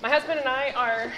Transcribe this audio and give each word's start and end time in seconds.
My 0.00 0.08
husband 0.08 0.38
and 0.38 0.48
I 0.48 0.70
are, 0.76 1.12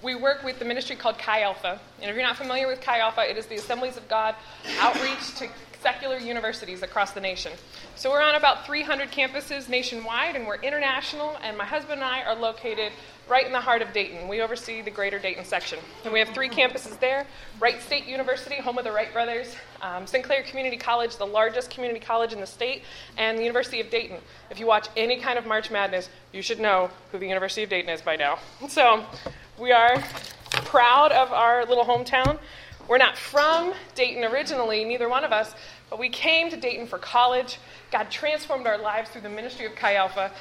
we 0.00 0.14
work 0.14 0.44
with 0.44 0.60
the 0.60 0.64
ministry 0.64 0.94
called 0.94 1.18
Chi 1.18 1.42
Alpha. 1.42 1.80
And 2.00 2.08
if 2.08 2.14
you're 2.14 2.24
not 2.24 2.36
familiar 2.36 2.68
with 2.68 2.80
Chi 2.80 3.00
Alpha, 3.00 3.28
it 3.28 3.36
is 3.36 3.46
the 3.46 3.56
Assemblies 3.56 3.96
of 3.96 4.06
God 4.08 4.36
outreach 4.78 5.34
to 5.38 5.48
secular 5.84 6.16
universities 6.16 6.82
across 6.82 7.10
the 7.10 7.20
nation. 7.20 7.52
So 7.94 8.10
we're 8.10 8.22
on 8.22 8.36
about 8.36 8.64
300 8.64 9.10
campuses 9.10 9.68
nationwide, 9.68 10.34
and 10.34 10.46
we're 10.46 10.56
international. 10.62 11.36
And 11.42 11.58
my 11.58 11.66
husband 11.66 12.00
and 12.00 12.04
I 12.04 12.22
are 12.22 12.34
located 12.34 12.90
right 13.28 13.44
in 13.44 13.52
the 13.52 13.60
heart 13.60 13.82
of 13.82 13.92
Dayton. 13.92 14.26
We 14.26 14.40
oversee 14.40 14.80
the 14.80 14.90
greater 14.90 15.18
Dayton 15.18 15.44
section. 15.44 15.78
And 16.04 16.10
we 16.10 16.20
have 16.20 16.30
three 16.30 16.48
campuses 16.48 16.98
there 17.00 17.26
Wright 17.60 17.82
State 17.82 18.06
University, 18.06 18.54
home 18.54 18.78
of 18.78 18.84
the 18.84 18.92
Wright 18.92 19.12
brothers, 19.12 19.56
um, 19.82 20.06
Sinclair 20.06 20.42
Community 20.44 20.78
College, 20.78 21.18
the 21.18 21.26
largest 21.26 21.68
community 21.68 22.00
college 22.00 22.32
in 22.32 22.40
the 22.40 22.46
state, 22.46 22.82
and 23.18 23.36
the 23.36 23.42
University 23.42 23.82
of 23.82 23.90
Dayton. 23.90 24.16
If 24.50 24.58
you 24.58 24.66
watch 24.66 24.88
any 24.96 25.20
kind 25.20 25.38
of 25.38 25.44
March 25.44 25.70
Madness, 25.70 26.08
you 26.32 26.40
should 26.40 26.60
know 26.60 26.88
who 27.12 27.18
the 27.18 27.28
University 27.28 27.62
of 27.62 27.68
Dayton 27.68 27.90
is 27.90 28.00
by 28.00 28.16
now. 28.16 28.38
So 28.70 29.04
we 29.58 29.70
are 29.70 30.02
proud 30.50 31.12
of 31.12 31.30
our 31.30 31.66
little 31.66 31.84
hometown. 31.84 32.38
We're 32.86 32.98
not 32.98 33.16
from 33.16 33.72
Dayton 33.94 34.24
originally, 34.24 34.84
neither 34.84 35.08
one 35.08 35.24
of 35.24 35.32
us, 35.32 35.54
but 35.94 36.00
we 36.00 36.08
came 36.08 36.50
to 36.50 36.56
Dayton 36.56 36.88
for 36.88 36.98
college. 36.98 37.60
God 37.92 38.10
transformed 38.10 38.66
our 38.66 38.76
lives 38.76 39.10
through 39.10 39.20
the 39.20 39.28
ministry 39.28 39.64
of 39.64 39.76
Chi 39.76 39.94
Alpha, 39.94 40.32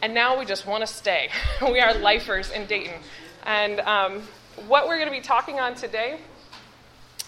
and 0.00 0.14
now 0.14 0.38
we 0.38 0.44
just 0.44 0.64
want 0.64 0.82
to 0.82 0.86
stay. 0.86 1.28
we 1.60 1.80
are 1.80 1.92
lifers 1.92 2.52
in 2.52 2.66
Dayton. 2.66 3.00
And 3.44 3.80
um, 3.80 4.22
what 4.68 4.86
we're 4.86 4.98
going 4.98 5.08
to 5.08 5.12
be 5.12 5.20
talking 5.20 5.58
on 5.58 5.74
today 5.74 6.20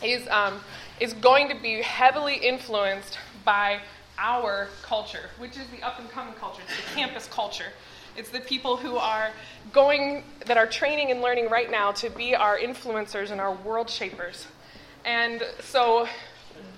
is, 0.05 0.29
um, 0.29 0.61
is 1.01 1.15
going 1.15 1.49
to 1.49 1.57
be 1.61 1.83
heavily 1.83 2.37
influenced 2.37 3.19
by 3.45 3.81
our 4.19 4.69
culture, 4.83 5.31
which 5.39 5.57
is 5.57 5.67
the 5.77 5.83
up 5.85 5.99
and 5.99 6.09
coming 6.11 6.35
culture, 6.35 6.63
it's 6.69 6.77
the 6.77 6.95
campus 6.95 7.27
culture. 7.27 7.73
It's 8.17 8.31
the 8.31 8.39
people 8.39 8.77
who 8.77 8.99
are 8.99 9.33
going, 9.73 10.23
that 10.47 10.57
are 10.57 10.69
training 10.69 11.11
and 11.11 11.21
learning 11.21 11.51
right 11.51 11.69
now 11.69 11.91
to 11.91 12.09
be 12.09 12.37
our 12.37 12.57
influencers 12.57 13.33
and 13.33 13.41
our 13.41 13.53
world 13.53 13.91
shapers. 13.91 14.47
And 15.05 15.43
so 15.59 16.07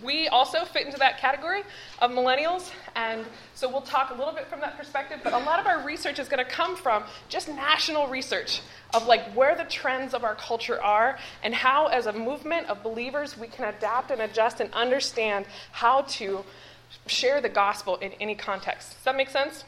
we 0.03 0.29
also 0.29 0.65
fit 0.65 0.87
into 0.87 0.99
that 0.99 1.19
category 1.19 1.63
of 2.01 2.11
millennials, 2.11 2.71
and 2.95 3.25
so 3.55 3.69
we'll 3.69 3.81
talk 3.81 4.11
a 4.11 4.15
little 4.15 4.33
bit 4.33 4.47
from 4.49 4.61
that 4.61 4.77
perspective. 4.77 5.21
But 5.23 5.33
a 5.33 5.39
lot 5.39 5.61
of 5.61 5.67
our 5.67 5.83
research 5.83 6.19
is 6.19 6.29
going 6.29 6.45
to 6.45 6.51
come 6.51 6.77
from 6.77 7.05
just 7.29 7.49
national 7.49 8.09
research 8.09 8.61
of 8.95 9.07
like 9.07 9.33
where 9.35 9.55
the 9.57 9.65
trends 9.65 10.15
of 10.15 10.25
our 10.25 10.35
culture 10.35 10.83
are, 10.83 11.19
and 11.43 11.55
how, 11.55 11.87
as 11.87 12.07
a 12.07 12.13
movement 12.13 12.69
of 12.69 12.83
believers, 12.83 13.37
we 13.39 13.47
can 13.47 13.73
adapt 13.75 14.11
and 14.11 14.21
adjust 14.21 14.61
and 14.61 14.73
understand 14.73 15.47
how 15.73 16.03
to 16.03 16.45
share 17.07 17.41
the 17.41 17.49
gospel 17.49 17.97
in 17.97 18.13
any 18.21 18.35
context. 18.35 18.95
Does 18.95 19.05
that 19.05 19.17
make 19.17 19.31
sense? 19.31 19.65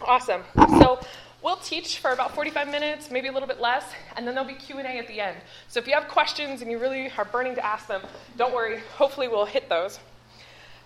Awesome. 0.00 0.42
So 0.78 1.00
We'll 1.42 1.56
teach 1.56 1.98
for 1.98 2.12
about 2.12 2.36
45 2.36 2.68
minutes, 2.68 3.10
maybe 3.10 3.26
a 3.26 3.32
little 3.32 3.48
bit 3.48 3.60
less, 3.60 3.84
and 4.16 4.24
then 4.26 4.36
there'll 4.36 4.48
be 4.48 4.54
Q&A 4.54 4.82
at 4.84 5.08
the 5.08 5.20
end. 5.20 5.36
So 5.66 5.80
if 5.80 5.88
you 5.88 5.94
have 5.94 6.06
questions 6.06 6.62
and 6.62 6.70
you 6.70 6.78
really 6.78 7.10
are 7.18 7.24
burning 7.24 7.56
to 7.56 7.66
ask 7.66 7.88
them, 7.88 8.00
don't 8.36 8.54
worry. 8.54 8.80
Hopefully 8.94 9.26
we'll 9.26 9.44
hit 9.44 9.68
those. 9.68 9.98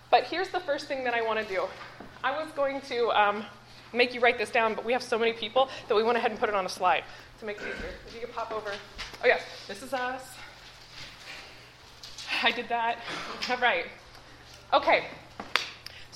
But 0.09 0.23
here's 0.23 0.49
the 0.49 0.59
first 0.59 0.87
thing 0.87 1.03
that 1.03 1.13
I 1.13 1.21
want 1.21 1.39
to 1.39 1.53
do. 1.53 1.65
I 2.23 2.31
was 2.43 2.51
going 2.53 2.81
to 2.81 3.09
um, 3.09 3.45
make 3.93 4.15
you 4.15 4.19
write 4.19 4.39
this 4.39 4.49
down, 4.49 4.73
but 4.73 4.83
we 4.83 4.93
have 4.93 5.03
so 5.03 5.19
many 5.19 5.31
people 5.31 5.69
that 5.87 5.95
we 5.95 6.01
went 6.01 6.17
ahead 6.17 6.31
and 6.31 6.39
put 6.39 6.49
it 6.49 6.55
on 6.55 6.65
a 6.65 6.69
slide 6.69 7.03
to 7.39 7.45
make 7.45 7.57
it 7.57 7.63
easier. 7.63 7.91
If 8.07 8.15
you 8.15 8.21
could 8.21 8.33
pop 8.33 8.51
over. 8.51 8.71
Oh, 9.23 9.27
yes, 9.27 9.43
this 9.67 9.83
is 9.83 9.93
us. 9.93 10.23
I 12.41 12.49
did 12.49 12.67
that. 12.69 12.97
All 13.49 13.57
right. 13.57 13.85
Okay, 14.73 15.05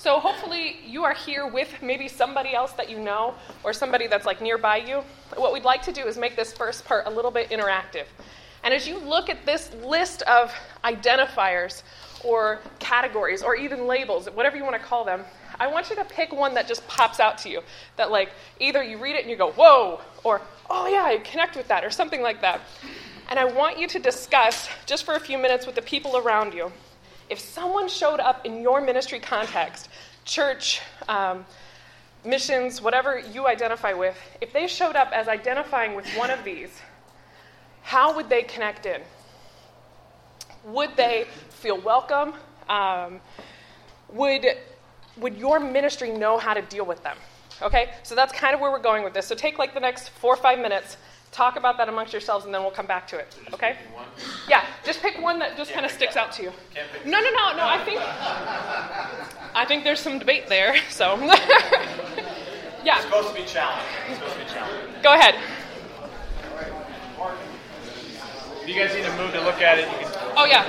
so 0.02 0.18
hopefully 0.18 0.78
you 0.84 1.04
are 1.04 1.14
here 1.14 1.46
with 1.46 1.80
maybe 1.80 2.08
somebody 2.08 2.54
else 2.54 2.72
that 2.72 2.90
you 2.90 2.98
know 2.98 3.34
or 3.62 3.72
somebody 3.72 4.08
that's 4.08 4.26
like 4.26 4.40
nearby 4.40 4.78
you. 4.78 5.04
What 5.36 5.52
we'd 5.52 5.62
like 5.62 5.82
to 5.82 5.92
do 5.92 6.02
is 6.08 6.18
make 6.18 6.34
this 6.34 6.52
first 6.52 6.84
part 6.84 7.06
a 7.06 7.10
little 7.10 7.30
bit 7.30 7.50
interactive. 7.50 8.06
And 8.64 8.74
as 8.74 8.88
you 8.88 8.98
look 8.98 9.30
at 9.30 9.46
this 9.46 9.72
list 9.84 10.22
of 10.22 10.52
identifiers 10.82 11.84
or 12.24 12.58
categories 12.80 13.44
or 13.44 13.54
even 13.54 13.86
labels, 13.86 14.26
whatever 14.26 14.56
you 14.56 14.64
want 14.64 14.74
to 14.74 14.82
call 14.82 15.04
them, 15.04 15.22
I 15.60 15.68
want 15.68 15.88
you 15.88 15.94
to 15.94 16.04
pick 16.04 16.32
one 16.32 16.54
that 16.54 16.66
just 16.66 16.84
pops 16.88 17.20
out 17.20 17.38
to 17.38 17.48
you. 17.48 17.62
That, 17.96 18.10
like, 18.10 18.30
either 18.58 18.82
you 18.82 18.98
read 18.98 19.14
it 19.14 19.22
and 19.22 19.30
you 19.30 19.36
go, 19.36 19.52
whoa, 19.52 20.00
or, 20.24 20.40
oh, 20.68 20.88
yeah, 20.88 21.04
I 21.04 21.18
connect 21.18 21.56
with 21.56 21.68
that, 21.68 21.84
or 21.84 21.90
something 21.90 22.22
like 22.22 22.40
that. 22.40 22.60
And 23.30 23.38
I 23.38 23.44
want 23.44 23.78
you 23.78 23.86
to 23.86 24.00
discuss, 24.00 24.68
just 24.86 25.04
for 25.04 25.14
a 25.14 25.20
few 25.20 25.38
minutes, 25.38 25.64
with 25.64 25.76
the 25.76 25.82
people 25.82 26.16
around 26.16 26.54
you, 26.54 26.72
if 27.32 27.40
someone 27.40 27.88
showed 27.88 28.20
up 28.20 28.44
in 28.44 28.60
your 28.60 28.82
ministry 28.82 29.18
context, 29.18 29.88
church, 30.26 30.82
um, 31.08 31.46
missions, 32.26 32.82
whatever 32.82 33.18
you 33.18 33.46
identify 33.46 33.94
with, 33.94 34.18
if 34.42 34.52
they 34.52 34.66
showed 34.66 34.96
up 34.96 35.10
as 35.12 35.28
identifying 35.28 35.94
with 35.94 36.06
one 36.14 36.30
of 36.30 36.44
these, 36.44 36.68
how 37.80 38.14
would 38.14 38.28
they 38.28 38.42
connect 38.42 38.84
in? 38.84 39.00
Would 40.64 40.94
they 40.94 41.24
feel 41.48 41.80
welcome? 41.80 42.34
Um, 42.68 43.18
would, 44.10 44.44
would 45.16 45.38
your 45.38 45.58
ministry 45.58 46.10
know 46.10 46.36
how 46.36 46.52
to 46.52 46.60
deal 46.60 46.84
with 46.84 47.02
them? 47.02 47.16
Okay, 47.62 47.94
so 48.02 48.14
that's 48.14 48.32
kind 48.34 48.54
of 48.54 48.60
where 48.60 48.70
we're 48.70 48.78
going 48.78 49.04
with 49.04 49.14
this. 49.14 49.26
So 49.26 49.34
take 49.34 49.58
like 49.58 49.72
the 49.72 49.80
next 49.80 50.10
four 50.10 50.34
or 50.34 50.36
five 50.36 50.58
minutes 50.58 50.98
Talk 51.32 51.56
about 51.56 51.78
that 51.78 51.88
amongst 51.88 52.12
yourselves, 52.12 52.44
and 52.44 52.54
then 52.54 52.60
we'll 52.60 52.70
come 52.70 52.86
back 52.86 53.06
to 53.08 53.16
it. 53.16 53.34
Okay? 53.54 53.76
Yeah, 54.46 54.66
just 54.84 55.00
pick 55.00 55.18
one 55.18 55.38
that 55.38 55.56
just 55.56 55.72
kind 55.72 55.86
of 55.86 55.90
sticks 55.90 56.14
out 56.14 56.30
to 56.32 56.42
you. 56.42 56.52
No, 57.06 57.20
no, 57.20 57.30
no, 57.30 57.56
no. 57.56 57.66
I 57.66 57.82
think 57.86 58.00
I 59.54 59.64
think 59.66 59.82
there's 59.82 59.98
some 59.98 60.18
debate 60.18 60.48
there. 60.48 60.76
So, 60.90 61.16
yeah. 62.84 62.96
It's 62.96 63.04
supposed 63.04 63.28
to 63.28 63.34
be 63.34 63.46
challenging. 63.46 63.86
It's 64.08 64.18
supposed 64.18 64.34
to 64.34 64.44
be 64.44 64.50
challenging. 64.50 65.02
Go 65.02 65.14
ahead. 65.14 65.36
If 68.60 68.68
you 68.68 68.74
guys 68.74 68.94
need 68.94 69.04
to 69.04 69.16
move 69.16 69.32
to 69.32 69.40
look 69.40 69.62
at 69.62 69.78
it, 69.78 69.90
you 69.90 70.06
can. 70.06 70.32
Oh 70.36 70.44
yeah. 70.44 70.68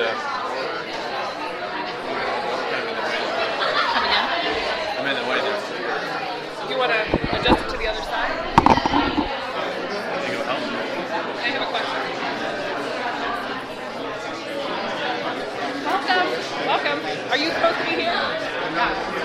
I 0.00 0.06
don't 0.06 0.16
know 2.86 2.96
where 2.96 3.12
to. 3.12 3.28
I'm 4.96 5.06
in 5.06 5.16
the 5.20 5.28
way. 5.28 5.40
Do 6.66 6.72
you 6.72 6.78
want 6.78 6.92
to 6.92 7.00
adjust 7.38 7.60
it 7.60 7.70
to 7.70 7.76
the 7.76 7.86
other 7.86 8.00
side? 8.00 8.32
I 11.36 11.52
have 11.52 11.60
a 11.60 11.66
question. 11.68 12.00
Welcome. 15.84 16.28
Welcome. 16.66 17.00
Are 17.30 17.36
you 17.36 17.50
supposed 17.50 17.78
to 17.78 17.84
be 17.84 17.90
here? 17.90 18.08
Yeah. 18.08 19.20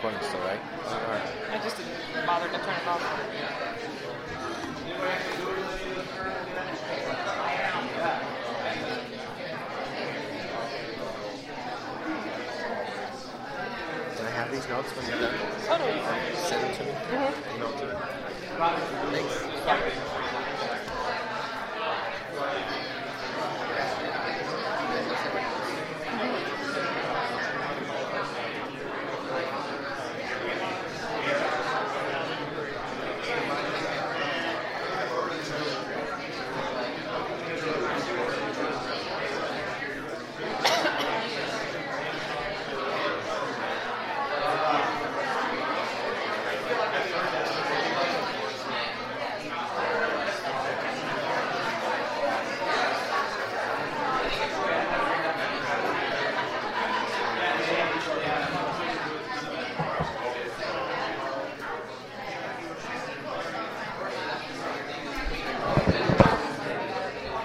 recording 0.00 0.28
still, 0.28 0.40
right? 0.40 0.60
I 1.52 1.60
just 1.62 1.76
didn't 1.76 2.26
bother 2.26 2.46
to 2.46 2.56
turn 2.56 2.80
it 2.80 2.88
off. 2.88 3.20
Notes 14.80 14.96
when 14.96 15.06
you're 15.08 15.18
done? 15.18 15.34
Totally. 15.66 16.00
Send 16.36 16.62
them 16.62 16.74
to 16.76 16.84
me. 16.84 16.90
Mm-hmm. 16.90 17.56
Email 17.56 17.72
to 17.78 17.86
me. 17.86 17.92
Thanks. 19.10 20.00
Yeah. 20.00 20.40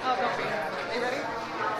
Oh, 0.07 0.15
don't 0.21 0.37
be. 0.37 0.43
Are 0.43 0.95
you 0.95 1.01
ready? 1.01 1.17
You 1.17 1.23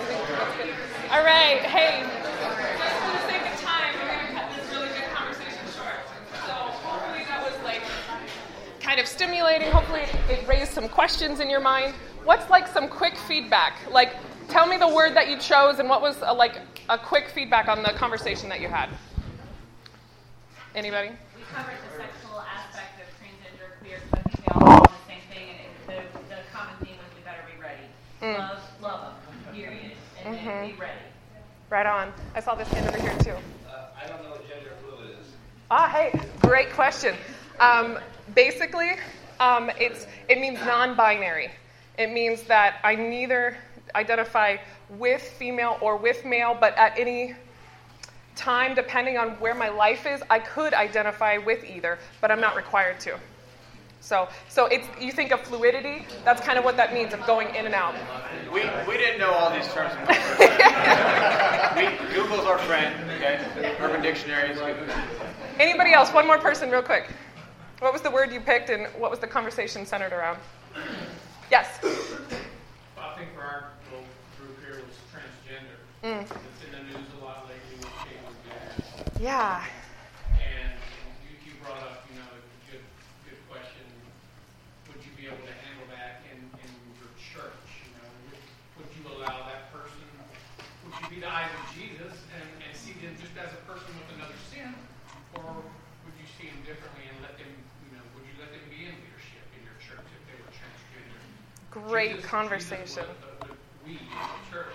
think 0.08 0.22
that's 0.28 0.58
good? 0.58 0.70
All 1.12 1.24
right. 1.24 1.62
Hey, 1.62 2.02
just 2.02 2.96
for 3.02 3.12
the 3.12 3.20
sake 3.30 3.46
of 3.54 3.62
time, 3.62 3.94
we're 4.02 4.08
going 4.08 4.28
to 4.28 4.34
cut 4.34 4.48
this 4.56 4.66
really 4.72 4.88
good 4.90 5.10
conversation 5.14 5.66
short. 5.76 6.02
So 6.34 6.54
hopefully 6.82 7.24
that 7.28 7.42
was 7.44 7.54
like 7.64 7.84
kind 8.82 9.00
of 9.00 9.08
stimulating. 9.08 9.72
Hopefully 9.72 10.02
it 10.30 10.48
raised 10.48 10.72
some 10.72 10.90
questions 10.90 11.40
in 11.40 11.50
your 11.50 11.62
mind. 11.62 11.94
What's 12.24 12.50
like 12.50 12.68
some 12.68 12.88
quick 12.88 13.16
feedback? 13.16 13.78
Like, 13.92 14.16
tell 14.50 14.66
me 14.66 14.78
the 14.78 14.88
word 14.88 15.14
that 15.16 15.25
you 15.36 15.42
chose 15.42 15.80
and 15.80 15.90
what 15.90 16.02
was 16.02 16.18
a, 16.22 16.34
like 16.34 16.62
a 16.90 16.98
quick 16.98 17.30
feedback 17.30 17.68
on 17.68 17.84
the 17.84 17.90
conversation 17.90 18.50
that 18.50 18.62
you 18.62 18.68
had. 18.68 18.90
Anybody? 20.74 21.10
We 21.10 21.44
covered 21.54 21.76
the 21.90 21.98
sexual 21.98 22.42
aspect 22.42 23.00
of 23.00 23.08
transgender, 23.20 23.80
queer, 23.80 24.00
because 24.12 24.26
I 24.26 24.30
think 24.30 24.46
they 24.46 24.52
all 24.54 24.62
want 24.62 24.84
the 24.84 25.08
same 25.08 25.22
thing, 25.30 25.50
and 25.50 26.00
it, 26.00 26.14
the, 26.14 26.20
the 26.36 26.42
common 26.54 26.76
theme 26.84 26.96
was 26.98 27.16
we 27.16 27.24
better 27.24 27.44
be 27.54 27.62
ready. 27.62 28.38
Love, 28.38 28.60
love 28.82 29.14
them, 29.26 29.54
period, 29.54 29.92
and 30.24 30.36
then 30.36 30.72
be 30.72 30.74
ready. 30.74 31.00
Right 31.70 31.86
on. 31.86 32.14
I 32.36 32.40
saw 32.40 32.56
this 32.56 32.68
hand 32.70 32.88
over 32.88 33.00
here 33.00 33.18
too. 33.20 33.32
Uh, 33.68 33.88
I 34.02 34.08
don't 34.08 34.22
know 34.24 34.32
what 34.32 34.48
gender 34.48 34.72
fluid 34.82 35.18
is. 35.20 35.28
Ah, 35.72 35.88
hey, 35.88 36.20
great 36.42 36.72
question. 36.72 37.16
Um, 37.60 38.00
basically, 38.36 38.92
um, 39.40 39.72
it's 39.80 40.08
it 40.30 40.40
means 40.40 40.60
non-binary. 40.60 41.52
It 41.98 42.12
means 42.12 42.44
that 42.44 42.80
I 42.84 42.96
neither 42.96 43.58
identify 43.96 44.58
with 44.90 45.22
female 45.22 45.78
or 45.82 45.98
with 45.98 46.24
male, 46.26 46.56
but 46.60 46.78
at 46.78 46.98
any 47.00 47.36
time, 48.36 48.76
depending 48.76 49.18
on 49.18 49.32
where 49.40 49.56
my 49.56 49.70
life 49.70 50.06
is, 50.06 50.22
I 50.30 50.40
could 50.40 50.74
identify 50.74 51.38
with 51.38 51.64
either, 51.64 51.98
but 52.22 52.32
I'm 52.32 52.42
not 52.42 52.56
required 52.56 53.00
to. 53.02 53.18
So, 54.06 54.28
so 54.50 54.68
it's 54.68 54.88
you 55.02 55.12
think 55.12 55.32
of 55.32 55.42
fluidity. 55.42 56.06
That's 56.24 56.40
kind 56.40 56.60
of 56.60 56.64
what 56.64 56.78
that 56.78 56.94
means 56.94 57.12
of 57.16 57.26
going 57.26 57.56
in 57.56 57.66
and 57.66 57.74
out. 57.74 57.96
We, 58.54 58.62
we 58.88 58.98
didn't 58.98 59.18
know 59.18 59.32
all 59.32 59.52
these 59.52 59.68
terms. 59.74 59.96
we, 61.76 62.14
Google's 62.14 62.46
our 62.46 62.60
friend, 62.60 62.94
okay? 63.14 63.76
Urban 63.80 64.04
Dictionary 64.04 64.52
is 64.52 64.60
good. 64.60 64.92
Anybody 65.60 65.94
else? 65.94 66.14
One 66.14 66.28
more 66.28 66.38
person, 66.38 66.70
real 66.70 66.84
quick. 66.84 67.10
What 67.80 67.94
was 67.94 68.04
the 68.04 68.12
word 68.12 68.32
you 68.32 68.40
picked, 68.42 68.70
and 68.70 68.86
what 69.00 69.10
was 69.10 69.20
the 69.20 69.28
conversation 69.28 69.88
centered 69.88 70.14
around? 70.14 70.38
Yes. 71.50 71.80
I 71.84 73.18
think 73.18 73.34
for 73.34 73.42
our 73.42 73.72
little 73.90 74.06
group 74.38 74.58
here 74.64 74.84
was 74.86 74.96
transgender. 75.12 75.78
Mm. 76.06 76.22
It's 76.22 76.62
in 76.62 76.70
the 76.70 76.86
news 76.86 77.10
a 77.18 77.26
lot 77.26 77.50
lately 77.50 77.82
with 77.82 77.90
Caitlyn 78.06 78.38
Jenner. 78.46 78.78
Yeah. 79.18 79.66
And 80.38 80.78
you, 81.26 81.34
you 81.42 81.58
brought 81.66 81.82
up, 81.82 82.06
you 82.14 82.22
know, 82.22 82.30
a 82.30 82.42
good, 82.70 82.86
good 83.26 83.42
question. 83.50 83.82
Would 84.86 85.02
you 85.02 85.10
be 85.18 85.26
able 85.26 85.42
to 85.42 85.56
handle 85.66 85.90
that 85.90 86.22
in, 86.30 86.38
in 86.62 86.70
your 87.02 87.10
church? 87.18 87.90
You 87.90 87.98
know, 87.98 88.06
would, 88.30 88.38
would 88.38 88.92
you 88.94 89.02
allow 89.18 89.50
that 89.50 89.74
person, 89.74 89.98
would 90.86 90.94
you 90.94 91.08
be 91.10 91.26
the 91.26 91.32
eyes 91.34 91.50
of 91.50 91.74
Jesus 91.74 92.14
and, 92.38 92.46
and 92.62 92.70
see 92.78 92.94
them 93.02 93.18
just 93.18 93.34
as 93.42 93.50
a 93.58 93.62
person 93.66 93.90
with 93.98 94.22
another 94.22 94.38
sin? 94.54 94.78
Or 95.42 95.58
would 95.58 96.16
you 96.22 96.30
see 96.38 96.54
them 96.54 96.62
differently 96.70 97.10
and 97.10 97.18
let 97.26 97.34
them, 97.42 97.50
you 97.50 97.98
know, 97.98 98.06
would 98.14 98.30
you 98.30 98.38
let 98.38 98.54
them 98.54 98.62
be 98.70 98.86
in 98.86 98.94
leadership 98.94 99.42
in 99.58 99.66
your 99.66 99.74
church 99.82 100.06
if 100.06 100.22
they 100.30 100.38
were 100.38 100.54
transgender? 100.54 101.18
Great 101.74 102.22
Jesus- 102.22 102.30
conversation. 102.30 103.10
Jesus 103.10 103.18
would, 103.42 103.58
would 103.58 103.58
we, 103.86 103.98
a 103.98 104.54
church, 104.54 104.70
a 104.70 104.75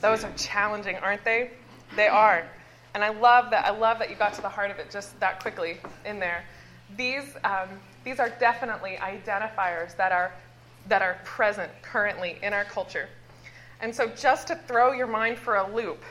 Those 0.00 0.24
are 0.24 0.32
challenging, 0.36 0.96
aren't 0.96 1.24
they? 1.24 1.50
They 1.96 2.08
are. 2.08 2.46
And 2.94 3.04
I 3.04 3.10
love 3.10 3.50
that. 3.50 3.64
I 3.64 3.70
love 3.70 3.98
that 3.98 4.10
you 4.10 4.16
got 4.16 4.34
to 4.34 4.42
the 4.42 4.48
heart 4.48 4.70
of 4.70 4.78
it 4.78 4.90
just 4.90 5.18
that 5.20 5.40
quickly 5.40 5.78
in 6.04 6.18
there. 6.18 6.44
These, 6.96 7.36
um, 7.44 7.68
these 8.04 8.18
are 8.18 8.30
definitely 8.40 8.98
identifiers 9.00 9.96
that 9.96 10.12
are, 10.12 10.32
that 10.88 11.02
are 11.02 11.18
present 11.24 11.70
currently 11.82 12.38
in 12.42 12.52
our 12.52 12.64
culture. 12.64 13.08
And 13.80 13.94
so, 13.94 14.08
just 14.08 14.48
to 14.48 14.56
throw 14.56 14.92
your 14.92 15.06
mind 15.06 15.38
for 15.38 15.56
a 15.56 15.74
loop, 15.74 16.02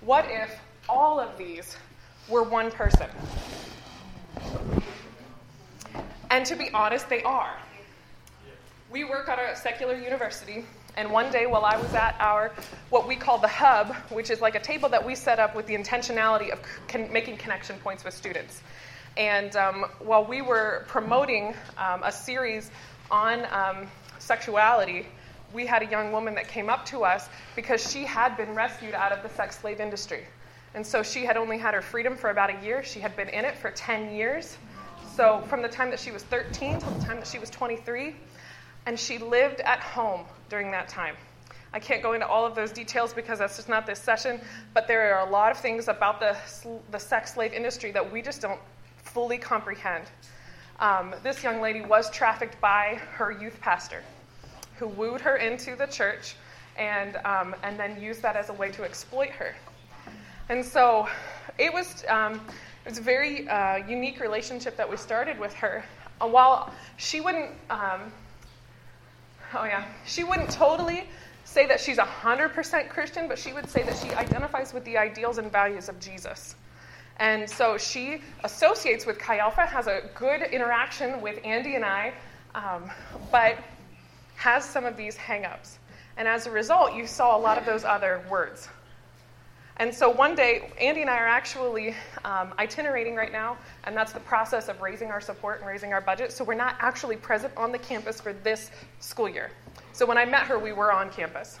what 0.00 0.24
if 0.28 0.58
all 0.88 1.20
of 1.20 1.38
these 1.38 1.76
were 2.28 2.42
one 2.42 2.70
person? 2.70 3.08
And 6.30 6.44
to 6.46 6.56
be 6.56 6.70
honest, 6.72 7.08
they 7.08 7.22
are. 7.22 7.56
We 8.90 9.04
work 9.04 9.28
at 9.28 9.38
a 9.38 9.56
secular 9.56 9.96
university, 9.96 10.64
and 10.96 11.10
one 11.10 11.30
day 11.30 11.46
while 11.46 11.64
I 11.64 11.76
was 11.76 11.92
at 11.94 12.16
our, 12.20 12.52
what 12.90 13.06
we 13.06 13.16
call 13.16 13.38
the 13.38 13.48
hub, 13.48 13.94
which 14.10 14.30
is 14.30 14.40
like 14.40 14.54
a 14.54 14.60
table 14.60 14.88
that 14.88 15.04
we 15.04 15.14
set 15.14 15.38
up 15.38 15.54
with 15.54 15.66
the 15.66 15.76
intentionality 15.76 16.50
of 16.50 16.60
con- 16.88 17.12
making 17.12 17.36
connection 17.36 17.76
points 17.78 18.04
with 18.04 18.14
students. 18.14 18.62
And 19.16 19.54
um, 19.56 19.86
while 19.98 20.24
we 20.24 20.42
were 20.42 20.84
promoting 20.88 21.54
um, 21.78 22.02
a 22.02 22.12
series 22.12 22.70
on 23.10 23.46
um, 23.50 23.88
sexuality, 24.18 25.06
we 25.52 25.66
had 25.66 25.82
a 25.82 25.86
young 25.86 26.12
woman 26.12 26.34
that 26.34 26.48
came 26.48 26.68
up 26.68 26.84
to 26.86 27.04
us 27.04 27.28
because 27.54 27.90
she 27.90 28.04
had 28.04 28.36
been 28.36 28.54
rescued 28.54 28.94
out 28.94 29.12
of 29.12 29.22
the 29.22 29.28
sex 29.28 29.58
slave 29.58 29.80
industry. 29.80 30.24
And 30.74 30.86
so 30.86 31.02
she 31.02 31.24
had 31.24 31.36
only 31.36 31.58
had 31.58 31.74
her 31.74 31.82
freedom 31.82 32.16
for 32.16 32.30
about 32.30 32.50
a 32.50 32.64
year. 32.64 32.82
She 32.82 33.00
had 33.00 33.16
been 33.16 33.28
in 33.28 33.44
it 33.44 33.56
for 33.56 33.70
10 33.70 34.14
years. 34.14 34.58
So 35.14 35.42
from 35.48 35.62
the 35.62 35.68
time 35.68 35.90
that 35.90 36.00
she 36.00 36.10
was 36.10 36.22
13 36.24 36.78
till 36.78 36.90
the 36.90 37.04
time 37.04 37.16
that 37.16 37.26
she 37.26 37.38
was 37.38 37.48
23, 37.48 38.14
and 38.86 38.98
she 38.98 39.18
lived 39.18 39.60
at 39.60 39.80
home 39.80 40.24
during 40.48 40.70
that 40.70 40.88
time. 40.88 41.16
I 41.72 41.78
can't 41.78 42.02
go 42.02 42.14
into 42.14 42.26
all 42.26 42.46
of 42.46 42.54
those 42.54 42.72
details 42.72 43.12
because 43.12 43.40
that's 43.40 43.56
just 43.56 43.68
not 43.68 43.84
this 43.86 43.98
session, 43.98 44.40
but 44.72 44.88
there 44.88 45.14
are 45.14 45.26
a 45.26 45.30
lot 45.30 45.50
of 45.50 45.58
things 45.58 45.88
about 45.88 46.20
the, 46.20 46.36
the 46.90 46.98
sex 46.98 47.34
slave 47.34 47.52
industry 47.52 47.90
that 47.90 48.10
we 48.10 48.22
just 48.22 48.40
don't 48.40 48.60
fully 48.96 49.36
comprehend. 49.36 50.06
Um, 50.78 51.14
this 51.22 51.42
young 51.42 51.60
lady 51.60 51.80
was 51.80 52.10
trafficked 52.10 52.60
by 52.60 53.00
her 53.12 53.30
youth 53.30 53.60
pastor, 53.60 54.02
who 54.78 54.86
wooed 54.88 55.20
her 55.20 55.36
into 55.36 55.74
the 55.76 55.86
church 55.86 56.36
and, 56.78 57.16
um, 57.24 57.54
and 57.62 57.78
then 57.78 58.00
used 58.00 58.22
that 58.22 58.36
as 58.36 58.48
a 58.48 58.52
way 58.52 58.70
to 58.70 58.84
exploit 58.84 59.30
her. 59.30 59.54
And 60.48 60.64
so 60.64 61.08
it 61.58 61.72
was, 61.72 62.04
um, 62.08 62.34
it 62.84 62.90
was 62.90 62.98
a 62.98 63.02
very 63.02 63.48
uh, 63.48 63.78
unique 63.88 64.20
relationship 64.20 64.76
that 64.76 64.88
we 64.88 64.96
started 64.96 65.38
with 65.38 65.52
her. 65.54 65.84
Uh, 66.20 66.28
while 66.28 66.72
she 66.96 67.20
wouldn't, 67.20 67.50
um, 67.68 68.12
oh 69.54 69.64
yeah, 69.64 69.84
she 70.04 70.24
wouldn't 70.24 70.50
totally 70.50 71.08
say 71.44 71.66
that 71.66 71.80
she's 71.80 71.98
100% 71.98 72.88
Christian, 72.88 73.28
but 73.28 73.38
she 73.38 73.52
would 73.52 73.68
say 73.68 73.82
that 73.82 73.96
she 73.96 74.10
identifies 74.10 74.74
with 74.74 74.84
the 74.84 74.98
ideals 74.98 75.38
and 75.38 75.50
values 75.50 75.88
of 75.88 75.98
Jesus. 76.00 76.56
And 77.18 77.48
so 77.48 77.78
she 77.78 78.20
associates 78.44 79.06
with 79.06 79.18
Chi 79.18 79.38
Alpha, 79.38 79.64
has 79.64 79.86
a 79.86 80.10
good 80.14 80.42
interaction 80.42 81.22
with 81.22 81.38
Andy 81.44 81.74
and 81.76 81.84
I, 81.84 82.12
um, 82.54 82.90
but 83.32 83.56
has 84.34 84.64
some 84.64 84.84
of 84.84 84.96
these 84.96 85.16
hangups. 85.16 85.78
And 86.18 86.28
as 86.28 86.46
a 86.46 86.50
result, 86.50 86.94
you 86.94 87.06
saw 87.06 87.36
a 87.36 87.40
lot 87.40 87.58
of 87.58 87.64
those 87.64 87.84
other 87.84 88.22
words. 88.30 88.68
And 89.78 89.94
so 89.94 90.08
one 90.08 90.34
day, 90.34 90.70
Andy 90.80 91.02
and 91.02 91.10
I 91.10 91.18
are 91.18 91.26
actually 91.26 91.94
um, 92.24 92.54
itinerating 92.58 93.14
right 93.14 93.30
now, 93.30 93.58
and 93.84 93.94
that's 93.94 94.12
the 94.12 94.20
process 94.20 94.68
of 94.68 94.80
raising 94.80 95.10
our 95.10 95.20
support 95.20 95.58
and 95.58 95.68
raising 95.68 95.92
our 95.92 96.00
budget. 96.00 96.32
So 96.32 96.44
we're 96.44 96.54
not 96.54 96.76
actually 96.78 97.16
present 97.16 97.52
on 97.58 97.72
the 97.72 97.78
campus 97.78 98.18
for 98.18 98.32
this 98.32 98.70
school 99.00 99.28
year. 99.28 99.50
So 99.92 100.06
when 100.06 100.16
I 100.16 100.24
met 100.24 100.46
her, 100.46 100.58
we 100.58 100.72
were 100.72 100.92
on 100.92 101.10
campus. 101.10 101.58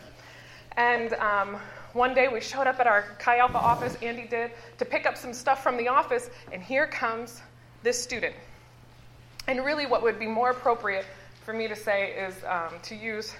And 0.78 1.12
um, 1.14 1.58
one 1.92 2.14
day 2.14 2.28
we 2.28 2.40
showed 2.40 2.66
up 2.66 2.80
at 2.80 2.86
our 2.86 3.02
Chi 3.18 3.36
Alpha 3.36 3.58
office, 3.58 3.96
Andy 4.00 4.26
did, 4.26 4.50
to 4.78 4.86
pick 4.86 5.04
up 5.04 5.18
some 5.18 5.34
stuff 5.34 5.62
from 5.62 5.76
the 5.76 5.88
office, 5.88 6.30
and 6.52 6.62
here 6.62 6.86
comes 6.86 7.42
this 7.82 8.02
student. 8.02 8.34
And 9.46 9.62
really, 9.62 9.84
what 9.84 10.02
would 10.02 10.18
be 10.18 10.26
more 10.26 10.50
appropriate 10.50 11.04
for 11.44 11.52
me 11.52 11.68
to 11.68 11.76
say 11.76 12.12
is 12.12 12.34
um, 12.44 12.80
to 12.84 12.94
use 12.94 13.34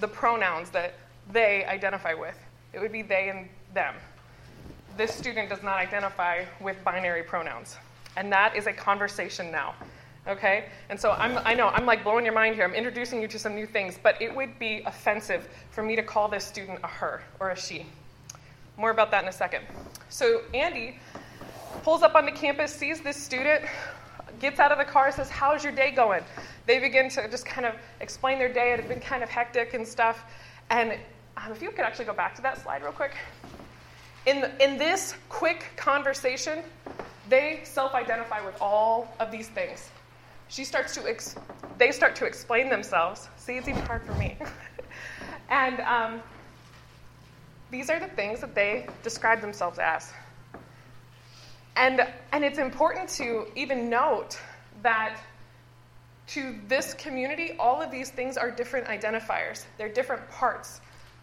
the 0.00 0.08
pronouns 0.08 0.70
that 0.70 0.94
they 1.30 1.66
identify 1.66 2.14
with. 2.14 2.36
It 2.72 2.80
would 2.80 2.92
be 2.92 3.02
they 3.02 3.28
and 3.28 3.48
them. 3.74 3.94
This 4.96 5.14
student 5.14 5.48
does 5.48 5.62
not 5.62 5.78
identify 5.78 6.44
with 6.60 6.82
binary 6.84 7.22
pronouns. 7.22 7.76
And 8.16 8.32
that 8.32 8.56
is 8.56 8.66
a 8.66 8.72
conversation 8.72 9.50
now. 9.50 9.74
Okay? 10.28 10.66
And 10.88 11.00
so 11.00 11.12
I'm, 11.12 11.38
I 11.44 11.54
know 11.54 11.68
I'm 11.68 11.86
like 11.86 12.04
blowing 12.04 12.24
your 12.24 12.34
mind 12.34 12.54
here. 12.54 12.64
I'm 12.64 12.74
introducing 12.74 13.20
you 13.20 13.28
to 13.28 13.38
some 13.38 13.54
new 13.54 13.66
things, 13.66 13.98
but 14.00 14.20
it 14.20 14.34
would 14.34 14.58
be 14.58 14.82
offensive 14.86 15.48
for 15.70 15.82
me 15.82 15.96
to 15.96 16.02
call 16.02 16.28
this 16.28 16.44
student 16.44 16.78
a 16.84 16.86
her 16.86 17.22
or 17.40 17.50
a 17.50 17.56
she. 17.56 17.86
More 18.76 18.90
about 18.90 19.10
that 19.10 19.22
in 19.22 19.28
a 19.28 19.32
second. 19.32 19.64
So 20.08 20.42
Andy 20.54 20.98
pulls 21.82 22.02
up 22.02 22.14
onto 22.14 22.32
campus, 22.32 22.74
sees 22.74 23.00
this 23.00 23.16
student, 23.16 23.64
gets 24.38 24.60
out 24.60 24.72
of 24.72 24.78
the 24.78 24.84
car, 24.84 25.10
says, 25.12 25.28
How's 25.28 25.64
your 25.64 25.72
day 25.72 25.90
going? 25.90 26.22
They 26.66 26.78
begin 26.78 27.08
to 27.10 27.28
just 27.28 27.44
kind 27.44 27.66
of 27.66 27.74
explain 28.00 28.38
their 28.38 28.52
day. 28.52 28.72
It 28.72 28.80
had 28.80 28.88
been 28.88 29.00
kind 29.00 29.22
of 29.22 29.28
hectic 29.28 29.74
and 29.74 29.86
stuff. 29.86 30.24
And 30.70 30.98
um, 31.36 31.50
if 31.50 31.62
you 31.62 31.70
could 31.70 31.80
actually 31.80 32.04
go 32.04 32.12
back 32.12 32.34
to 32.36 32.42
that 32.42 32.62
slide 32.62 32.82
real 32.82 32.92
quick. 32.92 33.14
In, 34.26 34.50
in 34.60 34.78
this 34.78 35.14
quick 35.28 35.72
conversation, 35.76 36.62
they 37.28 37.60
self 37.64 37.94
identify 37.94 38.44
with 38.44 38.60
all 38.60 39.12
of 39.18 39.30
these 39.30 39.48
things. 39.48 39.90
She 40.48 40.64
starts 40.64 40.94
to, 40.94 41.08
ex- 41.08 41.34
they 41.78 41.90
start 41.92 42.14
to 42.16 42.26
explain 42.26 42.68
themselves. 42.68 43.28
See, 43.36 43.56
it's 43.56 43.68
even 43.68 43.82
hard 43.82 44.02
for 44.04 44.14
me. 44.14 44.36
and 45.48 45.80
um, 45.80 46.22
these 47.70 47.90
are 47.90 47.98
the 47.98 48.08
things 48.08 48.40
that 48.40 48.54
they 48.54 48.86
describe 49.02 49.40
themselves 49.40 49.78
as. 49.78 50.12
And, 51.74 52.06
and 52.32 52.44
it's 52.44 52.58
important 52.58 53.08
to 53.10 53.46
even 53.56 53.88
note 53.88 54.38
that 54.82 55.18
to 56.28 56.54
this 56.68 56.94
community, 56.94 57.56
all 57.58 57.80
of 57.80 57.90
these 57.90 58.10
things 58.10 58.36
are 58.36 58.50
different 58.50 58.86
identifiers. 58.86 59.64
They're 59.78 59.88
different 59.88 60.28
parts 60.30 60.80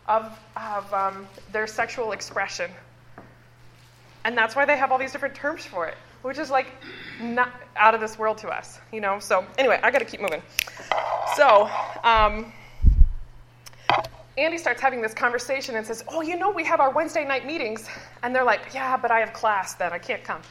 of, 0.08 0.38
of 0.58 0.91
um, 0.94 1.27
their 1.51 1.68
sexual 1.68 2.12
expression. 2.12 2.72
And 4.25 4.38
that's 4.38 4.55
why 4.55 4.65
they 4.65 4.77
have 4.77 4.91
all 4.91 4.97
these 4.97 5.11
different 5.11 5.35
terms 5.35 5.65
for 5.65 5.88
it, 5.88 5.95
which 6.21 6.38
is 6.38 6.49
like 6.49 6.67
not 7.21 7.53
out 7.75 7.93
of 7.93 8.01
this 8.01 8.17
world 8.17 8.38
to 8.39 8.49
us, 8.49 8.79
you 8.91 9.01
know? 9.01 9.19
So, 9.19 9.45
anyway, 9.57 9.79
I 9.81 9.91
got 9.91 9.99
to 9.99 10.05
keep 10.05 10.21
moving. 10.21 10.41
So, 11.35 11.69
um, 12.03 12.51
Andy 14.38 14.57
starts 14.57 14.81
having 14.81 15.01
this 15.01 15.13
conversation 15.13 15.75
and 15.75 15.85
says, 15.85 16.03
Oh, 16.07 16.21
you 16.21 16.38
know, 16.38 16.51
we 16.51 16.63
have 16.63 16.79
our 16.79 16.91
Wednesday 16.91 17.25
night 17.25 17.45
meetings. 17.45 17.88
And 18.23 18.33
they're 18.33 18.43
like, 18.43 18.73
Yeah, 18.73 18.97
but 18.97 19.11
I 19.11 19.19
have 19.19 19.33
class 19.33 19.73
then. 19.75 19.91
I 19.91 19.99
can't 19.99 20.23
come. 20.23 20.41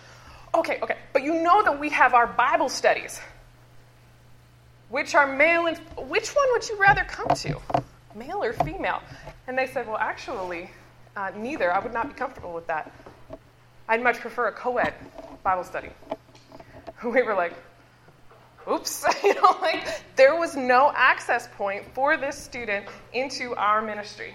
Okay, 0.55 0.79
okay. 0.83 0.97
But 1.13 1.23
you 1.23 1.43
know 1.43 1.63
that 1.63 1.79
we 1.79 1.91
have 1.91 2.15
our 2.15 2.27
Bible 2.27 2.69
studies, 2.69 3.21
which 4.89 5.15
are 5.15 5.27
male 5.27 5.67
and 5.67 5.79
which 6.09 6.31
one 6.31 6.47
would 6.53 6.69
you 6.69 6.79
rather 6.79 7.05
come 7.05 7.29
to, 7.29 7.61
male 8.15 8.43
or 8.43 8.53
female? 8.53 9.03
And 9.47 9.57
they 9.57 9.67
said, 9.67 9.87
Well, 9.87 9.99
actually, 9.99 10.71
uh, 11.17 11.31
neither. 11.37 11.73
I 11.73 11.79
would 11.81 11.93
not 11.93 12.09
be 12.09 12.15
comfortable 12.15 12.53
with 12.53 12.67
that. 12.67 12.93
I'd 13.89 14.03
much 14.03 14.19
prefer 14.19 14.49
a 14.49 14.53
co 14.53 14.77
ed 14.79 14.95
Bible 15.43 15.65
study. 15.65 15.91
We 17.05 17.23
were 17.23 17.35
like, 17.35 17.55
oops, 18.69 19.07
you 19.23 19.35
know, 19.35 19.57
like 19.63 19.87
there 20.17 20.35
was 20.37 20.57
no 20.57 20.93
access 20.95 21.49
point 21.57 21.85
for 21.95 22.17
this 22.17 22.37
student 22.37 22.87
into 23.13 23.55
our 23.55 23.81
ministry. 23.81 24.35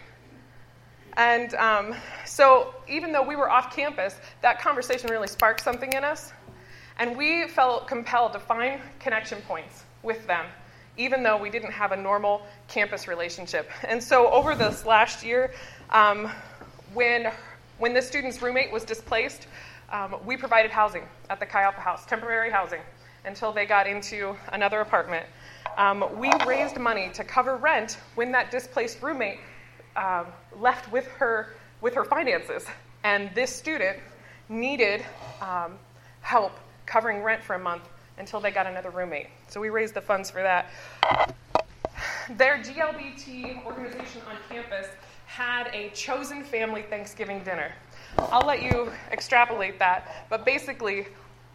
And 1.18 1.54
um, 1.56 1.94
so, 2.26 2.74
even 2.88 3.12
though 3.12 3.22
we 3.22 3.36
were 3.36 3.50
off 3.50 3.76
campus, 3.76 4.16
that 4.42 4.62
conversation 4.62 5.10
really 5.10 5.28
sparked 5.28 5.62
something 5.62 5.92
in 5.94 6.04
us. 6.04 6.32
And 6.98 7.18
we 7.18 7.48
felt 7.48 7.88
compelled 7.88 8.34
to 8.34 8.40
find 8.40 8.82
connection 9.00 9.40
points 9.42 9.84
with 10.02 10.26
them, 10.26 10.46
even 10.98 11.22
though 11.22 11.38
we 11.38 11.50
didn't 11.50 11.72
have 11.72 11.92
a 11.92 11.98
normal 11.98 12.44
campus 12.68 13.08
relationship. 13.08 13.70
And 13.88 14.02
so, 14.02 14.30
over 14.32 14.56
this 14.56 14.86
last 14.86 15.24
year, 15.24 15.54
um, 15.90 16.32
when, 16.94 17.32
when 17.78 17.94
this 17.94 18.08
student's 18.08 18.42
roommate 18.42 18.72
was 18.72 18.84
displaced, 18.84 19.48
um, 19.92 20.16
we 20.26 20.38
provided 20.38 20.72
housing 20.72 21.04
at 21.30 21.40
the 21.40 21.46
Chi 21.46 21.62
Alpha 21.62 21.80
House, 21.80 22.06
temporary 22.06 22.50
housing, 22.50 22.82
until 23.26 23.52
they 23.52 23.66
got 23.66 23.88
into 23.88 24.36
another 24.52 24.82
apartment. 24.82 25.26
Um, 25.78 26.06
we 26.18 26.32
raised 26.46 26.78
money 26.78 27.10
to 27.14 27.24
cover 27.24 27.58
rent 27.58 27.98
when 28.16 28.32
that 28.32 28.52
displaced 28.52 29.02
roommate 29.02 29.40
uh, 29.96 30.26
left 30.60 30.92
with 30.92 31.08
her 31.08 31.56
with 31.82 31.94
her 31.96 32.06
finances, 32.06 32.66
and 33.04 33.30
this 33.36 33.54
student 33.54 34.00
needed 34.50 35.04
um, 35.42 35.78
help 36.22 36.54
covering 36.86 37.22
rent 37.22 37.44
for 37.44 37.56
a 37.56 37.60
month 37.60 37.84
until 38.18 38.40
they 38.40 38.52
got 38.52 38.68
another 38.68 38.90
roommate. 38.90 39.28
So 39.50 39.60
we 39.60 39.70
raised 39.70 39.94
the 39.94 40.02
funds 40.02 40.30
for 40.32 40.42
that. 40.42 40.72
Their 42.38 42.58
GLBT 42.60 43.66
organization 43.66 44.22
on 44.30 44.38
campus 44.50 44.88
had 45.34 45.68
a 45.74 45.90
chosen 45.96 46.44
family 46.44 46.84
Thanksgiving 46.84 47.40
dinner. 47.44 47.72
I'll 48.20 48.46
let 48.46 48.62
you 48.62 48.92
extrapolate 49.12 49.80
that, 49.80 50.28
but 50.30 50.46
basically, 50.46 51.08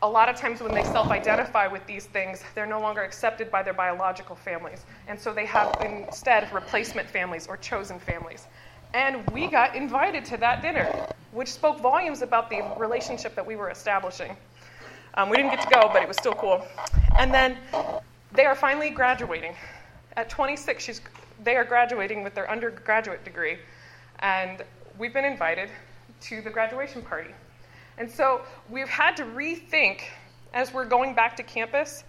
a 0.02 0.08
lot 0.08 0.28
of 0.28 0.34
times 0.34 0.60
when 0.60 0.74
they 0.74 0.82
self 0.82 1.12
identify 1.12 1.68
with 1.68 1.86
these 1.86 2.06
things, 2.06 2.42
they're 2.56 2.66
no 2.66 2.80
longer 2.80 3.02
accepted 3.02 3.52
by 3.52 3.62
their 3.62 3.74
biological 3.74 4.34
families. 4.34 4.84
And 5.06 5.18
so 5.18 5.32
they 5.32 5.46
have 5.46 5.76
instead 5.80 6.52
replacement 6.52 7.08
families 7.08 7.46
or 7.46 7.56
chosen 7.56 8.00
families. 8.00 8.48
And 8.94 9.24
we 9.30 9.46
got 9.46 9.76
invited 9.76 10.24
to 10.24 10.36
that 10.38 10.60
dinner, 10.60 11.06
which 11.30 11.52
spoke 11.52 11.78
volumes 11.78 12.22
about 12.22 12.50
the 12.50 12.68
relationship 12.78 13.36
that 13.36 13.46
we 13.46 13.54
were 13.54 13.70
establishing. 13.70 14.36
Um, 15.14 15.30
we 15.30 15.36
didn't 15.36 15.52
get 15.52 15.62
to 15.62 15.70
go, 15.72 15.88
but 15.92 16.02
it 16.02 16.08
was 16.08 16.16
still 16.16 16.34
cool. 16.34 16.66
And 17.16 17.32
then 17.32 17.56
they 18.32 18.44
are 18.44 18.56
finally 18.56 18.90
graduating. 18.90 19.54
At 20.16 20.28
26, 20.28 20.82
she's, 20.82 21.00
they 21.42 21.56
are 21.56 21.64
graduating 21.64 22.22
with 22.22 22.34
their 22.34 22.50
undergraduate 22.50 23.24
degree. 23.24 23.58
And 24.20 24.62
we've 24.98 25.12
been 25.12 25.24
invited 25.24 25.70
to 26.22 26.42
the 26.42 26.50
graduation 26.50 27.02
party. 27.02 27.30
And 27.98 28.10
so 28.10 28.42
we've 28.68 28.88
had 28.88 29.16
to 29.16 29.24
rethink 29.24 30.02
as 30.54 30.72
we're 30.72 30.84
going 30.84 31.14
back 31.14 31.36
to 31.36 31.42
campus 31.42 32.04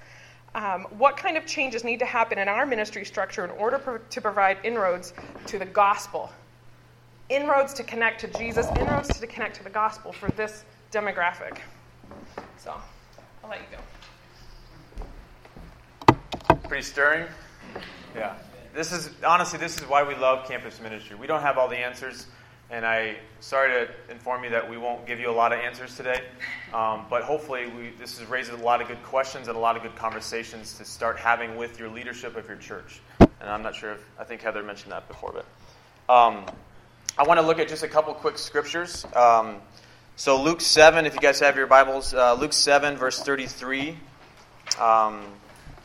um, 0.56 0.88
what 0.98 1.16
kind 1.16 1.38
of 1.38 1.46
changes 1.46 1.84
need 1.84 2.00
to 2.00 2.06
happen 2.06 2.40
in 2.40 2.48
our 2.48 2.66
ministry 2.66 3.06
structure 3.06 3.44
in 3.44 3.52
order 3.52 3.78
pro- 3.78 3.98
to 3.98 4.22
provide 4.22 4.58
inroads 4.64 5.14
to 5.48 5.60
the 5.60 5.66
gospel. 5.66 6.32
Inroads 7.30 7.74
to 7.76 7.84
connect 7.84 8.22
to 8.22 8.28
Jesus, 8.40 8.68
inroads 8.80 9.20
to 9.20 9.28
connect 9.28 9.56
to 9.58 9.64
the 9.64 9.70
gospel 9.70 10.12
for 10.12 10.30
this 10.32 10.64
demographic. 10.92 11.60
So 12.58 12.74
I'll 13.44 13.50
let 13.50 13.60
you 13.60 13.78
go. 16.48 16.58
Pretty 16.68 16.84
stirring. 16.84 17.28
Yeah. 18.16 18.36
This 18.74 18.92
is 18.92 19.10
honestly, 19.26 19.60
this 19.60 19.78
is 19.78 19.88
why 19.88 20.04
we 20.04 20.16
love 20.16 20.48
campus 20.48 20.80
ministry. 20.80 21.16
We 21.16 21.28
don't 21.28 21.42
have 21.42 21.58
all 21.58 21.68
the 21.68 21.78
answers. 21.78 22.28
And 22.72 22.86
I 22.86 23.16
sorry 23.40 23.72
to 23.72 24.12
inform 24.12 24.44
you 24.44 24.52
that 24.52 24.70
we 24.70 24.78
won't 24.78 25.08
give 25.08 25.20
you 25.20 25.32
a 25.32 25.34
lot 25.34 25.52
of 25.52 25.60
answers 25.60 25.96
today, 25.98 26.22
um, 26.72 27.06
but 27.10 27.24
hopefully 27.24 27.66
we, 27.66 27.90
this 27.98 28.20
has 28.20 28.30
raised 28.30 28.52
a 28.52 28.58
lot 28.58 28.80
of 28.80 28.88
good 28.88 29.02
questions 29.02 29.48
and 29.48 29.58
a 29.58 29.60
lot 29.60 29.76
of 29.76 29.82
good 29.82 29.96
conversations 29.96 30.78
to 30.78 30.86
start 30.86 31.18
having 31.18 31.58
with 31.58 31.80
your 31.80 31.90
leadership 31.90 32.36
of 32.36 32.48
your 32.48 32.58
church. 32.58 33.02
And 33.20 33.50
I'm 33.50 33.64
not 33.64 33.74
sure 33.74 33.94
if 33.94 34.06
I 34.20 34.24
think 34.24 34.42
Heather 34.42 34.62
mentioned 34.62 34.92
that 34.92 35.08
before, 35.08 35.34
but 35.34 36.14
um, 36.14 36.46
I 37.18 37.24
want 37.24 37.40
to 37.40 37.46
look 37.46 37.58
at 37.58 37.70
just 37.70 37.82
a 37.82 37.88
couple 37.88 38.14
quick 38.14 38.38
scriptures. 38.38 39.04
Um, 39.16 39.56
so 40.16 40.40
Luke 40.40 40.62
seven, 40.62 41.08
if 41.08 41.16
you 41.16 41.22
guys 41.22 41.40
have 41.40 41.56
your 41.56 41.66
Bibles, 41.66 42.14
uh, 42.14 42.36
Luke 42.36 42.54
seven 42.54 42.98
verse 42.98 43.20
thirty 43.20 43.48
three. 43.48 43.98
Um, 44.80 45.26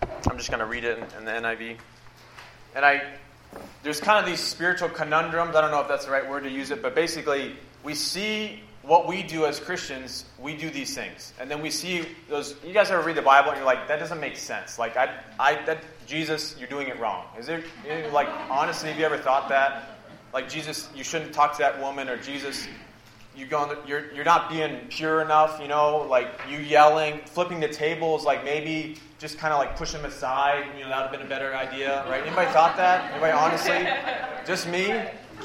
I'm 0.02 0.36
just 0.36 0.50
going 0.50 0.60
to 0.60 0.66
read 0.66 0.84
it 0.84 0.98
in, 0.98 1.04
in 1.18 1.24
the 1.24 1.30
NIV, 1.30 1.76
and 2.74 2.84
I 2.84 3.02
there's 3.82 4.00
kind 4.00 4.18
of 4.18 4.26
these 4.26 4.40
spiritual 4.40 4.88
conundrums. 4.88 5.54
I 5.54 5.60
don't 5.60 5.70
know 5.70 5.80
if 5.80 5.88
that's 5.88 6.06
the 6.06 6.10
right 6.10 6.28
word 6.28 6.44
to 6.44 6.50
use 6.50 6.70
it, 6.70 6.82
but 6.82 6.94
basically, 6.94 7.54
we 7.82 7.94
see 7.94 8.60
what 8.82 9.06
we 9.06 9.22
do 9.22 9.46
as 9.46 9.60
Christians, 9.60 10.24
we 10.38 10.56
do 10.56 10.70
these 10.70 10.94
things. 10.94 11.32
And 11.40 11.50
then 11.50 11.62
we 11.62 11.70
see 11.70 12.06
those. 12.28 12.54
You 12.64 12.72
guys 12.72 12.90
ever 12.90 13.02
read 13.02 13.16
the 13.16 13.22
Bible 13.22 13.50
and 13.50 13.58
you're 13.58 13.66
like, 13.66 13.88
that 13.88 13.98
doesn't 13.98 14.20
make 14.20 14.36
sense. 14.36 14.78
Like, 14.78 14.96
I, 14.96 15.18
I, 15.38 15.62
that, 15.64 15.82
Jesus, 16.06 16.56
you're 16.58 16.68
doing 16.68 16.88
it 16.88 16.98
wrong. 16.98 17.24
Is 17.38 17.46
there, 17.46 17.62
like, 18.12 18.28
honestly, 18.50 18.90
have 18.90 18.98
you 18.98 19.04
ever 19.04 19.18
thought 19.18 19.48
that? 19.48 19.90
Like, 20.32 20.48
Jesus, 20.48 20.88
you 20.94 21.04
shouldn't 21.04 21.32
talk 21.32 21.52
to 21.52 21.58
that 21.58 21.80
woman, 21.80 22.08
or 22.08 22.16
Jesus, 22.16 22.66
you 23.36 23.46
going, 23.46 23.76
you're, 23.86 24.12
you're 24.12 24.24
not 24.24 24.50
being 24.50 24.86
pure 24.88 25.22
enough, 25.22 25.60
you 25.60 25.68
know, 25.68 26.06
like, 26.08 26.28
you 26.48 26.58
yelling, 26.58 27.20
flipping 27.26 27.60
the 27.60 27.68
tables, 27.68 28.24
like, 28.24 28.44
maybe 28.44 28.96
just 29.18 29.38
kind 29.38 29.52
of 29.54 29.58
like 29.58 29.76
push 29.76 29.92
them 29.92 30.04
aside. 30.04 30.66
You 30.76 30.84
know, 30.84 30.90
that 30.90 30.98
would 30.98 31.10
have 31.10 31.12
been 31.12 31.26
a 31.26 31.28
better 31.28 31.54
idea, 31.56 32.04
right? 32.08 32.24
Anybody 32.24 32.50
thought 32.50 32.76
that? 32.76 33.10
Anybody 33.12 33.32
honestly? 33.32 33.86
Just 34.46 34.68
me? 34.68 35.02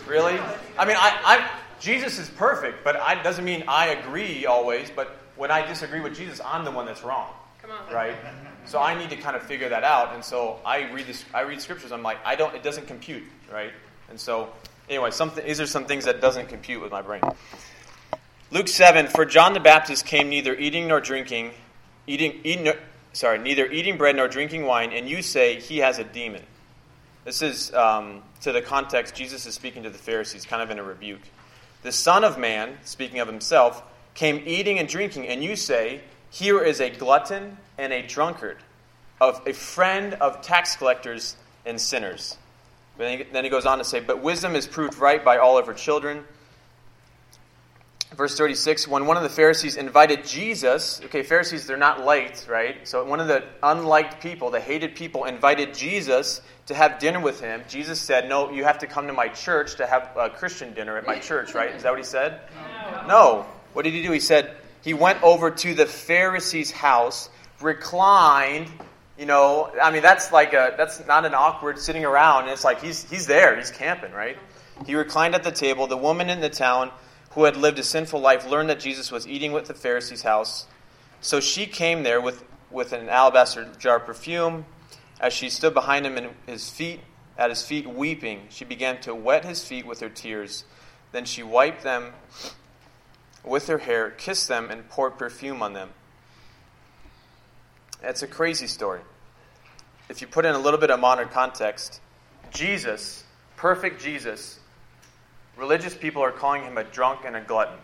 Really? 0.07 0.37
I 0.77 0.85
mean, 0.85 0.97
I, 0.97 1.19
I 1.23 1.49
Jesus 1.79 2.19
is 2.19 2.29
perfect, 2.29 2.83
but 2.83 2.95
it 2.95 3.23
doesn't 3.23 3.45
mean 3.45 3.63
I 3.67 3.87
agree 3.87 4.45
always. 4.45 4.91
But 4.93 5.17
when 5.37 5.49
I 5.49 5.65
disagree 5.65 6.01
with 6.01 6.15
Jesus, 6.15 6.41
I'm 6.43 6.65
the 6.65 6.71
one 6.71 6.85
that's 6.85 7.03
wrong. 7.03 7.29
Come 7.61 7.71
on. 7.71 7.93
Right? 7.93 8.15
So 8.65 8.79
I 8.79 8.97
need 8.97 9.09
to 9.11 9.15
kind 9.15 9.35
of 9.35 9.43
figure 9.43 9.69
that 9.69 9.83
out. 9.83 10.13
And 10.13 10.23
so 10.23 10.59
I 10.65 10.91
read 10.91 11.07
this. 11.07 11.23
I 11.33 11.41
read 11.41 11.61
scriptures. 11.61 11.91
I'm 11.91 12.03
like, 12.03 12.17
I 12.25 12.35
don't. 12.35 12.53
It 12.53 12.63
doesn't 12.63 12.87
compute, 12.87 13.23
right? 13.51 13.71
And 14.09 14.19
so 14.19 14.49
anyway, 14.89 15.11
something. 15.11 15.45
These 15.45 15.61
are 15.61 15.67
some 15.67 15.85
things 15.85 16.03
that 16.05 16.19
doesn't 16.19 16.49
compute 16.49 16.81
with 16.81 16.91
my 16.91 17.01
brain. 17.01 17.21
Luke 18.51 18.67
seven. 18.67 19.05
For 19.07 19.25
John 19.25 19.53
the 19.53 19.59
Baptist 19.59 20.05
came 20.05 20.29
neither 20.29 20.55
eating 20.55 20.87
nor 20.87 20.99
drinking, 20.99 21.51
eating, 22.07 22.39
eating 22.43 22.73
sorry, 23.13 23.37
neither 23.37 23.67
eating 23.67 23.97
bread 23.97 24.15
nor 24.15 24.27
drinking 24.27 24.65
wine, 24.65 24.91
and 24.91 25.07
you 25.07 25.21
say 25.21 25.59
he 25.59 25.79
has 25.79 25.99
a 25.99 26.03
demon. 26.03 26.41
This 27.25 27.43
is, 27.43 27.71
um, 27.73 28.23
to 28.41 28.51
the 28.51 28.61
context, 28.61 29.13
Jesus 29.13 29.45
is 29.45 29.53
speaking 29.53 29.83
to 29.83 29.91
the 29.91 29.99
Pharisees, 29.99 30.45
kind 30.45 30.63
of 30.63 30.71
in 30.71 30.79
a 30.79 30.83
rebuke. 30.83 31.21
The 31.83 31.91
Son 31.91 32.23
of 32.23 32.39
Man, 32.39 32.77
speaking 32.83 33.19
of 33.19 33.27
himself, 33.27 33.83
came 34.15 34.41
eating 34.45 34.79
and 34.79 34.87
drinking, 34.89 35.27
and 35.27 35.43
you 35.43 35.55
say, 35.55 36.01
Here 36.31 36.59
is 36.59 36.81
a 36.81 36.89
glutton 36.89 37.57
and 37.77 37.93
a 37.93 38.01
drunkard, 38.01 38.57
of 39.21 39.41
a 39.45 39.53
friend 39.53 40.15
of 40.15 40.41
tax 40.41 40.75
collectors 40.75 41.35
and 41.67 41.79
sinners. 41.79 42.35
Then 42.97 43.43
he 43.43 43.49
goes 43.49 43.67
on 43.67 43.77
to 43.77 43.83
say, 43.83 43.99
But 43.99 44.23
wisdom 44.23 44.55
is 44.55 44.65
proved 44.65 44.97
right 44.97 45.23
by 45.23 45.37
all 45.37 45.59
of 45.59 45.67
her 45.67 45.73
children. 45.73 46.25
Verse 48.15 48.35
36 48.35 48.87
When 48.87 49.05
one 49.05 49.17
of 49.17 49.23
the 49.23 49.29
Pharisees 49.29 49.75
invited 49.75 50.25
Jesus, 50.25 50.99
okay, 51.05 51.23
Pharisees, 51.23 51.67
they're 51.67 51.77
not 51.77 52.03
liked, 52.03 52.47
right? 52.49 52.87
So 52.87 53.03
one 53.05 53.19
of 53.19 53.27
the 53.27 53.43
unliked 53.61 54.21
people, 54.21 54.49
the 54.49 54.59
hated 54.59 54.95
people, 54.95 55.25
invited 55.25 55.73
Jesus 55.73 56.41
to 56.65 56.73
have 56.73 56.99
dinner 56.99 57.19
with 57.19 57.39
him. 57.39 57.61
Jesus 57.67 57.99
said, 57.99 58.27
No, 58.27 58.51
you 58.51 58.63
have 58.63 58.79
to 58.79 58.87
come 58.87 59.07
to 59.07 59.13
my 59.13 59.27
church 59.27 59.75
to 59.75 59.85
have 59.85 60.11
a 60.17 60.29
Christian 60.29 60.73
dinner 60.73 60.97
at 60.97 61.05
my 61.05 61.19
church, 61.19 61.53
right? 61.53 61.73
Is 61.75 61.83
that 61.83 61.91
what 61.91 61.99
he 61.99 62.05
said? 62.05 62.41
No. 62.91 63.07
no. 63.07 63.45
What 63.73 63.83
did 63.83 63.93
he 63.93 64.01
do? 64.01 64.11
He 64.11 64.19
said, 64.19 64.55
He 64.83 64.93
went 64.93 65.21
over 65.21 65.51
to 65.51 65.73
the 65.75 65.85
Pharisee's 65.85 66.71
house, 66.71 67.29
reclined, 67.61 68.71
you 69.19 69.25
know, 69.25 69.69
I 69.81 69.91
mean, 69.91 70.01
that's 70.01 70.31
like 70.31 70.53
a, 70.53 70.73
that's 70.77 71.05
not 71.05 71.25
an 71.25 71.33
awkward 71.35 71.77
sitting 71.77 72.05
around. 72.05 72.47
It's 72.47 72.63
like 72.63 72.81
he's, 72.81 73.07
he's 73.09 73.27
there, 73.27 73.55
he's 73.57 73.69
camping, 73.69 74.13
right? 74.13 74.37
He 74.85 74.95
reclined 74.95 75.35
at 75.35 75.43
the 75.43 75.51
table. 75.51 75.87
The 75.87 75.97
woman 75.97 76.29
in 76.29 76.39
the 76.39 76.49
town 76.49 76.89
who 77.39 77.45
had 77.45 77.55
lived 77.55 77.79
a 77.79 77.83
sinful 77.83 78.19
life 78.19 78.45
learned 78.45 78.69
that 78.69 78.81
Jesus 78.81 79.13
was 79.13 79.25
eating 79.25 79.53
with 79.53 79.63
the 79.63 79.73
Pharisee's 79.73 80.23
house. 80.23 80.67
So 81.21 81.39
she 81.39 81.67
came 81.67 82.03
there 82.03 82.19
with, 82.19 82.43
with 82.69 82.91
an 82.91 83.07
alabaster 83.07 83.71
jar 83.79 83.95
of 83.95 84.05
perfume. 84.05 84.65
As 85.21 85.31
she 85.31 85.49
stood 85.49 85.73
behind 85.73 86.05
him 86.05 86.17
and 86.17 86.31
his 86.47 86.69
feet, 86.69 86.99
at 87.37 87.49
his 87.49 87.61
feet 87.61 87.87
weeping, 87.87 88.47
she 88.49 88.65
began 88.65 88.99
to 89.03 89.15
wet 89.15 89.45
his 89.45 89.63
feet 89.63 89.85
with 89.85 90.01
her 90.01 90.09
tears. 90.09 90.65
Then 91.13 91.23
she 91.23 91.41
wiped 91.41 91.81
them 91.81 92.11
with 93.41 93.67
her 93.67 93.77
hair, 93.77 94.09
kissed 94.09 94.49
them, 94.49 94.69
and 94.69 94.89
poured 94.89 95.17
perfume 95.17 95.63
on 95.63 95.71
them. 95.71 95.91
It's 98.03 98.21
a 98.21 98.27
crazy 98.27 98.67
story. 98.67 98.99
If 100.09 100.19
you 100.19 100.27
put 100.27 100.43
in 100.43 100.55
a 100.55 100.59
little 100.59 100.79
bit 100.81 100.91
of 100.91 100.99
modern 100.99 101.29
context, 101.29 102.01
Jesus, 102.51 103.23
perfect 103.55 104.01
Jesus, 104.01 104.58
religious 105.59 105.95
people 105.95 106.23
are 106.23 106.31
calling 106.31 106.63
him 106.63 106.77
a 106.77 106.83
drunk 106.83 107.21
and 107.25 107.35
a 107.35 107.41
glutton. 107.41 107.77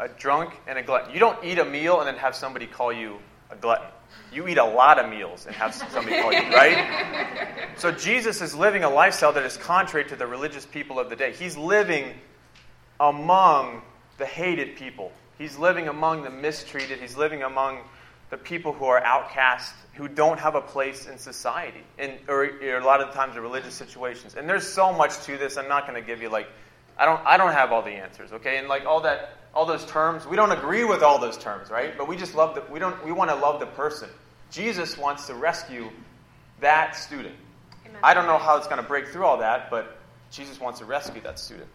A 0.00 0.08
drunk 0.08 0.54
and 0.66 0.78
a 0.78 0.82
glutton. 0.82 1.12
You 1.12 1.20
don't 1.20 1.42
eat 1.44 1.58
a 1.58 1.64
meal 1.64 2.00
and 2.00 2.08
then 2.08 2.16
have 2.16 2.34
somebody 2.34 2.66
call 2.66 2.92
you 2.92 3.18
a 3.50 3.56
glutton. 3.56 3.88
You 4.32 4.48
eat 4.48 4.58
a 4.58 4.64
lot 4.64 4.98
of 4.98 5.08
meals 5.08 5.46
and 5.46 5.54
have 5.54 5.74
somebody 5.74 6.20
call 6.20 6.32
you, 6.32 6.40
right? 6.50 7.24
So 7.78 7.92
Jesus 7.92 8.42
is 8.42 8.56
living 8.56 8.82
a 8.82 8.90
lifestyle 8.90 9.32
that 9.34 9.44
is 9.44 9.56
contrary 9.56 10.04
to 10.08 10.16
the 10.16 10.26
religious 10.26 10.66
people 10.66 10.98
of 10.98 11.10
the 11.10 11.14
day. 11.14 11.32
He's 11.32 11.56
living 11.56 12.12
among 12.98 13.82
the 14.16 14.26
hated 14.26 14.74
people. 14.74 15.12
He's 15.38 15.56
living 15.56 15.86
among 15.86 16.24
the 16.24 16.30
mistreated. 16.30 16.98
He's 16.98 17.16
living 17.16 17.44
among 17.44 17.78
the 18.30 18.36
people 18.36 18.72
who 18.72 18.84
are 18.84 19.02
outcast, 19.02 19.74
who 19.94 20.08
don't 20.08 20.38
have 20.38 20.54
a 20.54 20.60
place 20.60 21.06
in 21.06 21.18
society, 21.18 21.82
and 21.98 22.12
or, 22.28 22.50
or 22.62 22.78
a 22.78 22.84
lot 22.84 23.00
of 23.00 23.08
the 23.08 23.14
times 23.14 23.36
in 23.36 23.42
religious 23.42 23.74
situations. 23.74 24.34
And 24.34 24.48
there's 24.48 24.66
so 24.66 24.92
much 24.92 25.18
to 25.24 25.38
this. 25.38 25.56
I'm 25.56 25.68
not 25.68 25.86
going 25.86 26.00
to 26.00 26.06
give 26.06 26.20
you 26.20 26.28
like, 26.28 26.48
I 26.98 27.04
don't, 27.04 27.20
I 27.24 27.36
don't 27.36 27.52
have 27.52 27.72
all 27.72 27.82
the 27.82 27.92
answers, 27.92 28.32
okay? 28.32 28.58
And 28.58 28.68
like 28.68 28.84
all 28.84 29.00
that, 29.02 29.36
all 29.54 29.64
those 29.64 29.86
terms, 29.86 30.26
we 30.26 30.36
don't 30.36 30.52
agree 30.52 30.84
with 30.84 31.02
all 31.02 31.18
those 31.18 31.38
terms, 31.38 31.70
right? 31.70 31.96
But 31.96 32.08
we 32.08 32.16
just 32.16 32.34
love 32.34 32.54
the, 32.54 32.62
we 32.70 32.78
don't, 32.78 33.02
we 33.04 33.12
want 33.12 33.30
to 33.30 33.36
love 33.36 33.60
the 33.60 33.66
person. 33.66 34.08
Jesus 34.50 34.98
wants 34.98 35.26
to 35.26 35.34
rescue 35.34 35.90
that 36.60 36.96
student. 36.96 37.34
Amen. 37.86 38.00
I 38.02 38.14
don't 38.14 38.26
know 38.26 38.38
how 38.38 38.56
it's 38.56 38.66
going 38.66 38.82
to 38.82 38.86
break 38.86 39.08
through 39.08 39.24
all 39.24 39.38
that, 39.38 39.70
but 39.70 39.98
Jesus 40.30 40.60
wants 40.60 40.80
to 40.80 40.84
rescue 40.84 41.20
that 41.22 41.38
student. 41.38 41.68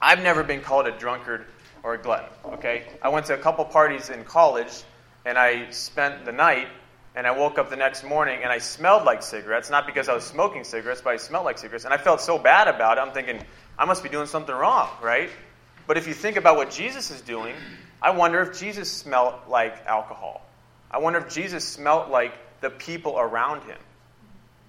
I've 0.00 0.22
never 0.22 0.42
been 0.42 0.60
called 0.60 0.86
a 0.86 0.98
drunkard 0.98 1.46
or 1.82 1.94
a 1.94 1.98
glutton. 1.98 2.28
Okay, 2.44 2.84
I 3.00 3.08
went 3.08 3.26
to 3.26 3.34
a 3.34 3.38
couple 3.38 3.64
parties 3.64 4.10
in 4.10 4.24
college 4.24 4.82
and 5.24 5.38
I 5.38 5.70
spent 5.70 6.24
the 6.24 6.32
night 6.32 6.68
and 7.14 7.26
I 7.26 7.30
woke 7.30 7.58
up 7.58 7.70
the 7.70 7.76
next 7.76 8.04
morning 8.04 8.40
and 8.42 8.50
I 8.50 8.58
smelled 8.58 9.04
like 9.04 9.22
cigarettes, 9.22 9.70
not 9.70 9.86
because 9.86 10.08
I 10.08 10.14
was 10.14 10.24
smoking 10.24 10.64
cigarettes, 10.64 11.02
but 11.02 11.12
I 11.12 11.16
smelled 11.16 11.44
like 11.44 11.58
cigarettes. 11.58 11.84
And 11.84 11.92
I 11.92 11.98
felt 11.98 12.20
so 12.20 12.38
bad 12.38 12.68
about 12.68 12.98
it. 12.98 13.02
I'm 13.02 13.12
thinking, 13.12 13.42
I 13.78 13.84
must 13.84 14.02
be 14.02 14.08
doing 14.08 14.26
something 14.26 14.54
wrong, 14.54 14.88
right? 15.02 15.30
But 15.86 15.98
if 15.98 16.06
you 16.06 16.14
think 16.14 16.36
about 16.36 16.56
what 16.56 16.70
Jesus 16.70 17.10
is 17.10 17.20
doing, 17.20 17.54
I 18.00 18.10
wonder 18.10 18.40
if 18.40 18.58
Jesus 18.58 18.90
smelled 18.90 19.34
like 19.48 19.86
alcohol. 19.86 20.42
I 20.90 20.98
wonder 20.98 21.18
if 21.18 21.32
Jesus 21.32 21.66
smelled 21.66 22.10
like 22.10 22.32
the 22.60 22.70
people 22.70 23.18
around 23.18 23.62
him. 23.62 23.78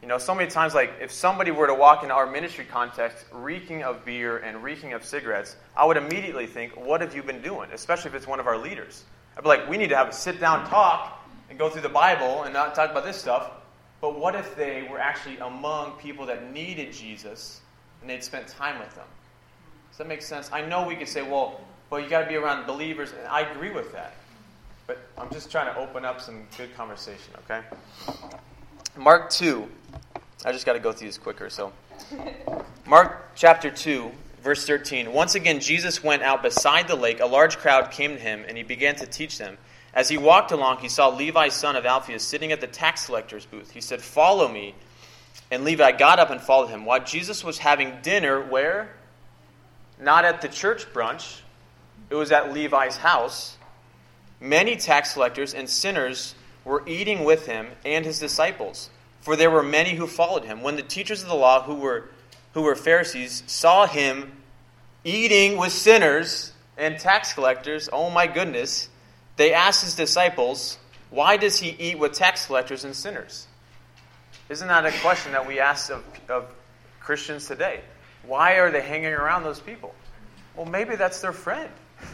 You 0.01 0.09
know, 0.09 0.17
so 0.17 0.35
many 0.35 0.49
times, 0.49 0.75
like, 0.75 0.95
if 0.99 1.13
somebody 1.13 1.51
were 1.51 1.67
to 1.67 1.73
walk 1.73 2.03
into 2.03 2.13
our 2.13 2.29
ministry 2.29 2.65
context 2.69 3.23
reeking 3.31 3.83
of 3.83 4.03
beer 4.03 4.37
and 4.37 4.61
reeking 4.61 4.91
of 4.91 5.05
cigarettes, 5.05 5.55
I 5.77 5.85
would 5.85 5.95
immediately 5.95 6.45
think, 6.45 6.75
what 6.75 6.99
have 6.99 7.15
you 7.15 7.23
been 7.23 7.41
doing? 7.41 7.69
Especially 7.71 8.09
if 8.09 8.15
it's 8.15 8.27
one 8.27 8.41
of 8.41 8.47
our 8.47 8.57
leaders. 8.57 9.05
I'd 9.35 9.43
be 9.43 9.49
like, 9.49 9.69
we 9.69 9.77
need 9.77 9.89
to 9.89 9.95
have 9.95 10.09
a 10.09 10.13
sit 10.13 10.39
down 10.39 10.67
talk 10.67 11.27
and 11.49 11.57
go 11.57 11.69
through 11.69 11.81
the 11.81 11.89
Bible 11.89 12.43
and 12.43 12.53
not 12.53 12.75
talk 12.75 12.91
about 12.91 13.03
this 13.03 13.17
stuff. 13.17 13.51
But 14.01 14.19
what 14.19 14.35
if 14.35 14.55
they 14.55 14.87
were 14.89 14.99
actually 14.99 15.37
among 15.37 15.93
people 15.93 16.25
that 16.25 16.51
needed 16.51 16.91
Jesus 16.93 17.61
and 18.01 18.09
they'd 18.09 18.23
spent 18.23 18.47
time 18.47 18.79
with 18.79 18.93
them? 18.95 19.07
Does 19.89 19.99
that 19.99 20.07
make 20.07 20.21
sense? 20.21 20.49
I 20.51 20.65
know 20.65 20.87
we 20.87 20.95
could 20.95 21.07
say, 21.07 21.21
well, 21.21 21.61
well, 21.89 22.01
you 22.01 22.09
got 22.09 22.21
to 22.21 22.27
be 22.27 22.35
around 22.35 22.65
believers, 22.65 23.11
and 23.11 23.27
I 23.27 23.41
agree 23.41 23.69
with 23.69 23.93
that. 23.93 24.15
But 24.87 24.97
I'm 25.17 25.29
just 25.29 25.51
trying 25.51 25.73
to 25.73 25.79
open 25.79 26.03
up 26.03 26.19
some 26.19 26.47
good 26.57 26.75
conversation, 26.75 27.33
okay? 27.45 27.61
Mark 28.97 29.29
2. 29.29 29.67
I 30.43 30.51
just 30.51 30.65
got 30.65 30.73
to 30.73 30.79
go 30.79 30.91
through 30.91 31.07
this 31.07 31.17
quicker, 31.17 31.49
so. 31.49 31.71
Mark 32.87 33.29
chapter 33.35 33.69
2, 33.69 34.11
Verse 34.43 34.67
13 34.67 35.13
Once 35.13 35.35
again, 35.35 35.59
Jesus 35.59 36.03
went 36.03 36.21
out 36.21 36.43
beside 36.43 36.87
the 36.87 36.95
lake. 36.95 37.21
A 37.21 37.25
large 37.25 37.57
crowd 37.57 37.91
came 37.91 38.15
to 38.15 38.21
him, 38.21 38.43
and 38.47 38.57
he 38.57 38.63
began 38.63 38.95
to 38.97 39.05
teach 39.05 39.37
them. 39.37 39.57
As 39.93 40.09
he 40.09 40.17
walked 40.17 40.51
along, 40.51 40.79
he 40.79 40.89
saw 40.89 41.07
Levi, 41.09 41.49
son 41.49 41.75
of 41.75 41.85
Alphaeus, 41.85 42.23
sitting 42.23 42.51
at 42.51 42.59
the 42.59 42.67
tax 42.67 43.05
collector's 43.05 43.45
booth. 43.45 43.71
He 43.71 43.81
said, 43.81 44.01
Follow 44.01 44.47
me. 44.47 44.75
And 45.49 45.63
Levi 45.63 45.93
got 45.93 46.19
up 46.19 46.29
and 46.29 46.41
followed 46.41 46.67
him. 46.67 46.85
While 46.85 47.03
Jesus 47.03 47.43
was 47.43 47.59
having 47.59 48.01
dinner, 48.01 48.41
where? 48.41 48.93
Not 49.99 50.25
at 50.25 50.41
the 50.41 50.47
church 50.47 50.91
brunch, 50.91 51.41
it 52.09 52.15
was 52.15 52.31
at 52.31 52.53
Levi's 52.53 52.97
house. 52.97 53.57
Many 54.41 54.75
tax 54.75 55.13
collectors 55.13 55.53
and 55.53 55.69
sinners 55.69 56.35
were 56.65 56.83
eating 56.87 57.23
with 57.23 57.45
him 57.45 57.67
and 57.85 58.03
his 58.03 58.19
disciples, 58.19 58.89
for 59.21 59.35
there 59.35 59.51
were 59.51 59.63
many 59.63 59.91
who 59.91 60.07
followed 60.07 60.43
him. 60.43 60.63
When 60.63 60.75
the 60.75 60.81
teachers 60.81 61.21
of 61.21 61.29
the 61.29 61.35
law, 61.35 61.61
who 61.61 61.75
were 61.75 62.09
who 62.53 62.61
were 62.61 62.75
Pharisees, 62.75 63.43
saw 63.47 63.85
him 63.85 64.31
eating 65.03 65.57
with 65.57 65.71
sinners 65.71 66.53
and 66.77 66.97
tax 66.99 67.33
collectors. 67.33 67.89
Oh 67.91 68.09
my 68.09 68.27
goodness. 68.27 68.89
They 69.35 69.53
asked 69.53 69.83
his 69.83 69.95
disciples, 69.95 70.77
Why 71.09 71.37
does 71.37 71.57
he 71.57 71.69
eat 71.69 71.97
with 71.97 72.13
tax 72.13 72.45
collectors 72.45 72.85
and 72.85 72.95
sinners? 72.95 73.47
Isn't 74.49 74.67
that 74.67 74.85
a 74.85 74.91
question 74.99 75.31
that 75.31 75.47
we 75.47 75.59
ask 75.59 75.91
of, 75.91 76.03
of 76.29 76.47
Christians 76.99 77.47
today? 77.47 77.81
Why 78.25 78.53
are 78.53 78.71
they 78.71 78.81
hanging 78.81 79.13
around 79.13 79.43
those 79.43 79.59
people? 79.59 79.93
Well, 80.55 80.65
maybe 80.65 80.95
that's 80.95 81.21
their 81.21 81.33
friend. 81.33 81.69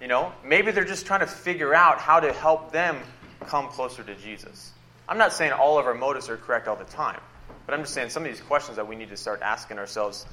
You 0.00 0.08
know, 0.08 0.32
maybe 0.44 0.72
they're 0.72 0.84
just 0.84 1.06
trying 1.06 1.20
to 1.20 1.28
figure 1.28 1.72
out 1.72 1.98
how 1.98 2.18
to 2.18 2.32
help 2.32 2.72
them 2.72 2.98
come 3.46 3.68
closer 3.68 4.02
to 4.02 4.16
Jesus. 4.16 4.72
I'm 5.08 5.16
not 5.16 5.32
saying 5.32 5.52
all 5.52 5.78
of 5.78 5.86
our 5.86 5.94
motives 5.94 6.28
are 6.28 6.36
correct 6.36 6.66
all 6.66 6.74
the 6.74 6.82
time. 6.82 7.20
But 7.66 7.74
I'm 7.74 7.80
just 7.80 7.94
saying 7.94 8.10
some 8.10 8.24
of 8.24 8.30
these 8.30 8.40
questions 8.40 8.76
that 8.76 8.86
we 8.86 8.96
need 8.96 9.10
to 9.10 9.16
start 9.16 9.40
asking 9.42 9.78
ourselves 9.78 10.26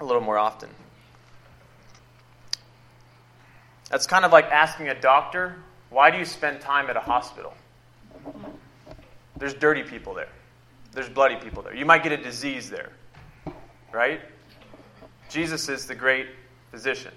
a 0.00 0.04
little 0.04 0.22
more 0.22 0.38
often. 0.38 0.68
That's 3.90 4.06
kind 4.06 4.24
of 4.24 4.32
like 4.32 4.46
asking 4.46 4.88
a 4.88 4.98
doctor, 4.98 5.56
why 5.90 6.10
do 6.10 6.18
you 6.18 6.24
spend 6.24 6.60
time 6.60 6.88
at 6.88 6.96
a 6.96 7.00
hospital? 7.00 7.52
There's 9.36 9.54
dirty 9.54 9.82
people 9.82 10.14
there. 10.14 10.30
There's 10.92 11.08
bloody 11.08 11.36
people 11.36 11.62
there. 11.62 11.74
You 11.74 11.84
might 11.84 12.02
get 12.02 12.12
a 12.12 12.16
disease 12.16 12.70
there. 12.70 12.90
Right? 13.92 14.20
Jesus 15.28 15.68
is 15.68 15.86
the 15.86 15.94
great 15.94 16.28
physician. 16.70 17.12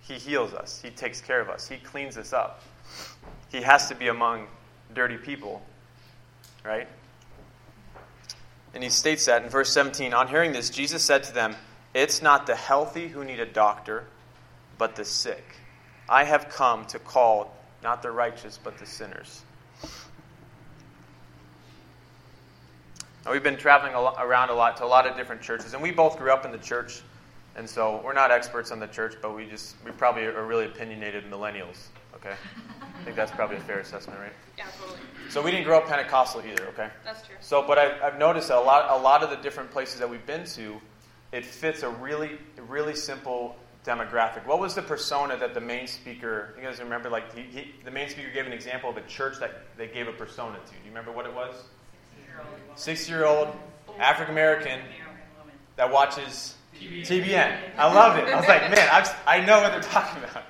He 0.00 0.14
heals 0.14 0.54
us. 0.54 0.80
He 0.82 0.90
takes 0.90 1.20
care 1.20 1.40
of 1.40 1.48
us. 1.48 1.68
He 1.68 1.76
cleans 1.76 2.16
us 2.16 2.32
up. 2.32 2.62
He 3.50 3.60
has 3.60 3.88
to 3.88 3.94
be 3.94 4.08
among 4.08 4.46
dirty 4.94 5.16
people. 5.16 5.62
Right? 6.64 6.88
And 8.74 8.82
he 8.82 8.90
states 8.90 9.26
that 9.26 9.42
in 9.42 9.48
verse 9.48 9.70
17 9.70 10.14
On 10.14 10.28
hearing 10.28 10.52
this, 10.52 10.70
Jesus 10.70 11.02
said 11.02 11.22
to 11.24 11.32
them, 11.32 11.56
It's 11.94 12.22
not 12.22 12.46
the 12.46 12.56
healthy 12.56 13.08
who 13.08 13.24
need 13.24 13.40
a 13.40 13.46
doctor, 13.46 14.04
but 14.78 14.96
the 14.96 15.04
sick. 15.04 15.44
I 16.08 16.24
have 16.24 16.48
come 16.48 16.86
to 16.86 16.98
call 16.98 17.54
not 17.82 18.02
the 18.02 18.10
righteous, 18.10 18.58
but 18.62 18.78
the 18.78 18.86
sinners. 18.86 19.42
Now, 23.24 23.32
we've 23.32 23.42
been 23.42 23.56
traveling 23.56 23.94
around 23.94 24.50
a 24.50 24.54
lot 24.54 24.76
to 24.78 24.84
a 24.84 24.86
lot 24.86 25.06
of 25.06 25.16
different 25.16 25.42
churches, 25.42 25.74
and 25.74 25.82
we 25.82 25.92
both 25.92 26.18
grew 26.18 26.32
up 26.32 26.44
in 26.44 26.50
the 26.50 26.58
church, 26.58 27.02
and 27.54 27.68
so 27.68 28.00
we're 28.04 28.14
not 28.14 28.32
experts 28.32 28.72
on 28.72 28.80
the 28.80 28.88
church, 28.88 29.14
but 29.22 29.34
we 29.34 29.46
just 29.46 29.76
we 29.84 29.92
probably 29.92 30.24
are 30.24 30.44
really 30.44 30.66
opinionated 30.66 31.24
millennials. 31.30 31.86
Okay, 32.16 32.34
I 32.80 33.04
think 33.04 33.14
that's 33.14 33.30
probably 33.30 33.56
a 33.56 33.60
fair 33.60 33.78
assessment, 33.78 34.18
right? 34.18 34.32
Yeah, 34.58 34.66
totally. 34.80 34.98
So 35.32 35.40
we 35.40 35.50
didn't 35.50 35.64
grow 35.64 35.78
up 35.78 35.88
Pentecostal 35.88 36.42
either, 36.42 36.66
okay? 36.68 36.90
That's 37.06 37.26
true. 37.26 37.36
So, 37.40 37.66
but 37.66 37.78
I've, 37.78 38.02
I've 38.02 38.18
noticed 38.18 38.48
that 38.48 38.58
a 38.58 38.60
lot, 38.60 38.90
a 38.90 39.02
lot 39.02 39.22
of 39.22 39.30
the 39.30 39.36
different 39.36 39.70
places 39.70 39.98
that 39.98 40.10
we've 40.10 40.26
been 40.26 40.44
to, 40.44 40.78
it 41.32 41.46
fits 41.46 41.82
a 41.82 41.88
really, 41.88 42.32
really 42.68 42.94
simple 42.94 43.56
demographic. 43.82 44.44
What 44.44 44.58
was 44.60 44.74
the 44.74 44.82
persona 44.82 45.38
that 45.38 45.54
the 45.54 45.60
main 45.62 45.86
speaker, 45.86 46.52
you 46.58 46.62
guys 46.62 46.80
remember, 46.80 47.08
like, 47.08 47.34
he, 47.34 47.44
he, 47.44 47.74
the 47.82 47.90
main 47.90 48.10
speaker 48.10 48.28
gave 48.28 48.44
an 48.44 48.52
example 48.52 48.90
of 48.90 48.98
a 48.98 49.02
church 49.06 49.38
that 49.40 49.62
they 49.78 49.86
gave 49.86 50.06
a 50.06 50.12
persona 50.12 50.58
to. 50.58 50.70
Do 50.70 50.76
you 50.84 50.90
remember 50.90 51.12
what 51.12 51.24
it 51.24 51.32
was? 51.34 51.54
Six 52.74 53.08
year 53.08 53.24
old 53.24 53.48
African 53.98 54.34
American 54.34 54.80
that 55.76 55.90
watches 55.90 56.56
TBN. 57.02 57.58
I 57.76 57.92
love 57.92 58.16
it. 58.16 58.28
I 58.28 58.36
was 58.36 58.48
like, 58.48 58.62
man, 58.70 58.88
I've, 58.92 59.14
I 59.26 59.44
know 59.44 59.60
what 59.60 59.72
they're 59.72 59.80
talking 59.80 60.22
about. 60.22 60.44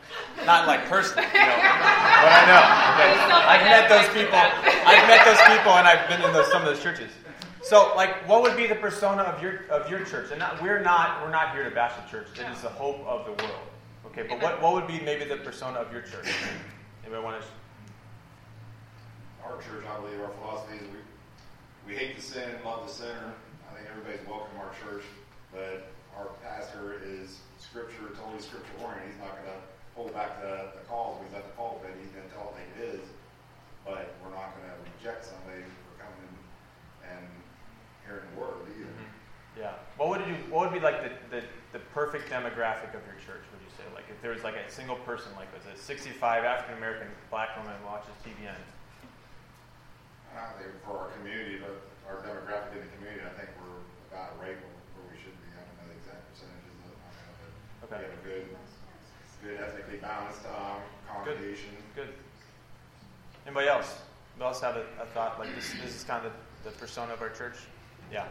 Not 0.47 0.67
like 0.67 0.87
personally, 0.87 1.29
you 1.29 1.39
know, 1.39 1.57
but 1.57 2.33
I 2.35 2.43
know. 2.51 2.63
Okay. 2.93 3.13
I've 3.47 3.65
met 3.65 3.89
those 3.89 4.09
people. 4.11 4.39
I've 4.39 5.07
met 5.07 5.25
those 5.25 5.41
people, 5.55 5.73
and 5.73 5.87
I've 5.87 6.09
been 6.09 6.23
in 6.23 6.33
those, 6.33 6.51
some 6.51 6.63
of 6.63 6.69
those 6.69 6.83
churches. 6.83 7.11
So, 7.63 7.93
like, 7.95 8.27
what 8.29 8.43
would 8.43 8.57
be 8.57 8.67
the 8.67 8.75
persona 8.75 9.23
of 9.23 9.41
your 9.41 9.65
of 9.71 9.89
your 9.89 10.05
church? 10.05 10.31
And 10.31 10.41
not, 10.41 10.61
we're 10.61 10.81
not 10.81 11.23
we're 11.23 11.31
not 11.31 11.55
here 11.55 11.63
to 11.65 11.71
bash 11.71 11.93
the 11.95 12.11
church. 12.11 12.27
It 12.35 12.51
is 12.51 12.61
the 12.61 12.69
hope 12.69 13.07
of 13.07 13.25
the 13.25 13.33
world. 13.45 13.63
Okay, 14.07 14.27
but 14.29 14.43
what, 14.43 14.61
what 14.61 14.75
would 14.75 14.87
be 14.87 15.01
maybe 15.01 15.25
the 15.25 15.37
persona 15.37 15.79
of 15.79 15.93
your 15.93 16.03
church? 16.03 16.27
Anybody 17.05 17.23
want 17.23 17.41
to? 17.41 17.47
Our 19.45 19.57
church, 19.63 19.85
I 19.89 20.01
believe, 20.01 20.21
our 20.21 20.33
philosophy 20.41 20.77
is 20.77 20.83
we 20.83 21.93
we 21.93 21.99
hate 21.99 22.17
the 22.17 22.23
sin, 22.23 22.51
and 22.51 22.65
love 22.65 22.87
the 22.87 22.93
sinner. 22.93 23.33
I 23.71 23.75
think 23.77 23.89
everybody's 23.91 24.27
welcome 24.27 24.55
to 24.57 24.63
our 24.63 24.73
church, 24.85 25.05
but 25.53 25.93
our 26.17 26.29
pastor 26.43 27.01
is 27.05 27.41
scripture, 27.59 28.13
totally 28.17 28.43
scripture 28.43 28.73
oriented. 28.81 29.13
He's 29.13 29.21
not 29.21 29.37
going 29.39 29.49
to 29.49 29.61
hold 29.95 30.13
back 30.13 30.41
the, 30.41 30.73
the 30.77 30.85
calls. 30.89 31.21
He's 31.25 31.35
at 31.37 31.45
the 31.45 31.55
pulpit. 31.57 31.93
He's 32.01 32.13
going 32.13 32.27
to 32.29 32.33
tell 32.35 32.53
it 32.53 32.61
like 32.61 32.71
it 32.77 32.81
is. 32.97 33.05
But 33.85 34.15
we're 34.23 34.35
not 34.35 34.55
going 34.55 34.69
to 34.71 34.77
reject 34.97 35.27
somebody 35.27 35.65
for 35.67 35.93
coming 35.99 36.33
and 37.03 37.25
hearing 38.07 38.27
the 38.31 38.37
word 38.39 38.63
either. 38.79 38.87
Mm-hmm. 38.87 39.59
Yeah. 39.59 39.77
What 40.01 40.09
would 40.09 40.25
you? 40.25 40.39
What 40.49 40.71
would 40.71 40.77
be 40.77 40.81
like 40.81 41.03
the, 41.05 41.13
the, 41.29 41.43
the 41.77 41.83
perfect 41.93 42.31
demographic 42.31 42.97
of 42.97 43.05
your 43.05 43.19
church? 43.21 43.45
Would 43.53 43.61
you 43.61 43.73
say 43.77 43.85
like 43.93 44.09
if 44.09 44.17
there 44.25 44.33
was 44.33 44.41
like 44.41 44.57
a 44.57 44.65
single 44.71 44.97
person 45.05 45.29
like 45.37 45.53
was 45.53 45.67
a 45.69 45.77
65 45.77 46.17
African 46.45 46.79
American 46.81 47.09
black 47.29 47.53
woman 47.61 47.77
watches 47.85 48.17
TBN? 48.25 48.57
I 50.33 50.57
think 50.57 50.73
for 50.81 50.97
our 50.97 51.11
community, 51.21 51.61
but 51.61 51.77
our 52.09 52.25
demographic 52.25 52.73
in 52.73 52.81
the 52.81 52.93
community, 52.97 53.21
I 53.21 53.33
think 53.37 53.53
we're 53.61 53.85
about 54.09 54.41
right 54.41 54.57
where 54.57 55.07
we 55.13 55.17
should 55.21 55.37
be. 55.45 55.49
I 55.53 55.61
don't 55.61 55.77
know 55.77 55.93
the 55.93 55.97
exact 56.01 56.25
percentages 56.33 56.77
of 56.89 56.97
it, 56.97 57.53
but 57.82 57.82
Okay. 57.93 58.01
we 58.01 58.09
have 58.09 58.17
a 58.17 58.25
good, 58.25 58.49
good 59.45 59.61
ethnically 59.61 60.01
balanced 60.01 60.41
um, 60.49 60.81
congregation. 61.05 61.77
Good. 61.95 62.09
Anybody 63.45 63.69
else? 63.69 64.01
Anybody 64.33 64.49
else 64.49 64.61
have 64.65 64.77
a, 64.81 64.89
a 64.97 65.05
thought 65.13 65.37
like 65.39 65.55
this? 65.55 65.75
This 65.85 65.95
is 65.97 66.05
kind 66.05 66.25
of 66.25 66.33
the, 66.33 66.39
the 66.71 66.77
persona 66.77 67.13
of 67.13 67.21
our 67.21 67.29
church. 67.29 67.57
Yeah. 68.09 68.25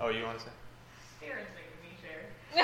Oh, 0.00 0.10
you 0.12 0.22
want 0.24 0.36
to 0.36 0.44
say? 0.44 0.50
Darren's 1.24 1.48
making 1.56 1.80
me 1.80 1.96
share. 2.04 2.28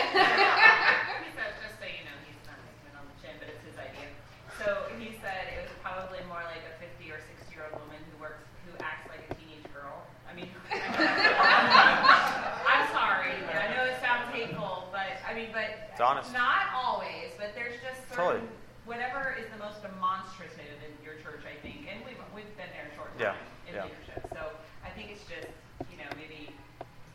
he 1.24 1.32
said, 1.32 1.56
just 1.64 1.80
so 1.80 1.88
you 1.88 2.04
know, 2.04 2.12
he's 2.28 2.36
not 2.44 2.60
making 2.68 2.84
it 2.92 2.96
on 3.00 3.08
the 3.08 3.16
chin, 3.24 3.32
but 3.40 3.48
it's 3.48 3.64
his 3.64 3.80
idea. 3.80 4.12
So 4.60 4.92
he 5.00 5.16
said 5.24 5.56
it 5.56 5.64
was 5.64 5.72
probably 5.80 6.20
more 6.28 6.44
like 6.44 6.60
a 6.68 6.76
50 6.84 7.00
or 7.08 7.16
60 7.16 7.48
year 7.48 7.64
old 7.72 7.80
woman 7.80 7.96
who 8.12 8.20
works, 8.20 8.44
who 8.68 8.76
acts 8.84 9.08
like 9.08 9.24
a 9.24 9.32
teenage 9.40 9.64
girl. 9.72 10.04
I 10.28 10.36
mean, 10.36 10.52
I'm 10.68 11.00
sorry. 12.92 13.40
I 13.40 13.72
know 13.72 13.88
it 13.88 13.96
sounds 14.04 14.28
hateful, 14.36 14.92
but 14.92 15.16
I 15.24 15.32
mean, 15.32 15.48
but 15.52 15.82
It's 15.91 15.91
honest. 16.02 16.32
not 16.32 16.70
always. 16.74 17.32
But 17.38 17.54
there's 17.54 17.74
just 17.82 18.00
certain 18.10 18.46
Totally. 18.46 18.48
whatever 18.84 19.36
is 19.38 19.46
the 19.52 19.58
most 19.62 19.82
demonstrative 19.82 20.78
in 20.84 20.92
your 21.04 21.14
church, 21.22 21.42
I 21.46 21.54
think, 21.62 21.86
and 21.90 22.04
we've 22.04 22.18
we've 22.34 22.50
been 22.56 22.70
there 22.74 22.86
a 22.90 22.94
short 22.96 23.10
Yeah, 23.18 23.32
time 23.32 23.36
in 23.68 23.74
yeah. 23.74 23.84
leadership. 23.88 24.20
So 24.32 24.42
I 24.84 24.90
think 24.90 25.10
it's 25.10 25.24
just 25.24 25.48
you 25.90 25.96
know 25.98 26.10
maybe 26.16 26.50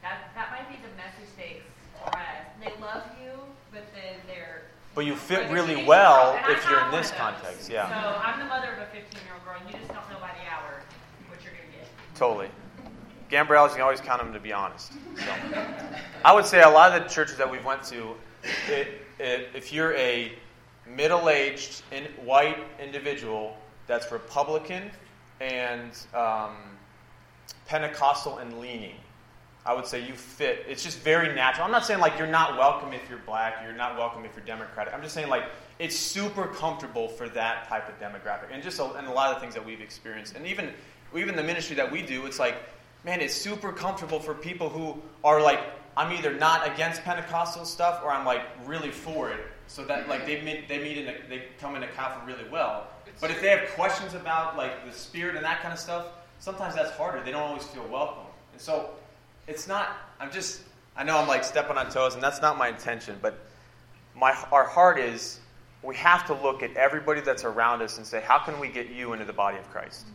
that 0.02 0.32
that 0.36 0.52
might 0.52 0.68
be 0.70 0.78
the 0.82 0.92
message 0.96 1.30
they 1.38 1.62
express. 1.64 2.48
They 2.64 2.74
love 2.82 3.04
you, 3.22 3.32
but 3.72 3.84
then 3.94 4.20
they're 4.28 4.64
But 4.96 5.06
you 5.06 5.16
fit 5.16 5.48
like 5.48 5.52
really 5.54 5.84
well 5.86 6.40
if 6.50 6.64
you're 6.70 6.82
in 6.86 6.92
this 6.92 7.12
one 7.14 7.34
of 7.34 7.42
those. 7.42 7.44
context. 7.52 7.70
Yeah. 7.70 7.88
So 7.90 8.20
I'm 8.20 8.40
the 8.40 8.46
mother 8.46 8.72
of 8.74 8.80
a 8.80 8.88
15 8.92 9.00
year 9.26 9.34
old 9.36 9.44
girl, 9.46 9.56
and 9.60 9.66
you 9.70 9.78
just 9.80 9.92
don't 9.94 10.08
know 10.10 10.20
by 10.20 10.32
the 10.34 10.46
hour 10.52 10.82
what 11.30 11.40
you're 11.44 11.54
gonna 11.54 11.72
get. 11.76 11.88
Totally. 12.16 12.50
Gambrells, 13.30 13.70
you 13.70 13.76
can 13.76 13.82
always 13.84 14.00
count 14.00 14.22
them 14.22 14.32
to 14.34 14.40
be 14.40 14.54
honest. 14.54 14.94
So. 15.18 15.34
I 16.24 16.32
would 16.34 16.46
say 16.46 16.62
a 16.62 16.70
lot 16.70 16.94
of 16.96 17.04
the 17.04 17.10
churches 17.10 17.36
that 17.38 17.50
we've 17.52 17.66
went 17.66 17.84
to, 17.86 18.16
it, 18.70 18.88
it, 19.20 19.50
if 19.54 19.74
you're 19.74 19.94
a 19.96 20.32
middle-aged 20.86 21.84
in, 21.92 22.06
white 22.26 22.58
individual 22.82 23.58
that's 23.88 24.12
Republican 24.12 24.90
and 25.40 25.92
um, 26.14 26.56
Pentecostal 27.68 28.38
and 28.38 28.60
leaning, 28.60 28.96
I 29.66 29.74
would 29.74 29.86
say 29.86 30.06
you 30.06 30.14
fit. 30.14 30.66
It's 30.68 30.84
just 30.84 31.00
very 31.00 31.36
natural. 31.36 31.66
I'm 31.66 31.72
not 31.72 31.86
saying 31.86 32.00
like 32.00 32.18
you're 32.18 32.26
not 32.26 32.58
welcome 32.58 32.94
if 32.94 33.10
you're 33.10 33.20
black, 33.20 33.56
you're 33.64 33.76
not 33.76 33.98
welcome 33.98 34.24
if 34.24 34.34
you're 34.36 34.46
Democratic. 34.46 34.94
I'm 34.94 35.02
just 35.02 35.14
saying 35.14 35.28
like 35.28 35.44
it's 35.78 35.96
super 35.96 36.48
comfortable 36.48 37.10
for 37.10 37.28
that 37.30 37.68
type 37.68 37.88
of 37.90 38.00
demographic, 38.00 38.52
and 38.52 38.64
just 38.64 38.80
a, 38.80 38.86
and 38.94 39.08
a 39.08 39.12
lot 39.12 39.36
of 39.36 39.42
things 39.42 39.54
that 39.54 39.66
we've 39.66 39.82
experienced, 39.82 40.36
and 40.36 40.48
even 40.48 40.72
even 41.16 41.36
the 41.36 41.44
ministry 41.44 41.76
that 41.76 41.92
we 41.92 42.02
do, 42.02 42.26
it's 42.26 42.40
like, 42.40 42.56
man, 43.04 43.22
it's 43.22 43.34
super 43.34 43.72
comfortable 43.72 44.20
for 44.20 44.34
people 44.34 44.70
who 44.70 45.02
are 45.24 45.42
like, 45.42 45.60
I'm 45.98 46.14
either 46.14 46.34
not 46.34 46.66
against 46.72 47.04
Pentecostal 47.04 47.66
stuff 47.66 48.02
or 48.04 48.12
I'm 48.12 48.26
like 48.26 48.44
really 48.66 48.92
for 48.92 49.30
it. 49.32 49.40
So 49.68 49.84
that 49.86 50.08
like 50.08 50.26
they 50.26 50.42
meet 50.42 50.70
they 50.70 50.78
meet 50.78 50.98
in 50.98 51.08
a, 51.08 51.16
they 51.28 51.44
come 51.60 51.76
into 51.76 51.88
Calvary 51.88 52.34
really 52.34 52.50
well. 52.50 52.88
But 53.20 53.32
if 53.32 53.42
they 53.42 53.50
have 53.50 53.68
questions 53.72 54.14
about 54.14 54.56
like 54.56 54.86
the 54.86 54.92
spirit 54.92 55.36
and 55.36 55.44
that 55.44 55.62
kind 55.62 55.74
of 55.74 55.80
stuff, 55.80 56.06
sometimes 56.40 56.76
that's 56.76 56.92
harder. 56.92 57.22
They 57.24 57.32
don't 57.32 57.42
always 57.42 57.64
feel 57.64 57.86
welcome, 57.88 58.28
and 58.54 58.62
so 58.62 58.92
it's 59.48 59.68
not 59.68 59.98
i'm 60.20 60.32
just 60.32 60.62
i 60.96 61.04
know 61.04 61.18
i'm 61.18 61.28
like 61.28 61.44
stepping 61.44 61.78
on 61.78 61.90
toes 61.90 62.14
and 62.14 62.22
that's 62.22 62.42
not 62.42 62.58
my 62.58 62.68
intention 62.68 63.18
but 63.22 63.40
my 64.16 64.32
our 64.52 64.66
heart 64.66 65.00
is 65.00 65.40
we 65.84 65.96
have 65.96 66.26
to 66.26 66.34
look 66.34 66.62
at 66.62 66.76
everybody 66.76 67.22
that's 67.22 67.44
around 67.44 67.82
us 67.82 67.98
and 67.98 68.06
say 68.06 68.22
how 68.22 68.38
can 68.38 68.60
we 68.60 68.68
get 68.68 68.90
you 68.90 69.14
into 69.14 69.26
the 69.26 69.34
body 69.34 69.58
of 69.58 69.70
christ 69.72 70.06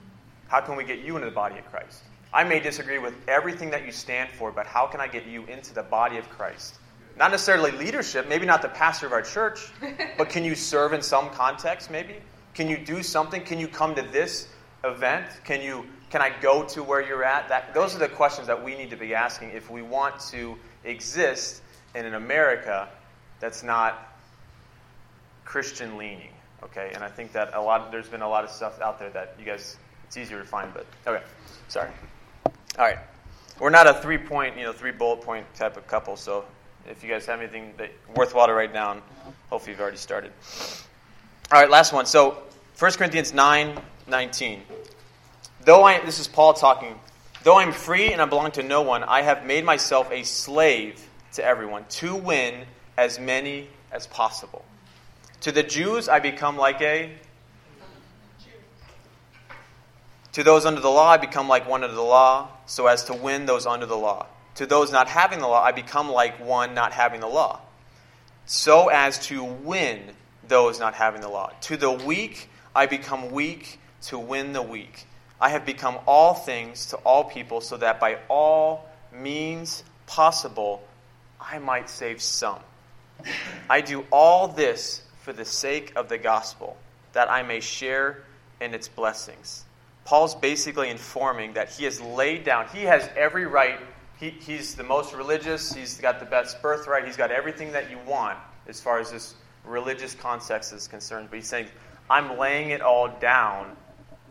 how 0.49 0.61
can 0.61 0.77
we 0.77 0.85
get 0.85 1.01
you 1.01 1.17
into 1.17 1.29
the 1.29 1.35
body 1.35 1.59
of 1.59 1.65
christ 1.67 2.03
i 2.33 2.45
may 2.45 2.61
disagree 2.61 2.99
with 2.99 3.15
everything 3.29 3.71
that 3.71 3.85
you 3.85 3.93
stand 3.93 4.31
for 4.31 4.51
but 4.51 4.67
how 4.67 4.87
can 4.87 5.01
i 5.01 5.07
get 5.07 5.27
you 5.27 5.45
into 5.47 5.75
the 5.75 5.83
body 5.83 6.19
of 6.19 6.29
christ 6.31 6.77
not 7.19 7.31
necessarily 7.31 7.71
leadership 7.73 8.29
maybe 8.29 8.47
not 8.47 8.63
the 8.63 8.69
pastor 8.69 9.07
of 9.07 9.13
our 9.13 9.23
church 9.23 9.71
but 10.19 10.29
can 10.29 10.45
you 10.45 10.55
serve 10.55 10.93
in 10.93 11.03
some 11.03 11.31
context 11.31 11.91
maybe 11.91 12.17
can 12.55 12.69
you 12.69 12.79
do 12.79 13.03
something 13.03 13.43
can 13.43 13.59
you 13.59 13.69
come 13.69 13.95
to 13.95 14.03
this 14.03 14.49
event 14.85 15.27
can 15.45 15.61
you 15.61 15.85
can 16.13 16.21
I 16.21 16.31
go 16.43 16.63
to 16.65 16.83
where 16.83 17.01
you're 17.01 17.25
at? 17.25 17.49
That, 17.49 17.73
those 17.73 17.97
are 17.97 17.99
the 17.99 18.07
questions 18.07 18.47
that 18.47 18.63
we 18.63 18.77
need 18.77 18.91
to 18.91 18.99
be 18.99 19.15
asking 19.15 19.53
if 19.53 19.71
we 19.71 19.81
want 19.81 20.21
to 20.29 20.59
exist 20.85 21.63
in 21.95 22.05
an 22.05 22.13
America 22.13 22.87
that's 23.41 23.63
not 23.63 24.15
Christian 25.47 25.97
leaning. 25.97 26.29
Okay, 26.65 26.93
and 26.95 27.03
I 27.03 27.09
think 27.09 27.33
that 27.33 27.55
a 27.55 27.61
lot 27.61 27.91
there's 27.91 28.11
been 28.11 28.21
a 28.21 28.29
lot 28.29 28.45
of 28.45 28.51
stuff 28.51 28.79
out 28.83 28.99
there 28.99 29.09
that 29.11 29.35
you 29.39 29.47
guys 29.47 29.79
it's 30.05 30.19
easier 30.19 30.39
to 30.39 30.45
find, 30.45 30.73
but 30.75 30.87
okay, 31.07 31.25
sorry. 31.69 31.89
All 32.79 32.87
right, 32.87 32.99
we're 33.61 33.71
not 33.71 33.87
a 33.87 33.95
three 33.95 34.17
point, 34.17 34.57
you 34.57 34.65
know, 34.65 34.73
three 34.73 34.93
bullet 34.93 35.21
point 35.21 35.47
type 35.55 35.77
of 35.77 35.87
couple. 35.87 36.17
So 36.17 36.45
if 36.89 37.03
you 37.05 37.11
guys 37.11 37.27
have 37.27 37.41
anything 37.41 37.75
that 37.77 37.91
worthwhile 38.17 38.47
to 38.47 38.55
write 38.55 38.73
down, 38.73 39.03
hopefully 39.51 39.73
you've 39.73 39.81
already 39.81 39.99
started. 39.99 40.33
All 41.53 41.61
right, 41.61 41.69
last 41.69 41.93
one. 41.93 42.07
So 42.07 42.43
1 42.79 42.93
Corinthians 42.93 43.35
9, 43.35 43.79
19. 44.09 44.63
Though 45.65 45.85
I, 45.85 46.01
this 46.05 46.19
is 46.19 46.27
Paul 46.27 46.55
talking, 46.55 46.99
though 47.45 47.59
I'm 47.59 47.73
free 47.73 48.13
and 48.13 48.23
I 48.23 48.25
belong 48.25 48.53
to 48.53 48.63
no 48.63 48.83
one, 48.83 49.05
I 49.05 49.21
have 49.21 49.45
made 49.45 49.65
myself 49.65 50.11
a 50.11 50.23
slave 50.23 51.07
to 51.35 51.45
everyone 51.45 51.85
to 51.91 52.17
win 52.17 52.65
as 52.97 53.19
many 53.19 53.69
as 53.93 54.07
possible. 54.07 54.65
To 55.43 55.53
the 55.53 55.63
Jews, 55.63 56.09
I 56.09 56.21
become 56.21 56.57
like 56.57 56.81
a. 56.81 57.13
To 60.33 60.43
those 60.43 60.65
under 60.65 60.81
the 60.81 60.91
law, 60.91 61.11
I 61.11 61.19
become 61.19 61.47
like 61.47 61.69
one 61.69 61.85
under 61.85 61.95
the 61.95 62.03
law, 62.03 62.49
so 62.67 62.87
as 62.87 63.05
to 63.05 63.15
win 63.15 63.45
those 63.45 63.67
under 63.67 63.87
the 63.87 63.97
law. 63.97 64.27
To 64.57 64.67
those 64.67 64.91
not 64.91 65.09
having 65.09 65.41
the 65.41 65.47
law, 65.47 65.63
I 65.63 65.73
become 65.73 66.11
like 66.11 66.41
one 66.45 66.75
not 66.75 66.93
having 66.93 67.21
the 67.21 67.27
law, 67.27 67.61
so 68.47 68.89
as 68.89 69.19
to 69.27 69.45
win 69.45 70.01
those 70.49 70.81
not 70.81 70.95
having 70.95 71.21
the 71.21 71.29
law. 71.29 71.53
To 71.63 71.77
the 71.77 71.91
weak, 71.91 72.49
I 72.75 72.87
become 72.87 73.31
weak 73.31 73.79
to 74.03 74.19
win 74.19 74.53
the 74.53 74.63
weak. 74.63 75.07
I 75.41 75.51
have 75.51 75.67
become 75.67 75.99
all 76.07 76.35
things 76.35 76.87
to 76.87 76.97
all 76.99 77.25
people, 77.25 77.61
so 77.61 77.77
that 77.77 78.01
by 78.01 78.19
all 78.29 78.89
means 79.13 79.85
possible 80.07 80.83
I 81.41 81.59
might 81.59 81.91
save 81.91 82.23
some. 82.23 82.61
I 83.69 83.81
do 83.81 84.07
all 84.11 84.49
this 84.49 85.03
for 85.21 85.33
the 85.33 85.45
sake 85.45 85.93
of 85.97 86.09
the 86.09 86.19
gospel, 86.19 86.77
that 87.13 87.31
I 87.31 87.43
may 87.43 87.61
share 87.61 88.23
in 88.61 88.75
its 88.75 88.89
blessings. 88.89 89.65
Paul's 90.05 90.35
basically 90.35 90.91
informing 90.91 91.53
that 91.55 91.71
he 91.71 91.85
has 91.85 92.01
laid 92.01 92.45
down, 92.45 92.67
he 92.73 92.83
has 92.83 93.09
every 93.17 93.47
right. 93.47 93.79
He, 94.19 94.31
he's 94.31 94.77
the 94.77 94.85
most 94.85 95.15
religious, 95.15 95.73
he's 95.73 95.99
got 95.99 96.21
the 96.21 96.27
best 96.27 96.63
birthright, 96.63 97.07
he's 97.07 97.17
got 97.17 97.31
everything 97.31 97.73
that 97.73 97.91
you 97.91 97.99
want 98.07 98.39
as 98.69 98.81
far 98.81 98.99
as 98.99 99.11
this 99.11 99.35
religious 99.65 100.15
context 100.15 100.73
is 100.73 100.87
concerned. 100.87 101.29
But 101.31 101.37
he's 101.37 101.49
saying, 101.49 101.67
I'm 102.09 102.39
laying 102.39 102.71
it 102.71 102.81
all 102.81 103.09
down 103.09 103.77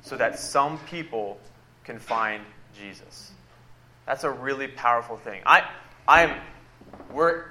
so 0.01 0.17
that 0.17 0.39
some 0.39 0.77
people 0.79 1.39
can 1.83 1.99
find 1.99 2.43
Jesus. 2.77 3.31
That's 4.05 4.23
a 4.23 4.31
really 4.31 4.67
powerful 4.67 5.17
thing. 5.17 5.41
I, 5.45 5.69
I'm, 6.07 6.35
we're, 7.11 7.45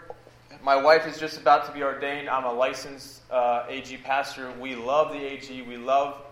My 0.63 0.77
wife 0.77 1.07
is 1.07 1.19
just 1.19 1.39
about 1.39 1.67
to 1.67 1.73
be 1.73 1.83
ordained. 1.83 2.29
I'm 2.29 2.45
a 2.45 2.53
licensed 2.53 3.23
uh, 3.31 3.65
AG 3.69 3.97
pastor. 3.99 4.53
We 4.61 4.75
love 4.75 5.13
the 5.13 5.19
AG. 5.19 5.63
We 5.63 5.77
love 5.77 6.23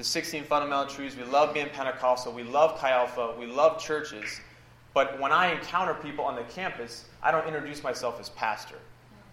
the 0.00 0.04
16 0.04 0.44
fundamental 0.44 0.86
truths. 0.86 1.14
We 1.14 1.24
love 1.24 1.52
being 1.52 1.68
Pentecostal. 1.68 2.32
We 2.32 2.42
love 2.42 2.78
Chi 2.78 2.90
Alpha. 2.90 3.34
We 3.38 3.44
love 3.44 3.78
churches. 3.78 4.40
But 4.94 5.20
when 5.20 5.30
I 5.30 5.52
encounter 5.52 5.92
people 5.92 6.24
on 6.24 6.36
the 6.36 6.42
campus, 6.44 7.04
I 7.22 7.30
don't 7.30 7.46
introduce 7.46 7.82
myself 7.82 8.18
as 8.18 8.30
pastor. 8.30 8.76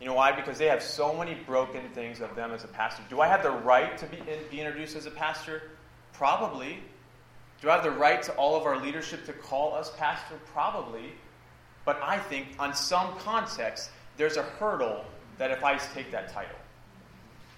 You 0.02 0.08
know 0.08 0.14
why? 0.14 0.34
Because 0.34 0.58
they 0.58 0.66
have 0.66 0.84
so 0.84 1.14
many 1.14 1.36
broken 1.36 1.88
things 1.92 2.20
of 2.20 2.36
them 2.36 2.52
as 2.52 2.66
a 2.66 2.68
pastor. 2.68 3.02
Do 3.10 3.22
I 3.22 3.28
have 3.28 3.44
the 3.44 3.52
right 3.52 3.98
to 3.98 4.06
be, 4.08 4.18
be 4.52 4.60
introduced 4.60 4.98
as 4.98 5.06
a 5.06 5.12
pastor? 5.12 5.64
Probably. 6.12 6.80
Do 7.62 7.70
I 7.70 7.76
have 7.76 7.84
the 7.86 7.92
right 7.92 8.22
to 8.24 8.34
all 8.34 8.58
of 8.58 8.64
our 8.64 8.78
leadership 8.78 9.26
to 9.28 9.32
call 9.32 9.74
us 9.74 9.94
pastor? 9.96 10.36
Probably. 10.52 11.14
But 11.86 11.98
I 12.04 12.20
think, 12.20 12.48
on 12.60 12.76
some 12.76 13.18
context, 13.20 13.90
there's 14.18 14.36
a 14.36 14.44
hurdle 14.44 15.06
that 15.38 15.50
if 15.50 15.64
I 15.64 15.78
take 15.78 16.12
that 16.12 16.28
title. 16.34 16.58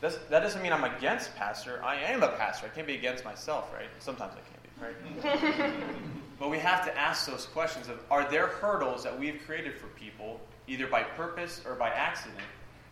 That's, 0.01 0.17
that 0.29 0.39
doesn't 0.39 0.61
mean 0.61 0.71
I'm 0.71 0.85
against 0.85 1.35
pastor. 1.35 1.81
I 1.83 1.95
am 1.95 2.23
a 2.23 2.29
pastor. 2.29 2.67
I 2.67 2.69
can't 2.69 2.87
be 2.87 2.95
against 2.95 3.25
myself, 3.25 3.73
right? 3.73 3.89
Sometimes 3.99 4.33
I 4.33 4.81
can't 4.81 5.23
be, 5.23 5.59
right? 5.61 5.73
but 6.39 6.49
we 6.49 6.57
have 6.57 6.85
to 6.85 6.97
ask 6.97 7.27
those 7.27 7.45
questions 7.47 7.89
of 7.89 7.99
are 8.09 8.29
there 8.29 8.47
hurdles 8.47 9.03
that 9.03 9.17
we've 9.17 9.41
created 9.45 9.75
for 9.75 9.87
people, 9.87 10.39
either 10.67 10.87
by 10.87 11.03
purpose 11.03 11.61
or 11.65 11.75
by 11.75 11.89
accident, 11.89 12.39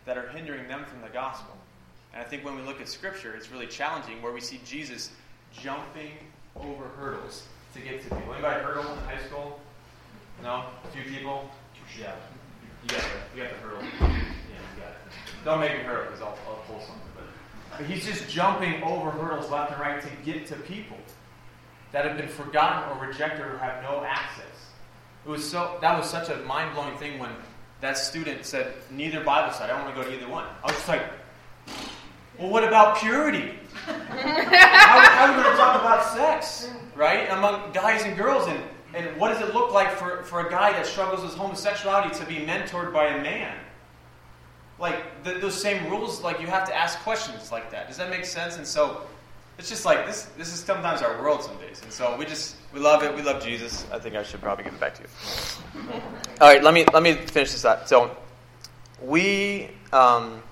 that 0.04 0.18
are 0.18 0.28
hindering 0.28 0.68
them 0.68 0.84
from 0.84 1.00
the 1.00 1.08
gospel? 1.08 1.56
And 2.12 2.22
I 2.22 2.24
think 2.24 2.44
when 2.44 2.56
we 2.56 2.62
look 2.62 2.80
at 2.80 2.88
Scripture, 2.88 3.34
it's 3.34 3.50
really 3.50 3.66
challenging 3.66 4.20
where 4.20 4.32
we 4.32 4.40
see 4.40 4.60
Jesus 4.66 5.10
jumping 5.52 6.12
over 6.56 6.88
hurdles 6.98 7.44
to 7.74 7.80
get 7.80 8.02
to 8.02 8.14
people. 8.14 8.34
Anybody 8.34 8.62
hurdle 8.62 8.92
in 8.92 8.98
high 9.00 9.22
school? 9.26 9.60
No? 10.42 10.64
A 10.84 10.88
few 10.88 11.02
people? 11.10 11.50
Yeah. 11.98 12.14
You 12.82 12.88
got 12.88 13.00
the, 13.00 13.36
you 13.36 13.42
got 13.42 13.52
the 13.52 13.58
hurdle. 13.58 13.82
Yeah, 13.82 14.08
you 14.08 14.80
got 14.80 14.90
it. 14.90 15.27
Don't 15.44 15.60
make 15.60 15.78
me 15.78 15.84
hurt 15.84 16.06
because 16.06 16.22
I'll, 16.22 16.38
I'll 16.48 16.62
pull 16.66 16.80
something. 16.80 17.02
But, 17.14 17.24
but 17.78 17.86
he's 17.86 18.04
just 18.04 18.28
jumping 18.28 18.82
over 18.82 19.10
hurdles 19.10 19.50
left 19.50 19.72
and 19.72 19.80
right 19.80 20.00
to 20.02 20.08
get 20.24 20.46
to 20.46 20.56
people 20.56 20.98
that 21.92 22.04
have 22.04 22.16
been 22.16 22.28
forgotten 22.28 22.96
or 22.96 23.06
rejected 23.06 23.46
or 23.46 23.58
have 23.58 23.82
no 23.82 24.04
access. 24.04 24.44
It 25.24 25.28
was 25.28 25.48
so 25.48 25.78
that 25.80 25.98
was 25.98 26.08
such 26.08 26.28
a 26.28 26.36
mind 26.38 26.74
blowing 26.74 26.96
thing 26.96 27.18
when 27.18 27.30
that 27.80 27.96
student 27.96 28.44
said 28.44 28.74
neither 28.90 29.22
Bible 29.22 29.52
side. 29.52 29.70
I 29.70 29.74
don't 29.74 29.84
want 29.84 29.96
to 29.96 30.02
go 30.02 30.08
to 30.08 30.16
either 30.16 30.28
one. 30.28 30.44
I 30.62 30.66
was 30.66 30.76
just 30.76 30.88
like, 30.88 31.02
well, 32.38 32.50
what 32.50 32.64
about 32.64 32.98
purity? 32.98 33.54
how, 33.74 33.92
how 33.92 35.26
are 35.26 35.36
we 35.36 35.42
going 35.42 35.54
to 35.54 35.58
talk 35.58 35.80
about 35.80 36.04
sex, 36.14 36.70
right, 36.94 37.28
among 37.30 37.72
guys 37.72 38.04
and 38.04 38.16
girls? 38.16 38.46
And, 38.48 38.62
and 38.94 39.16
what 39.18 39.32
does 39.32 39.46
it 39.46 39.54
look 39.54 39.72
like 39.72 39.92
for, 39.92 40.22
for 40.24 40.46
a 40.46 40.50
guy 40.50 40.72
that 40.72 40.86
struggles 40.86 41.22
with 41.22 41.34
homosexuality 41.34 42.16
to 42.18 42.26
be 42.26 42.36
mentored 42.36 42.92
by 42.92 43.06
a 43.06 43.22
man? 43.22 43.56
Like, 44.78 45.24
the, 45.24 45.34
those 45.34 45.60
same 45.60 45.90
rules, 45.90 46.22
like, 46.22 46.40
you 46.40 46.46
have 46.46 46.66
to 46.68 46.76
ask 46.76 46.98
questions 47.00 47.50
like 47.50 47.70
that. 47.70 47.88
Does 47.88 47.96
that 47.96 48.10
make 48.10 48.24
sense? 48.24 48.56
And 48.56 48.66
so, 48.66 49.02
it's 49.58 49.68
just 49.68 49.84
like, 49.84 50.06
this, 50.06 50.24
this 50.36 50.52
is 50.52 50.60
sometimes 50.60 51.02
our 51.02 51.20
world 51.20 51.42
some 51.42 51.56
days. 51.58 51.80
And 51.82 51.92
so, 51.92 52.16
we 52.16 52.24
just, 52.24 52.56
we 52.72 52.80
love 52.80 53.02
it. 53.02 53.14
We 53.14 53.22
love 53.22 53.42
Jesus. 53.42 53.86
I 53.92 53.98
think 53.98 54.14
I 54.14 54.22
should 54.22 54.40
probably 54.40 54.64
give 54.64 54.74
it 54.74 54.80
back 54.80 54.94
to 54.94 55.02
you. 55.02 55.90
All 56.40 56.48
right, 56.48 56.62
let 56.62 56.74
me, 56.74 56.84
let 56.92 57.02
me 57.02 57.14
finish 57.14 57.52
this 57.52 57.64
up. 57.64 57.88
So, 57.88 58.16
we, 59.02 59.70
um, 59.92 60.42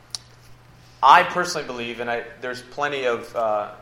I 1.02 1.22
personally 1.22 1.66
believe, 1.66 2.00
and 2.00 2.10
I, 2.10 2.24
there's 2.40 2.62
plenty 2.62 3.04
of 3.04 3.34
uh, 3.36 3.72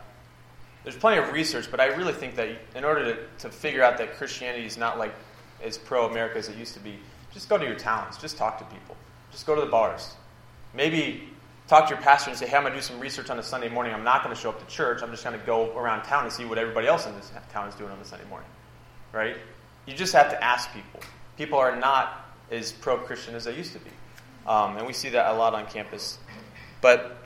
there's 0.83 0.95
plenty 0.95 1.17
of 1.17 1.31
research, 1.31 1.71
but 1.71 1.79
I 1.79 1.87
really 1.87 2.13
think 2.13 2.35
that 2.35 2.49
in 2.75 2.85
order 2.85 3.15
to, 3.15 3.21
to 3.39 3.49
figure 3.49 3.83
out 3.83 3.97
that 3.97 4.17
Christianity 4.17 4.67
is 4.67 4.77
not 4.77 4.99
like 4.99 5.15
as 5.63 5.79
pro-America 5.79 6.37
as 6.37 6.47
it 6.47 6.57
used 6.57 6.75
to 6.75 6.79
be, 6.79 6.99
just 7.33 7.49
go 7.49 7.57
to 7.57 7.65
your 7.65 7.75
towns, 7.75 8.17
just 8.17 8.37
talk 8.37 8.59
to 8.59 8.65
people, 8.65 8.95
just 9.31 9.47
go 9.47 9.55
to 9.55 9.61
the 9.61 9.67
bars, 9.67 10.13
maybe 10.75 11.29
talk 11.67 11.87
to 11.87 11.95
your 11.95 12.01
pastor 12.01 12.29
and 12.29 12.37
say, 12.37 12.47
"Hey, 12.47 12.57
I'm 12.57 12.63
going 12.63 12.73
to 12.73 12.79
do 12.79 12.83
some 12.83 12.99
research 12.99 13.29
on 13.29 13.39
a 13.39 13.43
Sunday 13.43 13.69
morning. 13.69 13.93
I'm 13.93 14.03
not 14.03 14.23
going 14.23 14.35
to 14.35 14.39
show 14.39 14.49
up 14.49 14.59
to 14.59 14.73
church. 14.73 15.01
I'm 15.01 15.11
just 15.11 15.23
going 15.23 15.39
to 15.39 15.45
go 15.45 15.75
around 15.77 16.03
town 16.03 16.23
and 16.23 16.33
see 16.33 16.45
what 16.45 16.57
everybody 16.57 16.87
else 16.87 17.05
in 17.07 17.15
this 17.15 17.31
town 17.51 17.67
is 17.67 17.75
doing 17.75 17.91
on 17.91 17.99
a 17.99 18.05
Sunday 18.05 18.25
morning." 18.29 18.49
Right? 19.11 19.37
You 19.85 19.93
just 19.93 20.13
have 20.13 20.29
to 20.29 20.43
ask 20.43 20.71
people. 20.73 20.99
People 21.37 21.57
are 21.57 21.75
not 21.75 22.25
as 22.51 22.71
pro-Christian 22.71 23.35
as 23.35 23.45
they 23.45 23.55
used 23.55 23.73
to 23.73 23.79
be, 23.79 23.91
um, 24.47 24.77
and 24.77 24.85
we 24.85 24.93
see 24.93 25.09
that 25.09 25.31
a 25.31 25.33
lot 25.33 25.53
on 25.53 25.65
campus. 25.67 26.19
But 26.81 27.17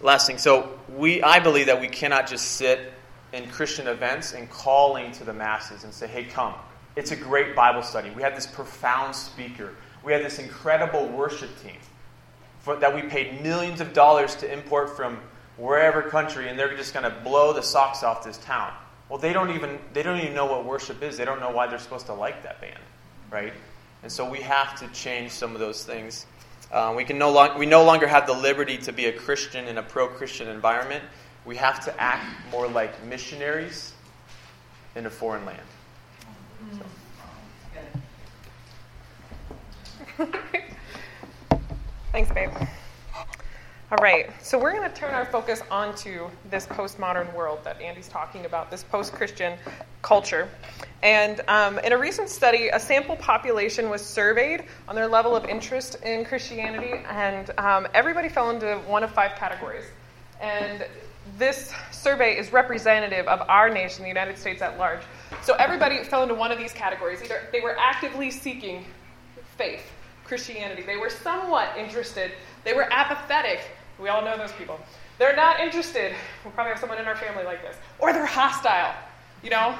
last 0.00 0.26
thing, 0.26 0.38
so 0.38 0.78
we, 0.88 1.22
I 1.22 1.40
believe 1.40 1.66
that 1.66 1.80
we 1.80 1.88
cannot 1.88 2.26
just 2.26 2.52
sit 2.52 2.92
in 3.32 3.48
Christian 3.48 3.86
events 3.86 4.32
and 4.32 4.48
calling 4.50 5.12
to 5.12 5.24
the 5.24 5.32
masses 5.32 5.84
and 5.84 5.92
say, 5.92 6.06
"Hey, 6.06 6.24
come! 6.24 6.54
It's 6.94 7.10
a 7.10 7.16
great 7.16 7.56
Bible 7.56 7.82
study. 7.82 8.10
We 8.10 8.22
have 8.22 8.34
this 8.34 8.46
profound 8.46 9.14
speaker. 9.14 9.74
We 10.04 10.12
have 10.12 10.22
this 10.22 10.38
incredible 10.38 11.08
worship 11.08 11.50
team 11.62 11.76
for, 12.62 12.76
that 12.76 12.94
we 12.94 13.02
paid 13.02 13.42
millions 13.42 13.80
of 13.80 13.92
dollars 13.92 14.34
to 14.36 14.52
import 14.52 14.96
from 14.96 15.18
wherever 15.56 16.02
country, 16.02 16.48
and 16.48 16.58
they're 16.58 16.76
just 16.76 16.94
going 16.94 17.04
to 17.04 17.16
blow 17.22 17.52
the 17.52 17.62
socks 17.62 18.02
off 18.02 18.24
this 18.24 18.38
town." 18.38 18.72
Well, 19.08 19.18
they 19.18 19.32
don't 19.32 19.50
even 19.50 19.78
they 19.92 20.02
don't 20.02 20.18
even 20.20 20.34
know 20.34 20.46
what 20.46 20.64
worship 20.64 21.02
is. 21.02 21.18
They 21.18 21.24
don't 21.24 21.40
know 21.40 21.50
why 21.50 21.66
they're 21.66 21.78
supposed 21.78 22.06
to 22.06 22.14
like 22.14 22.42
that 22.44 22.60
band, 22.60 22.80
right? 23.30 23.52
And 24.02 24.10
so 24.10 24.28
we 24.28 24.40
have 24.40 24.78
to 24.80 24.88
change 24.88 25.30
some 25.30 25.54
of 25.54 25.60
those 25.60 25.84
things. 25.84 26.26
Uh, 26.72 26.94
we, 26.96 27.04
can 27.04 27.18
no 27.18 27.30
long, 27.30 27.58
we 27.58 27.66
no 27.66 27.84
longer 27.84 28.06
have 28.06 28.26
the 28.26 28.32
liberty 28.32 28.78
to 28.78 28.92
be 28.92 29.06
a 29.06 29.12
Christian 29.12 29.68
in 29.68 29.78
a 29.78 29.82
pro 29.82 30.08
Christian 30.08 30.48
environment. 30.48 31.04
We 31.44 31.56
have 31.56 31.84
to 31.84 32.00
act 32.00 32.24
more 32.50 32.66
like 32.66 33.04
missionaries 33.04 33.92
in 34.96 35.06
a 35.06 35.10
foreign 35.10 35.44
land. 35.44 35.60
So. 40.16 40.26
Thanks, 42.12 42.30
babe. 42.30 42.50
All 43.90 43.96
right, 44.02 44.30
so 44.42 44.58
we're 44.58 44.72
going 44.72 44.86
to 44.86 44.94
turn 44.94 45.14
our 45.14 45.24
focus 45.24 45.62
onto 45.70 46.28
this 46.50 46.66
postmodern 46.66 47.32
world 47.32 47.60
that 47.64 47.80
Andy's 47.80 48.06
talking 48.06 48.44
about, 48.44 48.70
this 48.70 48.84
post 48.84 49.14
Christian 49.14 49.56
culture. 50.02 50.46
And 51.02 51.40
um, 51.48 51.78
in 51.78 51.94
a 51.94 51.96
recent 51.96 52.28
study, 52.28 52.68
a 52.68 52.78
sample 52.78 53.16
population 53.16 53.88
was 53.88 54.04
surveyed 54.04 54.64
on 54.88 54.94
their 54.94 55.08
level 55.08 55.34
of 55.34 55.46
interest 55.46 56.02
in 56.04 56.26
Christianity, 56.26 57.02
and 57.08 57.50
um, 57.56 57.88
everybody 57.94 58.28
fell 58.28 58.50
into 58.50 58.76
one 58.86 59.02
of 59.02 59.10
five 59.10 59.34
categories. 59.36 59.84
And 60.38 60.84
this 61.38 61.72
survey 61.92 62.36
is 62.36 62.52
representative 62.52 63.26
of 63.26 63.40
our 63.48 63.70
nation, 63.70 64.02
the 64.02 64.08
United 64.08 64.36
States 64.36 64.60
at 64.60 64.78
large. 64.78 65.00
So 65.40 65.54
everybody 65.54 66.04
fell 66.04 66.24
into 66.24 66.34
one 66.34 66.52
of 66.52 66.58
these 66.58 66.74
categories. 66.74 67.22
Either 67.22 67.40
they 67.52 67.60
were 67.60 67.78
actively 67.78 68.30
seeking 68.30 68.84
faith, 69.56 69.90
Christianity, 70.32 70.80
they 70.80 70.96
were 70.96 71.10
somewhat 71.10 71.76
interested, 71.76 72.32
they 72.64 72.72
were 72.72 72.90
apathetic. 72.90 73.60
We 73.98 74.08
all 74.08 74.24
know 74.24 74.38
those 74.38 74.52
people. 74.52 74.80
They're 75.18 75.36
not 75.36 75.60
interested. 75.60 76.14
We 76.42 76.50
probably 76.52 76.70
have 76.70 76.80
someone 76.80 76.96
in 76.98 77.04
our 77.04 77.16
family 77.16 77.44
like 77.44 77.60
this. 77.60 77.76
Or 77.98 78.14
they're 78.14 78.24
hostile, 78.24 78.94
you 79.42 79.50
know? 79.50 79.74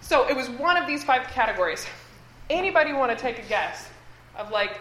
So 0.00 0.26
it 0.26 0.34
was 0.34 0.48
one 0.48 0.78
of 0.78 0.86
these 0.86 1.04
five 1.04 1.24
categories. 1.24 1.84
Anybody 2.48 2.94
want 2.94 3.10
to 3.10 3.22
take 3.22 3.38
a 3.38 3.42
guess 3.42 3.86
of 4.34 4.50
like 4.50 4.80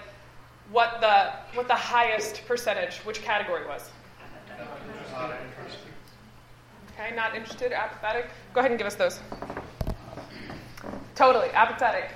what 0.72 1.02
the 1.02 1.34
what 1.58 1.68
the 1.68 1.76
highest 1.76 2.46
percentage, 2.48 3.00
which 3.00 3.22
category 3.22 3.68
was? 3.68 3.90
Okay, 6.94 7.14
not 7.18 7.36
interested, 7.36 7.74
apathetic. 7.74 8.30
Go 8.54 8.62
ahead 8.62 8.72
and 8.72 8.78
give 8.78 8.88
us 8.88 8.96
those. 8.96 9.20
Totally, 11.16 11.50
apathetic. 11.50 12.12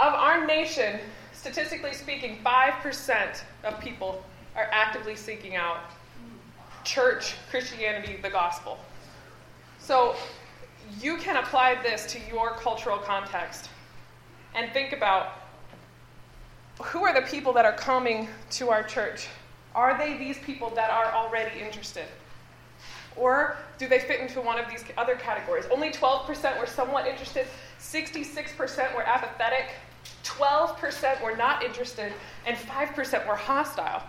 Of 0.00 0.12
our 0.12 0.44
nation, 0.44 0.98
statistically 1.44 1.92
speaking, 1.92 2.38
5% 2.42 3.42
of 3.64 3.78
people 3.78 4.24
are 4.56 4.66
actively 4.72 5.14
seeking 5.14 5.56
out 5.56 5.76
church, 6.84 7.34
Christianity, 7.50 8.18
the 8.22 8.30
gospel. 8.30 8.78
So 9.78 10.16
you 11.02 11.18
can 11.18 11.36
apply 11.36 11.82
this 11.82 12.06
to 12.14 12.18
your 12.32 12.52
cultural 12.52 12.96
context 12.96 13.68
and 14.54 14.72
think 14.72 14.94
about 14.94 15.32
who 16.80 17.04
are 17.04 17.12
the 17.12 17.26
people 17.26 17.52
that 17.52 17.66
are 17.66 17.76
coming 17.76 18.26
to 18.52 18.70
our 18.70 18.82
church? 18.82 19.28
Are 19.74 19.98
they 19.98 20.16
these 20.16 20.38
people 20.38 20.70
that 20.70 20.88
are 20.88 21.12
already 21.12 21.60
interested? 21.60 22.06
Or 23.16 23.58
do 23.76 23.86
they 23.86 23.98
fit 23.98 24.20
into 24.20 24.40
one 24.40 24.58
of 24.58 24.70
these 24.70 24.82
other 24.96 25.16
categories? 25.16 25.66
Only 25.70 25.90
12% 25.90 26.58
were 26.58 26.66
somewhat 26.66 27.06
interested, 27.06 27.46
66% 27.78 28.96
were 28.96 29.06
apathetic, 29.06 29.74
12% 30.24 31.22
were 31.22 31.36
not 31.36 31.62
interested, 31.62 32.12
and 32.46 32.56
5% 32.56 33.26
were 33.26 33.36
hostile. 33.36 34.02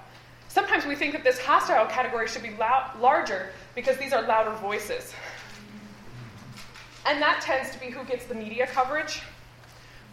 Sometimes 0.48 0.86
we 0.86 0.96
think 0.96 1.12
that 1.14 1.24
this 1.24 1.40
hostile 1.40 1.86
category 1.86 2.28
should 2.28 2.44
be 2.44 2.56
loud, 2.56 2.98
larger 3.00 3.50
because 3.76 3.98
these 3.98 4.14
are 4.14 4.22
louder 4.22 4.52
voices. 4.52 5.14
And 7.06 7.22
that 7.22 7.42
tends 7.42 7.72
to 7.72 7.80
be 7.80 7.88
who 7.88 8.04
gets 8.06 8.26
the 8.26 8.36
media 8.36 8.66
coverage, 8.66 9.22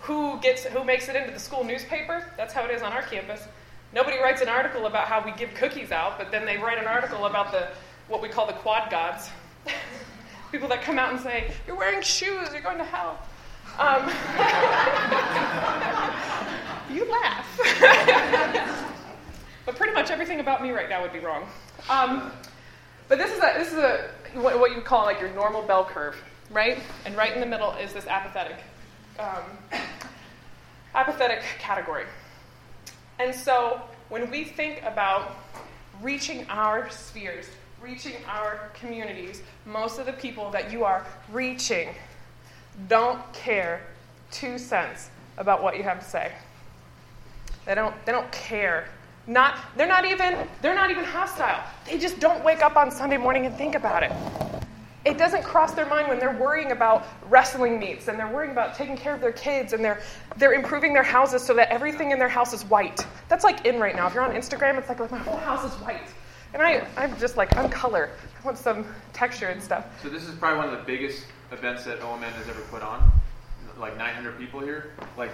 who 0.01 0.39
gets 0.41 0.65
who 0.65 0.85
makes 0.85 1.09
it 1.09 1.17
into 1.17 1.31
the 1.31 1.39
school 1.39 1.65
newspaper. 1.65 2.27
That's 2.37 2.53
how 2.53 2.65
it 2.65 2.71
is 2.73 2.83
on 2.83 2.93
our 2.93 3.03
campus. 3.03 3.41
Nobody 3.95 4.19
writes 4.19 4.43
an 4.43 4.49
article 4.49 4.87
about 4.87 5.07
how 5.07 5.25
we 5.25 5.33
give 5.33 5.55
cookies 5.55 5.93
out, 5.93 6.19
but 6.19 6.31
then 6.31 6.45
they 6.45 6.59
write 6.59 6.79
an 6.79 6.87
article 6.87 7.27
about 7.27 7.53
the 7.53 7.69
what 8.09 8.21
we 8.21 8.29
call 8.29 8.47
the 8.47 8.53
quad 8.53 8.91
gods. 8.91 9.31
People 10.53 10.69
that 10.69 10.83
come 10.83 10.99
out 10.99 11.13
and 11.13 11.21
say, 11.21 11.53
"You're 11.67 11.77
wearing 11.77 12.03
shoes. 12.03 12.49
You're 12.53 12.63
going 12.63 12.79
to 12.79 12.85
hell." 12.85 13.19
Um, 13.79 14.07
you 16.95 17.11
laugh. 17.11 18.79
But 19.65 19.77
pretty 19.77 19.93
much 19.93 20.11
everything 20.11 20.41
about 20.41 20.63
me 20.63 20.71
right 20.71 20.89
now 20.89 21.03
would 21.03 21.13
be 21.13 21.21
wrong. 21.21 21.47
Um, 21.89 22.33
but 23.09 23.19
this 23.19 23.31
is 23.31 23.39
a 23.39 23.55
this 23.57 23.73
is 23.73 23.79
a 23.79 24.11
what, 24.35 24.59
what 24.59 24.71
you 24.71 24.77
would 24.77 24.85
call 24.85 25.05
like 25.05 25.21
your 25.21 25.31
normal 25.31 25.63
bell 25.63 25.85
curve, 25.85 26.17
right? 26.51 26.79
And 27.05 27.17
right 27.17 27.33
in 27.33 27.41
the 27.41 27.47
middle 27.47 27.73
is 27.75 27.93
this 27.93 28.07
apathetic, 28.07 28.57
um, 29.19 29.43
apathetic 30.95 31.43
category. 31.59 32.07
And 33.19 33.35
so 33.35 33.83
when 34.09 34.31
we 34.31 34.45
think 34.45 34.83
about 34.83 35.37
reaching 36.01 36.47
our 36.49 36.91
spheres, 36.91 37.47
reaching 37.81 38.15
our 38.27 38.71
communities, 38.75 39.43
most 39.65 39.99
of 39.99 40.07
the 40.07 40.13
people 40.13 40.51
that 40.51 40.73
you 40.73 40.85
are 40.85 41.07
reaching 41.31 41.91
don't 42.89 43.21
care 43.33 43.83
two 44.31 44.59
cents 44.59 45.11
about 45.37 45.63
what 45.63 45.77
you 45.77 45.83
have 45.83 46.01
to 46.01 46.05
say. 46.05 46.33
They 47.67 47.75
don't, 47.75 47.95
they 48.05 48.13
don't 48.13 48.31
care. 48.33 48.89
Not, 49.27 49.59
they're 49.77 49.87
not 49.87 50.05
even 50.05 50.37
they're 50.63 50.75
not 50.75 50.91
even 50.91 51.05
hostile. 51.05 51.63
They 51.87 51.97
just 51.97 52.19
don't 52.19 52.43
wake 52.45 52.61
up 52.61 52.77
on 52.77 52.91
Sunday 52.91 53.17
morning 53.17 53.47
and 53.47 53.55
think 53.57 53.77
about 53.77 54.03
it. 54.03 54.13
It 55.05 55.19
doesn't 55.19 55.43
cross 55.43 55.73
their 55.75 55.87
mind 55.87 56.09
when 56.09 56.19
they're 56.19 56.37
worrying 56.37 56.73
about 56.73 57.07
wrestling 57.29 57.79
meets 57.79 58.09
and 58.09 58.19
they're 58.19 58.33
worrying 58.33 58.53
about 58.53 58.75
taking 58.75 58.97
care 58.97 59.15
of 59.15 59.21
their 59.21 59.33
kids 59.33 59.73
and 59.73 59.85
they're 59.85 60.01
they're 60.37 60.55
improving 60.55 60.93
their 60.93 61.03
houses 61.03 61.43
so 61.43 61.55
that 61.55 61.69
everything 61.71 62.11
in 62.11 62.19
their 62.19 62.29
house 62.29 62.53
is 62.53 62.65
white. 62.65 63.07
That's 63.29 63.45
like 63.45 63.65
in 63.65 63.79
right 63.79 63.95
now. 63.95 64.07
If 64.07 64.15
you're 64.15 64.25
on 64.25 64.35
Instagram, 64.35 64.79
it's 64.79 64.89
like, 64.89 65.01
like 65.01 65.11
my 65.11 65.19
whole 65.19 65.37
house 65.37 65.65
is 65.65 65.79
white. 65.81 66.09
And 66.53 66.63
I, 66.63 66.87
I'm 66.97 67.17
just 67.19 67.37
like, 67.37 67.57
I'm 67.57 67.71
color. 67.71 68.11
I 68.41 68.45
want 68.45 68.59
some 68.59 68.85
texture 69.13 69.49
and 69.49 69.63
stuff. 69.63 69.87
So 70.03 70.09
this 70.09 70.25
is 70.25 70.35
probably 70.35 70.59
one 70.59 70.69
of 70.69 70.79
the 70.79 70.85
biggest 70.85 71.25
events 71.53 71.85
that 71.85 72.01
OMN 72.01 72.23
has 72.23 72.49
ever 72.49 72.61
put 72.63 72.83
on. 72.83 73.11
Like 73.79 73.97
900 73.97 74.39
people 74.39 74.61
here. 74.61 74.93
Like 75.17 75.31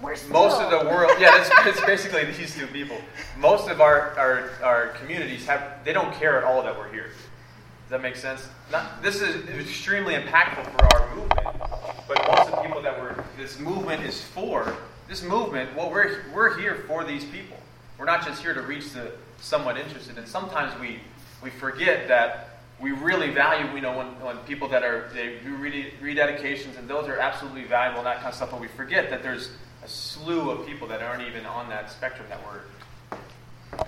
We're 0.00 0.16
most 0.28 0.60
of 0.60 0.70
the 0.70 0.88
world, 0.88 1.12
yeah, 1.18 1.40
it's, 1.40 1.50
it's 1.66 1.86
basically 1.86 2.24
these 2.24 2.54
two 2.54 2.66
people. 2.66 2.96
Most 3.38 3.68
of 3.68 3.80
our, 3.80 4.18
our, 4.18 4.50
our 4.62 4.88
communities 4.88 5.46
have, 5.46 5.84
they 5.84 5.92
don't 5.92 6.12
care 6.14 6.38
at 6.38 6.44
all 6.44 6.62
that 6.62 6.76
we're 6.76 6.90
here. 6.92 7.06
Does 7.06 7.90
that 7.90 8.02
make 8.02 8.16
sense? 8.16 8.46
Not, 8.70 9.02
this 9.02 9.20
is 9.20 9.48
extremely 9.48 10.14
impactful 10.14 10.64
for 10.72 10.96
our 10.96 11.14
movement, 11.14 11.58
but 12.06 12.26
most 12.28 12.48
of 12.48 12.50
the 12.52 12.62
people 12.62 12.82
that 12.82 12.98
we're, 13.00 13.24
this 13.36 13.58
movement 13.58 14.04
is 14.04 14.22
for, 14.22 14.76
this 15.08 15.22
movement, 15.24 15.74
well, 15.76 15.90
we're, 15.90 16.22
we're 16.32 16.56
here 16.56 16.84
for 16.86 17.04
these 17.04 17.24
people. 17.24 17.56
We're 17.98 18.04
not 18.04 18.24
just 18.24 18.40
here 18.42 18.54
to 18.54 18.62
reach 18.62 18.92
the 18.92 19.12
somewhat 19.40 19.76
interested. 19.76 20.18
And 20.18 20.28
sometimes 20.28 20.78
we, 20.80 21.00
we 21.42 21.50
forget 21.50 22.06
that 22.08 22.49
we 22.80 22.92
really 22.92 23.30
value, 23.30 23.74
you 23.74 23.82
know, 23.82 23.96
when, 23.96 24.06
when 24.20 24.36
people 24.38 24.68
that 24.68 24.82
are, 24.82 25.10
they 25.12 25.38
do 25.44 25.54
re- 25.56 25.92
rededications, 26.00 26.78
and 26.78 26.88
those 26.88 27.08
are 27.08 27.18
absolutely 27.18 27.64
valuable 27.64 27.98
and 27.98 28.06
that 28.06 28.16
kind 28.16 28.28
of 28.28 28.34
stuff, 28.34 28.50
but 28.50 28.60
we 28.60 28.68
forget 28.68 29.10
that 29.10 29.22
there's 29.22 29.50
a 29.84 29.88
slew 29.88 30.50
of 30.50 30.66
people 30.66 30.88
that 30.88 31.02
aren't 31.02 31.22
even 31.22 31.44
on 31.46 31.68
that 31.68 31.90
spectrum 31.90 32.26
that 32.28 32.40
we're 32.46 33.16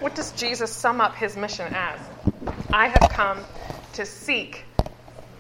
What 0.01 0.15
does 0.15 0.33
Jesus 0.33 0.71
sum 0.71 1.01
up 1.01 1.15
his 1.15 1.37
mission 1.37 1.73
as? 1.75 2.01
I 2.73 2.89
have 2.89 3.11
come 3.11 3.39
to 3.95 4.05
seek, 4.05 4.65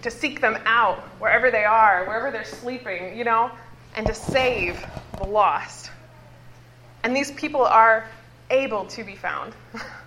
to 0.02 0.10
seek 0.10 0.40
them 0.40 0.58
out 0.64 1.00
wherever 1.18 1.50
they 1.50 1.64
are, 1.64 2.06
wherever 2.06 2.30
they're 2.30 2.44
sleeping, 2.44 3.16
you 3.16 3.24
know, 3.24 3.50
and 3.96 4.06
to 4.06 4.14
save 4.14 4.84
the 5.18 5.24
lost. 5.24 5.90
And 7.04 7.14
these 7.14 7.30
people 7.32 7.62
are 7.62 8.06
able 8.50 8.86
to 8.86 9.04
be 9.04 9.16
found. 9.16 9.54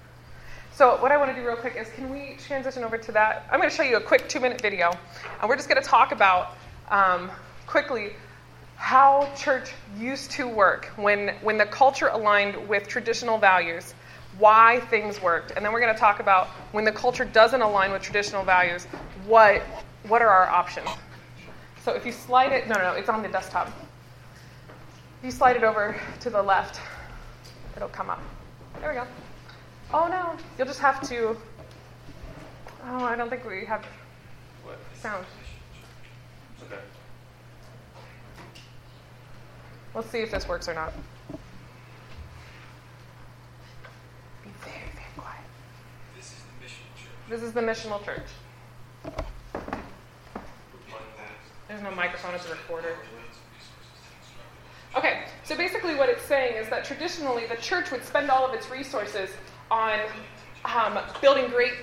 so, 0.75 1.01
what 1.01 1.13
I 1.13 1.17
want 1.17 1.33
to 1.33 1.41
do 1.41 1.47
real 1.47 1.55
quick 1.55 1.77
is 1.77 1.87
can 1.95 2.09
we 2.09 2.35
transition 2.37 2.83
over 2.83 2.97
to 2.97 3.11
that? 3.13 3.47
I'm 3.49 3.59
going 3.61 3.69
to 3.69 3.75
show 3.75 3.83
you 3.83 3.95
a 3.95 4.01
quick 4.01 4.27
two 4.27 4.41
minute 4.41 4.59
video, 4.59 4.91
and 5.39 5.49
we're 5.49 5.55
just 5.55 5.69
going 5.69 5.81
to 5.81 5.87
talk 5.87 6.11
about 6.11 6.57
um, 6.89 7.31
quickly 7.65 8.11
how 8.75 9.31
church 9.37 9.71
used 9.97 10.31
to 10.31 10.49
work 10.49 10.87
when, 10.97 11.29
when 11.41 11.57
the 11.57 11.65
culture 11.65 12.07
aligned 12.07 12.67
with 12.67 12.89
traditional 12.89 13.37
values, 13.37 13.93
why 14.37 14.81
things 14.89 15.21
worked. 15.21 15.51
And 15.51 15.63
then 15.63 15.71
we're 15.71 15.79
going 15.79 15.93
to 15.93 15.99
talk 15.99 16.19
about 16.19 16.47
when 16.73 16.83
the 16.83 16.91
culture 16.91 17.23
doesn't 17.23 17.61
align 17.61 17.93
with 17.93 18.01
traditional 18.01 18.43
values, 18.43 18.85
what, 19.25 19.61
what 20.09 20.21
are 20.21 20.29
our 20.29 20.49
options. 20.49 20.89
So 21.85 21.93
if 21.93 22.05
you 22.05 22.11
slide 22.11 22.51
it, 22.51 22.67
no, 22.67 22.75
no, 22.75 22.81
no, 22.81 22.91
it's 22.91 23.07
on 23.07 23.21
the 23.21 23.29
desktop. 23.29 23.67
If 25.19 25.23
you 25.23 25.31
slide 25.31 25.55
it 25.55 25.63
over 25.63 25.95
to 26.19 26.29
the 26.29 26.43
left, 26.43 26.81
it'll 27.77 27.87
come 27.87 28.09
up. 28.09 28.21
There 28.81 28.89
we 28.89 28.95
go. 28.95 29.07
Oh 29.93 30.07
no, 30.07 30.35
you'll 30.57 30.67
just 30.67 30.79
have 30.79 31.01
to. 31.09 31.37
Oh, 32.87 33.03
I 33.03 33.15
don't 33.15 33.29
think 33.29 33.45
we 33.45 33.65
have 33.65 33.85
What? 34.63 34.77
sound. 34.95 35.25
Okay. 36.65 36.81
Let's 39.93 40.09
see 40.09 40.19
if 40.19 40.31
this 40.31 40.47
works 40.47 40.67
or 40.67 40.73
not. 40.73 40.93
Be 44.43 44.49
very, 44.61 44.75
very 44.93 45.05
quiet. 45.17 45.39
This 46.15 46.25
is 46.25 46.33
the 46.33 46.63
mission 46.63 46.83
church. 46.97 47.29
This 47.29 47.41
is 47.41 47.53
the 47.53 47.61
missional 47.61 48.03
church. 48.03 48.27
We're 49.03 49.11
plugging 50.89 51.15
that. 51.17 51.31
There's 51.67 51.81
no 51.81 51.91
microphone, 51.91 52.35
it's 52.35 52.45
a 52.45 52.49
recorder. 52.49 52.89
Lands 52.89 52.99
and 53.07 53.55
resources 53.55 54.01
to 54.03 54.09
instruct. 54.19 54.97
Okay, 54.97 55.23
so 55.45 55.55
basically 55.55 55.95
what 55.95 56.09
it's 56.09 56.23
saying 56.23 56.57
is 56.57 56.69
that 56.69 56.83
traditionally 56.83 57.45
the 57.47 57.55
church 57.55 57.91
would 57.91 58.03
spend 58.03 58.29
all 58.29 58.45
of 58.45 58.53
its 58.53 58.69
resources 58.69 59.29
on 59.71 59.99
um, 60.65 60.99
building 61.21 61.49
great 61.49 61.73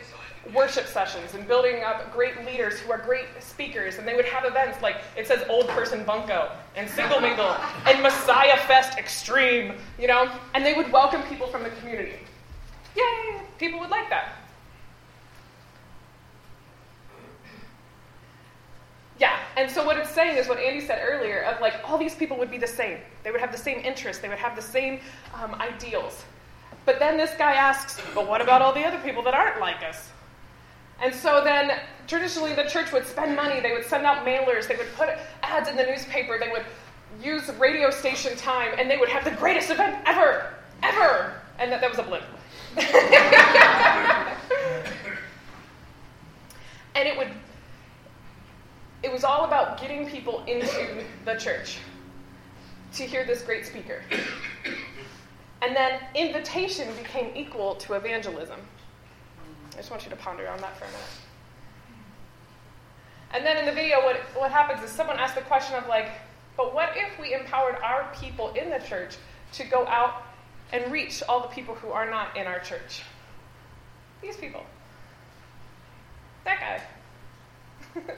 worship 0.53 0.87
sessions 0.87 1.35
and 1.35 1.47
building 1.47 1.85
up 1.85 2.13
great 2.13 2.45
leaders 2.45 2.81
who 2.81 2.91
are 2.91 2.99
great 2.99 3.27
speakers. 3.39 3.99
And 3.99 4.07
they 4.07 4.15
would 4.15 4.25
have 4.25 4.45
events 4.45 4.83
like 4.83 4.97
it 5.17 5.27
says 5.27 5.45
Old 5.49 5.69
Person 5.69 6.05
Bunko 6.05 6.51
and 6.75 6.89
Single 6.89 7.21
Mingle 7.21 7.57
and 7.87 8.03
Messiah 8.03 8.57
Fest 8.67 8.99
Extreme, 8.99 9.75
you 9.99 10.09
know? 10.09 10.31
And 10.55 10.65
they 10.65 10.75
would 10.75 10.91
welcome 10.91 11.23
people 11.25 11.47
from 11.47 11.63
the 11.63 11.71
community. 11.71 12.19
Yay! 12.97 13.41
People 13.59 13.79
would 13.81 13.91
like 13.91 14.11
that. 14.11 14.33
Yeah, 19.19 19.39
and 19.57 19.71
so 19.71 19.87
what 19.87 19.97
it's 19.99 20.11
saying 20.11 20.37
is 20.37 20.49
what 20.49 20.59
Andy 20.59 20.85
said 20.85 21.01
earlier 21.09 21.43
of 21.43 21.61
like 21.61 21.75
all 21.85 21.97
these 21.97 22.17
people 22.17 22.37
would 22.39 22.51
be 22.51 22.59
the 22.59 22.67
same. 22.67 22.99
They 23.23 23.31
would 23.31 23.41
have 23.41 23.53
the 23.53 23.59
same 23.59 23.79
interests, 23.79 24.21
they 24.21 24.29
would 24.29 24.39
have 24.39 24.57
the 24.57 24.63
same 24.63 24.99
um, 25.35 25.55
ideals. 25.55 26.25
But 26.85 26.99
then 26.99 27.17
this 27.17 27.31
guy 27.39 27.55
asks, 27.55 28.01
but 28.15 28.29
what 28.29 28.41
about 28.41 28.63
all 28.63 28.73
the 28.73 28.85
other 28.85 28.99
people 28.99 29.23
that 29.23 29.35
aren't 29.35 29.61
like 29.61 29.83
us? 29.83 30.11
And 31.01 31.15
so 31.15 31.43
then 31.45 31.79
traditionally 32.07 32.55
the 32.55 32.65
church 32.65 32.93
would 32.93 33.07
spend 33.07 33.37
money, 33.37 33.61
they 33.61 33.73
would 33.73 33.85
send 33.85 34.05
out 34.05 34.25
mailers, 34.27 34.69
they 34.69 34.77
would 34.77 34.93
put 34.95 35.11
ads 35.43 35.69
in 35.69 35.77
the 35.77 35.85
newspaper, 35.85 36.39
they 36.39 36.51
would 36.51 36.65
use 37.23 37.49
radio 37.59 37.91
station 37.91 38.37
time, 38.37 38.73
and 38.79 38.91
they 38.91 38.97
would 38.97 39.09
have 39.09 39.25
the 39.25 39.31
greatest 39.33 39.71
event 39.71 39.97
ever, 40.07 40.55
ever. 40.83 41.35
And 41.59 41.71
that, 41.71 41.81
that 41.81 41.91
was 41.91 41.99
a 41.99 42.03
blip. 42.03 42.23
and 46.95 47.09
it 47.09 47.17
would 47.17 47.29
it 49.03 49.13
was 49.13 49.25
all 49.25 49.45
about 49.45 49.81
getting 49.81 50.09
people 50.09 50.45
into 50.47 51.05
the 51.25 51.35
church 51.35 51.79
to 52.95 53.05
hear 53.05 53.25
this 53.25 53.43
great 53.43 53.67
speaker. 53.67 54.03
And 55.63 55.77
then 55.77 56.01
invitation 56.17 56.93
became 56.97 57.31
equal 57.37 57.77
to 57.77 57.95
evangelism. 57.95 58.59
I 59.73 59.77
just 59.77 59.93
want 59.93 60.03
you 60.05 60.11
to 60.11 60.17
ponder 60.17 60.49
on 60.49 60.61
that 60.61 60.77
for 60.77 60.85
a 60.85 60.89
minute. 60.89 61.01
And 63.33 63.47
then 63.47 63.57
in 63.57 63.65
the 63.65 63.73
video, 63.73 64.03
what, 64.03 64.17
what 64.35 64.51
happens 64.51 64.83
is 64.83 64.91
someone 64.91 65.19
asked 65.19 65.37
the 65.37 65.43
question 65.43 65.77
of, 65.77 65.87
like, 65.87 66.11
but 66.57 66.75
what 66.75 66.91
if 66.97 67.19
we 67.19 67.33
empowered 67.33 67.77
our 67.77 68.13
people 68.21 68.53
in 68.55 68.71
the 68.71 68.81
church 68.81 69.17
to 69.53 69.65
go 69.65 69.87
out 69.87 70.25
and 70.73 70.91
reach 70.91 71.23
all 71.29 71.41
the 71.41 71.49
people 71.49 71.77
who 71.77 71.91
are 71.91 72.11
not 72.11 72.37
in 72.37 72.47
our 72.49 72.59
church? 72.59 73.03
These 74.21 74.37
people. 74.37 74.67
That 76.45 76.83
guy. 77.95 78.03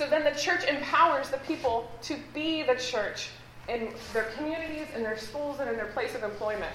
So 0.00 0.08
then 0.08 0.24
the 0.24 0.30
church 0.30 0.64
empowers 0.64 1.28
the 1.28 1.36
people 1.36 1.90
to 2.04 2.16
be 2.32 2.62
the 2.62 2.76
church 2.76 3.28
in 3.68 3.92
their 4.12 4.24
communities, 4.36 4.86
in 4.94 5.02
their 5.02 5.18
schools, 5.18 5.60
and 5.60 5.68
in 5.68 5.76
their 5.76 5.86
place 5.86 6.14
of 6.14 6.22
employment. 6.22 6.72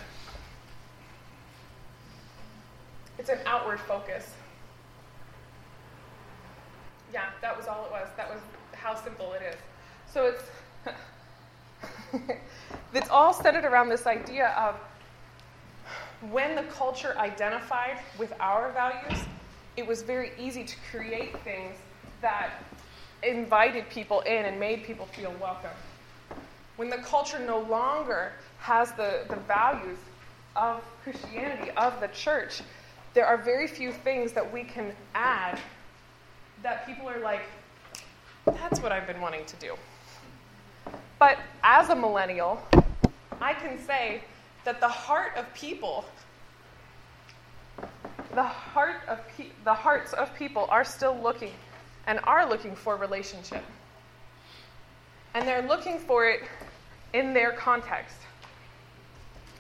It's 3.18 3.30
an 3.30 3.40
outward 3.46 3.80
focus. 3.80 4.34
Yeah, 7.14 7.30
that 7.42 7.56
was 7.56 7.68
all 7.68 7.86
it 7.86 7.92
was. 7.92 8.08
That 8.18 8.30
was 8.30 8.40
how 8.74 8.96
simple 8.96 9.34
it 9.34 9.42
is. 9.42 9.56
So 10.12 10.26
it's 10.26 10.44
it's 12.94 13.10
all 13.10 13.34
centered 13.34 13.66
around 13.66 13.90
this 13.90 14.06
idea 14.06 14.50
of 14.50 14.76
when 16.32 16.56
the 16.56 16.64
culture 16.64 17.16
identified 17.18 18.00
with 18.18 18.34
our 18.40 18.72
values, 18.72 19.20
it 19.78 19.86
was 19.86 20.02
very 20.02 20.32
easy 20.40 20.64
to 20.64 20.76
create 20.92 21.38
things 21.44 21.76
that 22.22 22.52
invited 23.24 23.90
people 23.90 24.22
in 24.22 24.46
and 24.46 24.60
made 24.60 24.84
people 24.84 25.06
feel 25.08 25.34
welcome. 25.42 25.72
When 26.76 26.90
the 26.90 26.98
culture 26.98 27.40
no 27.40 27.60
longer 27.60 28.34
has 28.60 28.92
the, 28.94 29.26
the 29.30 29.38
values 29.48 29.98
of 30.56 30.84
Christianity, 31.04 31.72
of 31.72 32.00
the 32.02 32.08
church, 32.08 32.62
there 33.14 33.26
are 33.26 33.38
very 33.38 33.68
few 33.68 33.92
things 33.92 34.34
that 34.34 34.52
we 34.52 34.64
can 34.64 34.94
add 35.14 35.60
that 36.64 36.86
people 36.86 37.08
are 37.08 37.20
like, 37.20 37.42
that's 38.46 38.80
what 38.82 38.92
I've 38.92 39.08
been 39.08 39.22
wanting 39.22 39.46
to 39.46 39.56
do. 39.58 39.76
But 41.18 41.38
as 41.64 41.90
a 41.90 41.96
millennial, 41.96 42.62
I 43.40 43.54
can 43.54 43.80
say 43.86 44.22
that 44.66 44.80
the 44.80 44.88
heart 44.88 45.32
of 45.38 45.52
people, 45.54 46.06
the 48.34 48.44
heart 48.44 49.02
of 49.08 49.20
pe- 49.38 49.52
the 49.64 49.74
hearts 49.74 50.14
of 50.14 50.34
people 50.36 50.68
are 50.70 50.84
still 50.84 51.18
looking 51.22 51.54
and 52.08 52.20
are 52.24 52.48
looking 52.48 52.76
for 52.76 52.98
relationship. 52.98 53.64
And 55.36 55.46
they're 55.46 55.62
looking 55.62 56.00
for 56.00 56.28
it 56.28 56.42
in 57.14 57.34
their 57.34 57.52
context. 57.52 58.16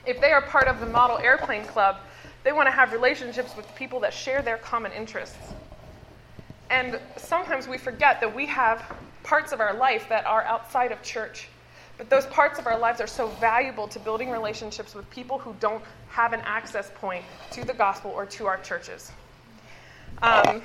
If 0.05 0.21
they 0.21 0.31
are 0.31 0.41
part 0.41 0.67
of 0.67 0.79
the 0.79 0.85
model 0.85 1.17
airplane 1.17 1.65
club, 1.65 1.97
they 2.45 2.53
want 2.53 2.67
to 2.67 2.71
have 2.71 2.93
relationships 2.93 3.55
with 3.57 3.67
people 3.75 3.99
that 3.99 4.13
share 4.13 4.41
their 4.41 4.57
common 4.57 4.93
interests. 4.93 5.53
And 6.69 6.99
sometimes 7.17 7.67
we 7.67 7.77
forget 7.77 8.21
that 8.21 8.33
we 8.33 8.45
have 8.45 8.83
parts 9.23 9.51
of 9.51 9.59
our 9.59 9.73
life 9.73 10.07
that 10.09 10.25
are 10.25 10.43
outside 10.43 10.93
of 10.93 11.01
church. 11.01 11.49
But 11.97 12.09
those 12.09 12.25
parts 12.27 12.57
of 12.57 12.67
our 12.67 12.77
lives 12.77 13.01
are 13.01 13.07
so 13.07 13.27
valuable 13.27 13.87
to 13.89 13.99
building 13.99 14.29
relationships 14.29 14.95
with 14.95 15.09
people 15.09 15.37
who 15.37 15.55
don't 15.59 15.83
have 16.07 16.33
an 16.33 16.41
access 16.45 16.89
point 16.95 17.25
to 17.51 17.65
the 17.65 17.73
gospel 17.73 18.11
or 18.11 18.25
to 18.27 18.45
our 18.45 18.57
churches. 18.57 19.11
Um, 20.21 20.61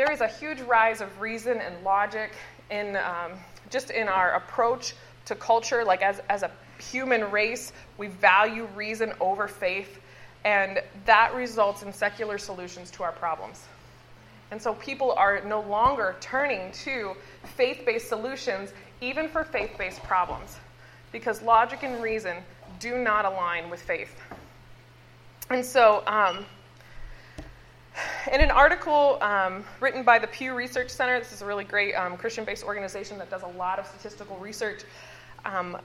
there 0.00 0.10
is 0.10 0.22
a 0.22 0.28
huge 0.28 0.62
rise 0.62 1.02
of 1.02 1.20
reason 1.20 1.58
and 1.58 1.84
logic 1.84 2.32
in 2.70 2.96
um, 2.96 3.32
just 3.68 3.90
in 3.90 4.08
our 4.08 4.32
approach 4.32 4.94
to 5.26 5.34
culture. 5.34 5.84
Like 5.84 6.00
as, 6.00 6.22
as 6.30 6.42
a 6.42 6.50
human 6.78 7.30
race, 7.30 7.74
we 7.98 8.06
value 8.06 8.66
reason 8.74 9.12
over 9.20 9.46
faith, 9.46 10.00
and 10.42 10.80
that 11.04 11.34
results 11.34 11.82
in 11.82 11.92
secular 11.92 12.38
solutions 12.38 12.90
to 12.92 13.02
our 13.02 13.12
problems. 13.12 13.66
And 14.50 14.62
so 14.62 14.72
people 14.76 15.12
are 15.12 15.42
no 15.42 15.60
longer 15.60 16.16
turning 16.18 16.72
to 16.84 17.12
faith 17.54 17.82
based 17.84 18.08
solutions, 18.08 18.72
even 19.02 19.28
for 19.28 19.44
faith 19.44 19.72
based 19.76 20.02
problems, 20.04 20.56
because 21.12 21.42
logic 21.42 21.82
and 21.82 22.02
reason 22.02 22.38
do 22.78 22.96
not 22.96 23.26
align 23.26 23.68
with 23.68 23.82
faith. 23.82 24.18
And 25.50 25.62
so, 25.62 26.02
um, 26.06 26.46
in 28.32 28.40
an 28.40 28.50
article 28.50 29.18
um, 29.20 29.64
written 29.80 30.02
by 30.02 30.18
the 30.18 30.26
Pew 30.26 30.54
Research 30.54 30.90
Center, 30.90 31.18
this 31.18 31.32
is 31.32 31.42
a 31.42 31.46
really 31.46 31.64
great 31.64 31.94
um, 31.94 32.16
Christian 32.16 32.44
based 32.44 32.64
organization 32.64 33.18
that 33.18 33.30
does 33.30 33.42
a 33.42 33.58
lot 33.58 33.78
of 33.78 33.86
statistical 33.86 34.36
research. 34.38 34.82
Um, 35.44 35.78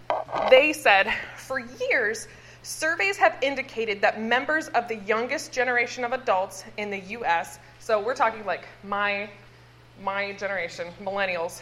they 0.50 0.74
said 0.74 1.14
for 1.36 1.60
years, 1.60 2.28
surveys 2.64 3.18
have 3.18 3.38
indicated 3.42 4.02
that 4.02 4.22
members 4.22 4.68
of 4.70 4.88
the 4.88 4.98
youngest 4.98 5.52
generation 5.52 6.04
of 6.04 6.14
adults 6.14 6.64
in 6.78 6.90
the 6.90 7.00
US, 7.00 7.60
so 7.80 8.04
we're 8.04 8.16
talking 8.16 8.46
like 8.46 8.68
my, 8.84 9.30
my 10.04 10.34
generation, 10.34 10.88
millennials, 11.02 11.62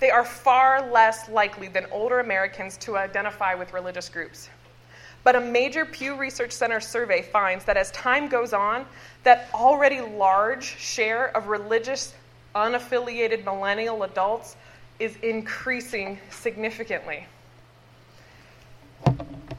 they 0.00 0.10
are 0.10 0.24
far 0.24 0.90
less 0.90 1.28
likely 1.28 1.68
than 1.68 1.86
older 1.90 2.20
Americans 2.20 2.76
to 2.78 2.96
identify 2.96 3.54
with 3.54 3.72
religious 3.72 4.08
groups. 4.08 4.50
But 5.26 5.34
a 5.34 5.40
major 5.40 5.84
Pew 5.84 6.14
Research 6.14 6.52
Center 6.52 6.78
survey 6.78 7.20
finds 7.20 7.64
that 7.64 7.76
as 7.76 7.90
time 7.90 8.28
goes 8.28 8.52
on, 8.52 8.86
that 9.24 9.48
already 9.52 10.00
large 10.00 10.62
share 10.62 11.36
of 11.36 11.48
religious 11.48 12.14
unaffiliated 12.54 13.44
millennial 13.44 14.04
adults 14.04 14.54
is 15.00 15.16
increasing 15.24 16.20
significantly. 16.30 17.26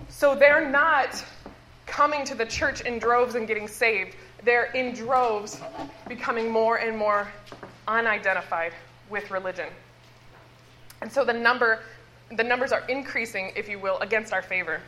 So 0.07 0.35
they're 0.35 0.69
not 0.69 1.21
coming 1.85 2.23
to 2.23 2.33
the 2.33 2.45
church 2.45 2.79
in 2.79 2.97
droves 2.97 3.35
and 3.35 3.45
getting 3.45 3.67
saved. 3.67 4.15
They're 4.45 4.71
in 4.71 4.93
droves 4.93 5.59
becoming 6.07 6.49
more 6.49 6.77
and 6.77 6.97
more 6.97 7.27
unidentified 7.89 8.71
with 9.09 9.29
religion. 9.31 9.67
And 11.01 11.11
so 11.11 11.25
the 11.25 11.33
number 11.33 11.79
the 12.31 12.43
numbers 12.43 12.71
are 12.71 12.85
increasing, 12.87 13.51
if 13.57 13.67
you 13.67 13.79
will, 13.79 13.97
against 13.99 14.31
our 14.31 14.41
favor. 14.41 14.79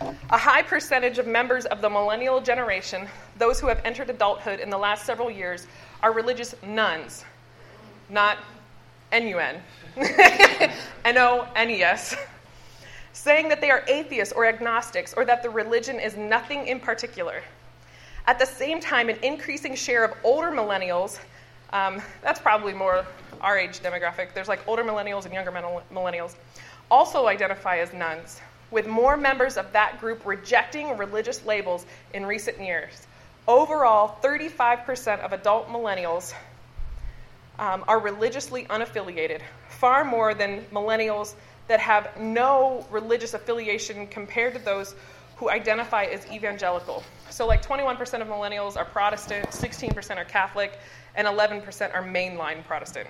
A 0.00 0.38
high 0.38 0.62
percentage 0.62 1.18
of 1.18 1.26
members 1.26 1.66
of 1.66 1.82
the 1.82 1.90
millennial 1.90 2.40
generation, 2.40 3.06
those 3.36 3.60
who 3.60 3.66
have 3.66 3.82
entered 3.84 4.08
adulthood 4.08 4.58
in 4.58 4.70
the 4.70 4.78
last 4.78 5.04
several 5.04 5.30
years, 5.30 5.66
are 6.02 6.12
religious 6.12 6.54
nones, 6.62 7.24
not 8.08 8.38
N-U-N, 9.12 9.56
N-O-N-E-S, 11.04 12.16
saying 13.12 13.48
that 13.50 13.60
they 13.60 13.70
are 13.70 13.84
atheists 13.88 14.32
or 14.32 14.46
agnostics 14.46 15.12
or 15.14 15.26
that 15.26 15.42
the 15.42 15.50
religion 15.50 16.00
is 16.00 16.16
nothing 16.16 16.66
in 16.66 16.80
particular. 16.80 17.42
At 18.26 18.38
the 18.38 18.46
same 18.46 18.80
time, 18.80 19.10
an 19.10 19.18
increasing 19.22 19.74
share 19.74 20.04
of 20.04 20.14
older 20.24 20.50
millennials, 20.50 21.18
um, 21.74 22.00
that's 22.22 22.40
probably 22.40 22.72
more 22.72 23.04
our 23.42 23.58
age 23.58 23.80
demographic, 23.80 24.32
there's 24.32 24.48
like 24.48 24.66
older 24.66 24.84
millennials 24.84 25.24
and 25.26 25.34
younger 25.34 25.52
millennials, 25.92 26.36
also 26.90 27.26
identify 27.26 27.78
as 27.78 27.92
nones 27.92 28.40
with 28.70 28.86
more 28.86 29.16
members 29.16 29.56
of 29.56 29.72
that 29.72 30.00
group 30.00 30.24
rejecting 30.24 30.96
religious 30.96 31.44
labels 31.44 31.86
in 32.14 32.24
recent 32.26 32.60
years. 32.60 33.06
Overall, 33.48 34.18
35% 34.22 35.20
of 35.20 35.32
adult 35.32 35.68
millennials 35.68 36.34
um, 37.58 37.84
are 37.88 37.98
religiously 37.98 38.64
unaffiliated, 38.64 39.40
far 39.68 40.04
more 40.04 40.34
than 40.34 40.64
millennials 40.72 41.34
that 41.68 41.80
have 41.80 42.18
no 42.18 42.86
religious 42.90 43.34
affiliation 43.34 44.06
compared 44.06 44.54
to 44.54 44.58
those 44.58 44.94
who 45.36 45.48
identify 45.50 46.04
as 46.04 46.26
evangelical. 46.30 47.02
So, 47.30 47.46
like 47.46 47.64
21% 47.64 48.20
of 48.20 48.28
millennials 48.28 48.76
are 48.76 48.84
Protestant, 48.84 49.48
16% 49.50 50.16
are 50.16 50.24
Catholic, 50.24 50.78
and 51.14 51.26
11% 51.26 51.94
are 51.94 52.02
mainline 52.02 52.64
Protestant. 52.64 53.08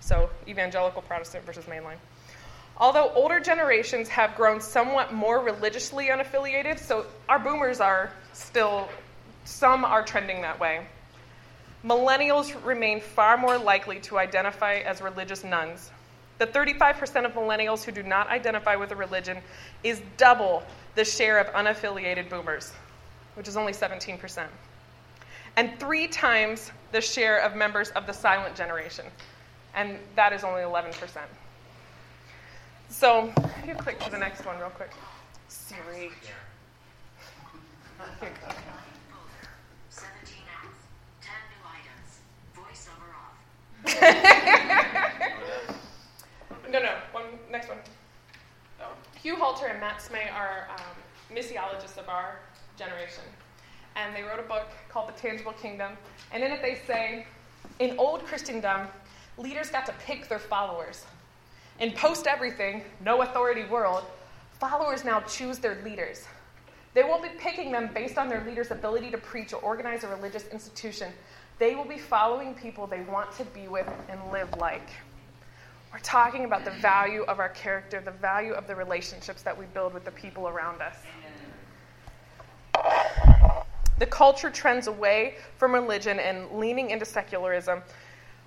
So, 0.00 0.30
evangelical 0.48 1.02
Protestant 1.02 1.44
versus 1.44 1.64
mainline. 1.64 1.96
Although 2.78 3.10
older 3.14 3.40
generations 3.40 4.08
have 4.10 4.36
grown 4.36 4.60
somewhat 4.60 5.12
more 5.12 5.40
religiously 5.40 6.08
unaffiliated, 6.08 6.78
so 6.78 7.06
our 7.28 7.38
boomers 7.38 7.80
are 7.80 8.12
still, 8.34 8.88
some 9.44 9.84
are 9.84 10.04
trending 10.04 10.42
that 10.42 10.60
way. 10.60 10.86
Millennials 11.84 12.54
remain 12.66 13.00
far 13.00 13.38
more 13.38 13.56
likely 13.56 13.98
to 14.00 14.18
identify 14.18 14.74
as 14.78 15.00
religious 15.00 15.42
nones. 15.42 15.90
The 16.38 16.46
35% 16.46 17.24
of 17.24 17.32
millennials 17.32 17.82
who 17.82 17.92
do 17.92 18.02
not 18.02 18.28
identify 18.28 18.76
with 18.76 18.90
a 18.90 18.96
religion 18.96 19.38
is 19.82 20.02
double 20.18 20.62
the 20.96 21.04
share 21.04 21.38
of 21.38 21.46
unaffiliated 21.54 22.28
boomers, 22.28 22.74
which 23.34 23.48
is 23.48 23.56
only 23.56 23.72
17%, 23.72 24.46
and 25.56 25.80
three 25.80 26.08
times 26.08 26.72
the 26.92 27.00
share 27.00 27.38
of 27.38 27.56
members 27.56 27.88
of 27.90 28.06
the 28.06 28.12
silent 28.12 28.54
generation, 28.54 29.06
and 29.74 29.98
that 30.14 30.34
is 30.34 30.44
only 30.44 30.60
11%. 30.60 30.92
So 32.88 33.32
you 33.66 33.74
click 33.74 33.98
to 34.00 34.10
the 34.10 34.18
next 34.18 34.44
one 34.44 34.58
real 34.58 34.70
quick. 34.70 34.90
Siri. 35.48 36.10
Here. 36.22 36.34
17 39.88 40.36
10 41.20 41.30
new 41.52 41.62
items. 41.66 42.20
Voiceover 42.56 43.10
off. 43.16 43.36
no, 46.70 46.80
no. 46.80 46.94
One 47.12 47.24
next 47.50 47.68
one. 47.68 47.78
Hugh 49.22 49.36
Halter 49.36 49.66
and 49.66 49.80
Matt 49.80 49.98
Smay 49.98 50.32
are 50.32 50.68
um, 50.70 51.36
missiologists 51.36 51.98
of 51.98 52.08
our 52.08 52.38
generation, 52.78 53.24
and 53.96 54.14
they 54.14 54.22
wrote 54.22 54.38
a 54.38 54.48
book 54.48 54.68
called 54.88 55.08
The 55.08 55.20
Tangible 55.20 55.52
Kingdom. 55.52 55.92
And 56.32 56.44
in 56.44 56.52
it, 56.52 56.62
they 56.62 56.80
say, 56.86 57.26
in 57.80 57.98
old 57.98 58.24
Christendom, 58.24 58.86
leaders 59.36 59.70
got 59.70 59.84
to 59.86 59.92
pick 60.04 60.28
their 60.28 60.38
followers. 60.38 61.04
In 61.78 61.92
post 61.92 62.26
everything, 62.26 62.82
no 63.04 63.22
authority 63.22 63.64
world, 63.64 64.04
followers 64.58 65.04
now 65.04 65.20
choose 65.20 65.58
their 65.58 65.82
leaders. 65.84 66.24
They 66.94 67.02
won't 67.02 67.22
be 67.22 67.28
picking 67.38 67.70
them 67.70 67.90
based 67.92 68.16
on 68.16 68.30
their 68.30 68.42
leader's 68.44 68.70
ability 68.70 69.10
to 69.10 69.18
preach 69.18 69.52
or 69.52 69.60
organize 69.60 70.02
a 70.02 70.08
religious 70.08 70.48
institution. 70.48 71.12
They 71.58 71.74
will 71.74 71.84
be 71.84 71.98
following 71.98 72.54
people 72.54 72.86
they 72.86 73.02
want 73.02 73.30
to 73.32 73.44
be 73.44 73.68
with 73.68 73.86
and 74.08 74.18
live 74.32 74.48
like. 74.58 74.88
We're 75.92 75.98
talking 75.98 76.46
about 76.46 76.64
the 76.64 76.70
value 76.72 77.22
of 77.22 77.38
our 77.38 77.50
character, 77.50 78.00
the 78.00 78.10
value 78.10 78.52
of 78.52 78.66
the 78.66 78.74
relationships 78.74 79.42
that 79.42 79.56
we 79.56 79.66
build 79.66 79.92
with 79.92 80.04
the 80.06 80.10
people 80.10 80.48
around 80.48 80.80
us. 80.80 80.96
The 83.98 84.06
culture 84.06 84.50
trends 84.50 84.86
away 84.86 85.36
from 85.56 85.72
religion 85.72 86.18
and 86.18 86.50
leaning 86.52 86.90
into 86.90 87.04
secularism. 87.04 87.82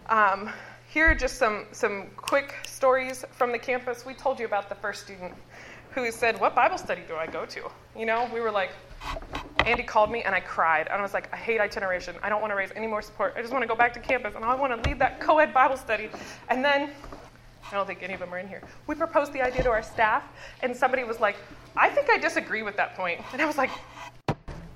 Um, 0.08 0.52
here 0.90 1.06
are 1.06 1.16
just 1.16 1.38
some, 1.38 1.66
some 1.72 2.08
quick 2.18 2.56
stories 2.66 3.24
from 3.32 3.52
the 3.52 3.60
campus. 3.60 4.06
We 4.08 4.16
told 4.16 4.40
you 4.40 4.46
about 4.46 4.70
the 4.70 4.76
first 4.76 5.04
student 5.04 5.34
who 5.92 6.12
said, 6.12 6.40
What 6.40 6.56
Bible 6.56 6.80
study 6.80 7.04
do 7.08 7.16
I 7.16 7.28
go 7.28 7.46
to? 7.46 7.70
You 7.96 8.08
know, 8.08 8.28
we 8.34 8.40
were 8.40 8.50
like, 8.50 8.72
Andy 9.66 9.84
called 9.84 10.12
me 10.12 10.24
and 10.24 10.34
I 10.34 10.40
cried. 10.40 10.88
And 10.88 10.96
I 10.96 11.02
was 11.02 11.14
like, 11.14 11.32
I 11.32 11.38
hate 11.38 11.62
itineration. 11.62 12.16
I 12.24 12.30
don't 12.30 12.42
want 12.42 12.52
to 12.52 12.56
raise 12.56 12.72
any 12.76 12.88
more 12.88 13.04
support. 13.04 13.36
I 13.38 13.42
just 13.42 13.54
want 13.54 13.62
to 13.62 13.68
go 13.68 13.76
back 13.76 13.94
to 13.94 14.00
campus 14.00 14.34
and 14.36 14.44
I 14.44 14.56
want 14.56 14.84
to 14.84 14.90
lead 14.90 14.98
that 14.98 15.20
co 15.20 15.38
ed 15.38 15.54
Bible 15.54 15.78
study. 15.78 16.10
And 16.50 16.66
then, 16.66 16.90
I 17.72 17.76
don't 17.76 17.86
think 17.86 18.02
any 18.02 18.16
of 18.16 18.20
them 18.20 18.34
are 18.34 18.40
in 18.40 18.48
here. 18.48 18.64
We 18.88 18.96
proposed 18.96 19.32
the 19.32 19.44
idea 19.44 19.62
to 19.62 19.70
our 19.70 19.84
staff, 19.84 20.24
and 20.64 20.76
somebody 20.76 21.04
was 21.04 21.20
like, 21.20 21.36
I 21.78 21.90
think 21.90 22.10
I 22.10 22.18
disagree 22.18 22.64
with 22.64 22.76
that 22.78 22.96
point. 22.96 23.22
And 23.32 23.42
I 23.44 23.46
was 23.46 23.58
like, 23.58 23.70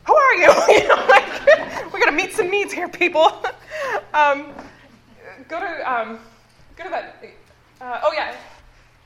Who 0.05 0.16
are 0.16 0.34
you? 0.36 0.51
you 0.68 0.88
know, 0.88 1.05
like, 1.09 1.45
we're 1.91 1.99
going 1.99 2.05
to 2.05 2.11
meet 2.11 2.34
some 2.34 2.51
needs 2.51 2.72
here, 2.72 2.88
people. 2.88 3.43
um, 4.14 4.53
go 5.48 5.60
to 5.60 5.91
um, 5.91 6.20
go 6.76 6.84
to 6.84 6.89
that 6.89 7.24
Uh, 7.82 8.00
oh, 8.04 8.12
yeah. 8.14 8.36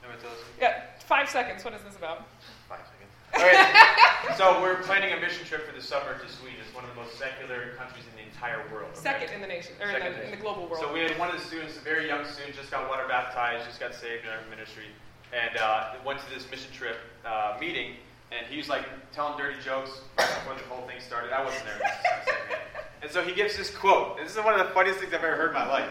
You 0.02 0.10
want 0.10 0.20
to 0.20 0.26
tell 0.26 0.34
us? 0.34 0.42
Yeah, 0.60 0.84
five 1.06 1.30
seconds. 1.30 1.64
What 1.64 1.74
is 1.74 1.82
this 1.82 1.96
about? 1.96 2.28
Five 2.70 2.80
seconds. 2.86 3.12
All 3.34 3.44
right. 3.44 4.38
so 4.38 4.62
we're 4.62 4.82
planning 4.84 5.14
a 5.14 5.20
mission 5.20 5.46
trip 5.46 5.68
for 5.68 5.76
the 5.76 5.82
summer 5.82 6.18
to 6.18 6.30
Sweden. 6.30 6.60
It's 6.66 6.74
one 6.76 6.84
of 6.84 6.90
the 6.92 6.96
most 7.02 7.18
secular 7.18 7.74
countries 7.78 8.06
in 8.12 8.16
the 8.16 8.26
entire 8.30 8.62
world. 8.72 8.92
okay? 8.92 9.02
Second 9.02 9.34
in 9.34 9.42
the 9.42 9.48
nation, 9.48 9.74
or 9.82 9.90
in 9.90 10.00
Second 10.00 10.14
the, 10.14 10.26
in 10.26 10.32
the 10.32 10.38
global 10.38 10.68
world. 10.68 10.80
So 10.80 10.94
we 10.94 11.00
had 11.00 11.18
one 11.18 11.30
of 11.30 11.36
the 11.36 11.46
students, 11.46 11.78
a 11.78 11.82
very 11.82 12.08
young 12.08 12.26
student, 12.26 12.56
just 12.56 12.72
got 12.72 12.88
water 12.88 13.06
baptized, 13.08 13.66
just 13.66 13.80
got 13.80 13.94
saved 13.96 14.26
in 14.26 14.30
our 14.32 14.40
ministry, 14.50 14.86
and 15.34 15.58
uh, 15.58 15.96
went 16.06 16.20
to 16.20 16.30
this 16.34 16.50
mission 16.50 16.72
trip 16.72 16.98
uh, 17.26 17.58
meeting. 17.60 17.94
And 18.32 18.46
he 18.48 18.58
was 18.58 18.68
like 18.70 18.84
telling 19.14 19.38
dirty 19.38 19.60
jokes 19.64 20.02
before 20.18 20.54
the 20.56 20.64
whole 20.70 20.86
thing 20.88 21.00
started. 21.00 21.32
I 21.32 21.44
wasn't 21.44 21.64
there. 21.66 21.80
I 21.80 21.88
was 21.88 21.98
just 22.04 22.26
secondhand. 22.28 22.62
And 23.02 23.12
so 23.12 23.22
he 23.24 23.34
gives 23.34 23.56
this 23.56 23.70
quote. 23.70 24.18
This 24.18 24.36
is 24.36 24.44
one 24.44 24.60
of 24.60 24.66
the 24.68 24.74
funniest 24.74 25.00
things 25.00 25.14
I've 25.14 25.24
ever 25.24 25.36
heard 25.36 25.50
in 25.50 25.54
my 25.54 25.68
life. 25.68 25.90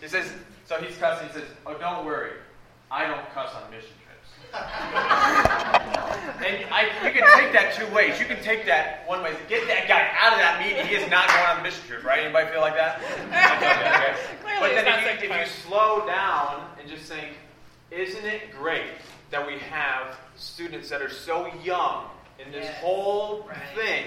He 0.00 0.08
says, 0.08 0.30
so 0.66 0.76
he's 0.76 0.96
cussing. 0.98 1.26
He 1.28 1.32
says, 1.34 1.48
"Oh, 1.66 1.74
don't 1.78 2.04
worry, 2.04 2.32
I 2.90 3.06
don't 3.06 3.28
cuss 3.34 3.50
on 3.54 3.70
mission 3.70 3.90
trips." 4.04 4.30
and 6.44 6.64
I, 6.72 6.84
you 7.04 7.10
can 7.12 7.24
take 7.38 7.52
that 7.52 7.74
two 7.76 7.86
ways. 7.94 8.18
You 8.20 8.26
can 8.26 8.42
take 8.42 8.66
that 8.66 9.06
one 9.06 9.22
way. 9.22 9.34
Get 9.48 9.66
that 9.68 9.88
guy 9.88 10.10
out 10.18 10.32
of 10.34 10.38
that 10.38 10.60
meeting. 10.60 10.86
He 10.86 10.94
is 10.94 11.08
not 11.10 11.28
going 11.28 11.40
on 11.46 11.60
a 11.60 11.62
mission 11.62 11.82
trip, 11.86 12.04
right? 12.04 12.20
Anybody 12.24 12.50
feel 12.50 12.60
like 12.60 12.74
that? 12.76 13.00
Okay. 13.00 14.14
Clearly 14.42 14.60
But 14.60 14.84
then 14.84 14.86
if 15.16 15.22
you, 15.22 15.30
if 15.30 15.36
you 15.40 15.46
slow 15.62 16.06
down 16.06 16.64
and 16.80 16.88
just 16.88 17.04
think, 17.10 17.32
isn't 17.90 18.24
it 18.24 18.52
great 18.52 18.90
that 19.30 19.46
we 19.46 19.58
have 19.58 20.16
students 20.36 20.88
that 20.90 21.02
are 21.02 21.10
so 21.10 21.50
young 21.64 22.04
in 22.38 22.52
this 22.52 22.64
Yes. 22.66 22.76
whole 22.80 23.46
Right. 23.48 23.58
thing 23.74 24.04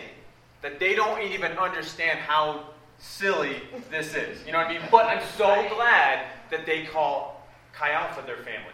that 0.62 0.80
they 0.80 0.96
don't 0.96 1.22
even 1.22 1.52
understand 1.54 2.20
how 2.20 2.66
silly 3.02 3.64
this 3.90 4.16
is. 4.16 4.46
You 4.46 4.52
know 4.52 4.60
what 4.60 4.68
I 4.68 4.74
mean? 4.74 4.82
But 4.92 5.06
I'm 5.06 5.24
so 5.38 5.68
glad 5.76 6.26
that 6.50 6.66
they 6.66 6.86
call 6.86 7.48
Chi 7.74 7.92
Alpha 7.92 8.24
their 8.26 8.38
family. 8.38 8.74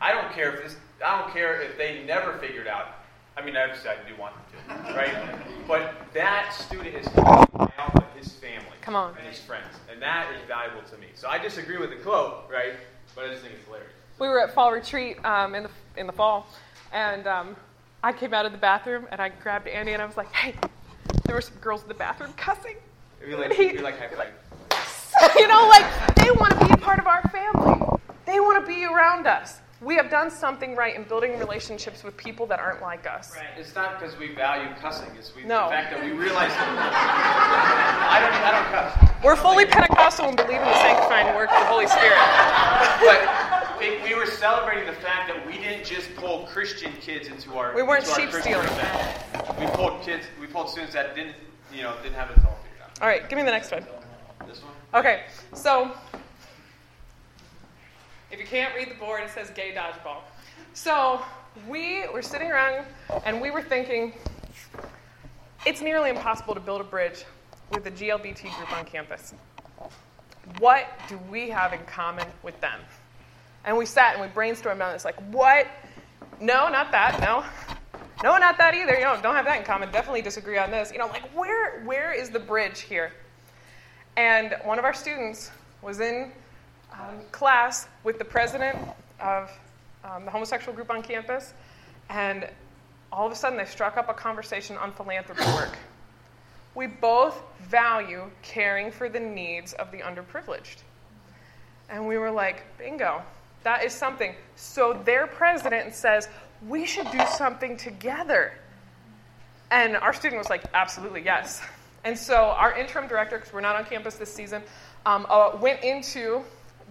I 0.00 0.12
don't 0.12 0.30
care 0.32 0.54
if 0.54 0.62
this. 0.62 0.76
I 1.04 1.20
don't 1.20 1.32
care 1.32 1.60
if 1.62 1.78
they 1.78 2.04
never 2.04 2.34
figured 2.38 2.66
out. 2.66 2.88
I 3.36 3.44
mean, 3.44 3.56
I 3.56 3.64
obviously, 3.64 3.90
I 3.90 3.96
do 4.08 4.18
want 4.18 4.34
them 4.50 4.86
to, 4.86 4.94
right? 4.94 5.38
But 5.68 5.94
that 6.14 6.54
student 6.54 6.94
is 6.94 7.06
Chi 7.08 7.72
Alpha 7.76 8.06
his 8.16 8.32
family. 8.32 8.76
Come 8.80 8.96
on. 8.96 9.14
And 9.18 9.26
his 9.26 9.40
friends, 9.40 9.74
and 9.90 10.00
that 10.00 10.32
is 10.34 10.40
valuable 10.46 10.82
to 10.88 10.98
me. 10.98 11.08
So 11.14 11.28
I 11.28 11.38
disagree 11.38 11.78
with 11.78 11.90
the 11.90 11.96
quote, 11.96 12.44
right? 12.50 12.74
But 13.14 13.26
I 13.26 13.28
just 13.28 13.42
think 13.42 13.54
it's 13.54 13.64
hilarious. 13.64 13.90
we 14.18 14.28
were 14.28 14.40
at 14.40 14.54
fall 14.54 14.72
retreat 14.72 15.22
um, 15.24 15.54
in 15.54 15.64
the 15.64 15.70
in 15.96 16.06
the 16.06 16.12
fall, 16.12 16.46
and 16.92 17.26
um, 17.26 17.56
I 18.02 18.12
came 18.12 18.32
out 18.34 18.46
of 18.46 18.52
the 18.52 18.58
bathroom 18.58 19.06
and 19.10 19.20
I 19.20 19.28
grabbed 19.28 19.66
Andy 19.68 19.92
and 19.92 20.02
I 20.02 20.06
was 20.06 20.16
like, 20.16 20.32
"Hey, 20.32 20.54
there 21.24 21.34
were 21.34 21.40
some 21.40 21.56
girls 21.56 21.82
in 21.82 21.88
the 21.88 21.94
bathroom 21.94 22.32
cussing." 22.36 22.76
It'd 23.26 23.38
be 23.38 23.42
like, 23.42 23.52
He- 23.52 23.64
it'd 23.66 23.76
be 23.78 23.82
like 23.82 23.98
high 23.98 24.08
five. 24.08 25.34
you 25.36 25.48
know, 25.48 25.66
like 25.68 25.84
they 26.16 26.30
want 26.30 26.52
to 26.58 26.66
be 26.66 26.72
a 26.72 26.76
part 26.76 26.98
of 27.00 27.06
our 27.08 27.22
family. 27.28 27.98
They 28.24 28.38
want 28.38 28.64
to 28.64 28.66
be 28.72 28.84
around 28.84 29.26
us. 29.26 29.60
We 29.80 29.94
have 29.96 30.10
done 30.10 30.30
something 30.30 30.74
right 30.74 30.94
in 30.96 31.02
building 31.04 31.38
relationships 31.38 32.02
with 32.02 32.16
people 32.16 32.46
that 32.46 32.58
aren't 32.60 32.80
like 32.80 33.06
us. 33.06 33.34
Right. 33.36 33.44
It's 33.58 33.74
not 33.74 33.98
because 34.00 34.16
we 34.18 34.34
value 34.34 34.68
cussing. 34.80 35.10
It's 35.18 35.34
we, 35.34 35.44
No. 35.44 35.64
the 35.64 35.70
fact 35.70 35.90
that 35.92 36.02
we 36.02 36.12
realize. 36.12 36.50
I 36.56 38.20
don't. 38.20 38.32
I 38.32 38.50
don't 38.52 38.70
cuss. 38.72 39.24
We're 39.24 39.36
fully 39.36 39.66
Pentecostal 39.66 40.28
and 40.28 40.36
believe 40.36 40.60
in 40.60 40.64
the 40.64 40.74
sanctifying 40.80 41.34
work 41.34 41.50
of 41.52 41.58
the 41.60 41.66
Holy 41.66 41.86
Spirit. 41.88 42.16
But 43.00 43.78
we, 43.80 44.02
we 44.08 44.14
were 44.14 44.26
celebrating 44.26 44.86
the 44.86 44.92
fact 45.00 45.28
that 45.28 45.46
we 45.46 45.58
didn't 45.58 45.84
just 45.84 46.14
pull 46.16 46.46
Christian 46.46 46.92
kids 47.00 47.28
into 47.28 47.54
our. 47.56 47.74
We 47.74 47.82
weren't 47.82 48.06
into 48.08 48.20
sheep 48.20 48.30
stealing. 48.32 48.66
event. 48.66 49.58
We 49.60 49.66
pulled 49.66 50.00
kids. 50.02 50.24
We 50.40 50.46
pulled 50.46 50.70
students 50.70 50.94
that 50.94 51.14
didn't, 51.14 51.34
you 51.74 51.82
know, 51.82 51.94
didn't 52.02 52.14
have 52.14 52.30
it 52.30 52.36
all 52.38 52.42
figured 52.42 52.52
out. 52.52 52.55
All 53.00 53.08
right, 53.08 53.28
give 53.28 53.36
me 53.36 53.44
the 53.44 53.50
next 53.50 53.70
one. 53.72 53.84
This 54.46 54.62
one. 54.62 54.72
Okay, 54.94 55.24
so 55.52 55.92
if 58.30 58.40
you 58.40 58.46
can't 58.46 58.74
read 58.74 58.90
the 58.90 58.94
board, 58.94 59.22
it 59.22 59.30
says 59.30 59.50
gay 59.50 59.74
dodgeball. 59.74 60.20
So 60.72 61.20
we 61.68 62.06
were 62.08 62.22
sitting 62.22 62.50
around 62.50 62.86
and 63.26 63.40
we 63.40 63.50
were 63.50 63.60
thinking 63.60 64.14
it's 65.66 65.82
nearly 65.82 66.08
impossible 66.08 66.54
to 66.54 66.60
build 66.60 66.80
a 66.80 66.84
bridge 66.84 67.24
with 67.70 67.84
the 67.84 67.90
GLBT 67.90 68.42
group 68.56 68.72
on 68.72 68.86
campus. 68.86 69.34
What 70.58 70.86
do 71.08 71.18
we 71.30 71.50
have 71.50 71.74
in 71.74 71.80
common 71.80 72.26
with 72.42 72.58
them? 72.62 72.80
And 73.66 73.76
we 73.76 73.84
sat 73.84 74.14
and 74.14 74.22
we 74.22 74.28
brainstormed 74.28 74.82
on 74.82 74.92
this 74.94 75.04
like, 75.04 75.20
what? 75.32 75.66
No, 76.40 76.68
not 76.70 76.92
that. 76.92 77.20
No. 77.20 77.44
No, 78.22 78.38
not 78.38 78.56
that 78.58 78.74
either. 78.74 78.94
You 78.94 79.04
know, 79.04 79.18
don't 79.22 79.34
have 79.34 79.44
that 79.44 79.58
in 79.58 79.64
common. 79.64 79.90
Definitely 79.90 80.22
disagree 80.22 80.58
on 80.58 80.70
this. 80.70 80.90
You 80.90 80.98
know, 80.98 81.06
like 81.06 81.28
where 81.34 81.82
where 81.84 82.12
is 82.12 82.30
the 82.30 82.40
bridge 82.40 82.80
here? 82.80 83.12
And 84.16 84.56
one 84.64 84.78
of 84.78 84.84
our 84.84 84.94
students 84.94 85.50
was 85.82 86.00
in 86.00 86.32
um, 86.92 87.20
class 87.30 87.88
with 88.04 88.18
the 88.18 88.24
president 88.24 88.78
of 89.20 89.50
um, 90.04 90.24
the 90.24 90.30
homosexual 90.30 90.74
group 90.74 90.90
on 90.90 91.02
campus, 91.02 91.52
and 92.08 92.48
all 93.12 93.26
of 93.26 93.32
a 93.32 93.36
sudden 93.36 93.58
they 93.58 93.64
struck 93.66 93.96
up 93.96 94.08
a 94.08 94.14
conversation 94.14 94.76
on 94.76 94.92
philanthropy 94.92 95.44
work. 95.52 95.76
We 96.74 96.86
both 96.86 97.42
value 97.60 98.30
caring 98.42 98.90
for 98.90 99.08
the 99.08 99.20
needs 99.20 99.72
of 99.74 99.90
the 99.90 99.98
underprivileged. 99.98 100.76
And 101.88 102.06
we 102.06 102.18
were 102.18 102.30
like, 102.30 102.64
bingo, 102.78 103.22
that 103.62 103.84
is 103.84 103.92
something. 103.92 104.34
So 104.56 105.00
their 105.04 105.26
president 105.26 105.94
says, 105.94 106.28
we 106.68 106.86
should 106.86 107.10
do 107.10 107.20
something 107.36 107.76
together. 107.76 108.52
And 109.70 109.96
our 109.96 110.12
student 110.12 110.38
was 110.38 110.48
like, 110.48 110.64
absolutely, 110.74 111.22
yes. 111.22 111.60
And 112.04 112.16
so 112.16 112.36
our 112.36 112.72
interim 112.78 113.08
director, 113.08 113.36
because 113.38 113.52
we're 113.52 113.60
not 113.60 113.76
on 113.76 113.84
campus 113.84 114.14
this 114.14 114.32
season, 114.32 114.62
um, 115.06 115.26
uh, 115.28 115.56
went 115.60 115.82
into 115.82 116.42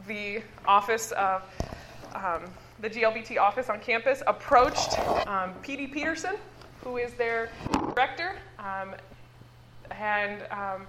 the 0.07 0.41
office 0.65 1.11
of 1.13 1.43
um, 2.13 2.43
the 2.79 2.89
GLBT 2.89 3.37
office 3.37 3.69
on 3.69 3.79
campus, 3.79 4.21
approached 4.27 4.99
um, 5.27 5.53
PD 5.63 5.91
Peterson, 5.91 6.35
who 6.83 6.97
is 6.97 7.13
their 7.13 7.49
director, 7.71 8.35
um, 8.59 8.93
and 9.91 10.41
um, 10.51 10.85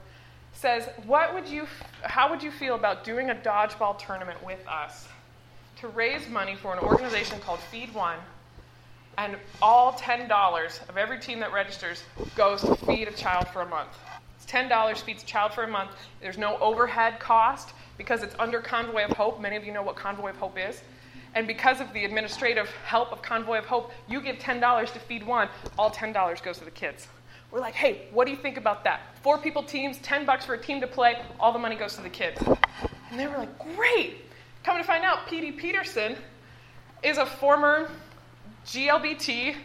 says, 0.52 0.88
"What 1.06 1.34
would 1.34 1.48
you? 1.48 1.66
How 2.02 2.28
would 2.28 2.42
you 2.42 2.50
feel 2.50 2.74
about 2.74 3.04
doing 3.04 3.30
a 3.30 3.34
dodgeball 3.34 3.98
tournament 3.98 4.44
with 4.44 4.66
us 4.66 5.06
to 5.80 5.88
raise 5.88 6.28
money 6.28 6.56
for 6.56 6.72
an 6.72 6.80
organization 6.80 7.38
called 7.40 7.60
Feed 7.60 7.94
One?" 7.94 8.18
And 9.18 9.36
all 9.62 9.94
$10 9.94 10.88
of 10.88 10.96
every 10.96 11.18
team 11.18 11.40
that 11.40 11.52
registers 11.52 12.02
goes 12.34 12.60
to 12.62 12.76
feed 12.76 13.08
a 13.08 13.12
child 13.12 13.48
for 13.48 13.62
a 13.62 13.66
month. 13.66 13.88
It's 14.36 14.50
$10 14.50 14.98
feeds 14.98 15.22
a 15.22 15.26
child 15.26 15.52
for 15.52 15.64
a 15.64 15.68
month. 15.68 15.90
There's 16.20 16.36
no 16.36 16.58
overhead 16.58 17.18
cost 17.18 17.72
because 17.96 18.22
it's 18.22 18.34
under 18.38 18.60
Convoy 18.60 19.04
of 19.04 19.12
Hope. 19.12 19.40
Many 19.40 19.56
of 19.56 19.64
you 19.64 19.72
know 19.72 19.82
what 19.82 19.96
Convoy 19.96 20.30
of 20.30 20.36
Hope 20.36 20.58
is. 20.58 20.82
And 21.34 21.46
because 21.46 21.80
of 21.80 21.92
the 21.92 22.04
administrative 22.04 22.70
help 22.84 23.12
of 23.12 23.22
Convoy 23.22 23.58
of 23.58 23.66
Hope, 23.66 23.90
you 24.08 24.20
give 24.20 24.36
$10 24.36 24.92
to 24.92 24.98
feed 24.98 25.26
one, 25.26 25.48
all 25.78 25.90
$10 25.90 26.42
goes 26.42 26.58
to 26.58 26.64
the 26.64 26.70
kids. 26.70 27.08
We're 27.50 27.60
like, 27.60 27.74
hey, 27.74 28.08
what 28.12 28.26
do 28.26 28.32
you 28.32 28.36
think 28.36 28.56
about 28.56 28.84
that? 28.84 29.00
Four 29.22 29.38
people 29.38 29.62
teams, 29.62 29.98
10 29.98 30.26
bucks 30.26 30.44
for 30.44 30.54
a 30.54 30.58
team 30.58 30.80
to 30.80 30.86
play, 30.86 31.22
all 31.38 31.52
the 31.52 31.58
money 31.58 31.76
goes 31.76 31.94
to 31.96 32.02
the 32.02 32.10
kids. 32.10 32.42
And 33.10 33.20
they 33.20 33.26
were 33.26 33.36
like, 33.36 33.58
great. 33.76 34.16
Come 34.64 34.78
to 34.78 34.84
find 34.84 35.04
out, 35.04 35.26
PD 35.26 35.56
Peterson 35.56 36.16
is 37.02 37.18
a 37.18 37.26
former 37.26 37.90
GLBT 38.66 39.56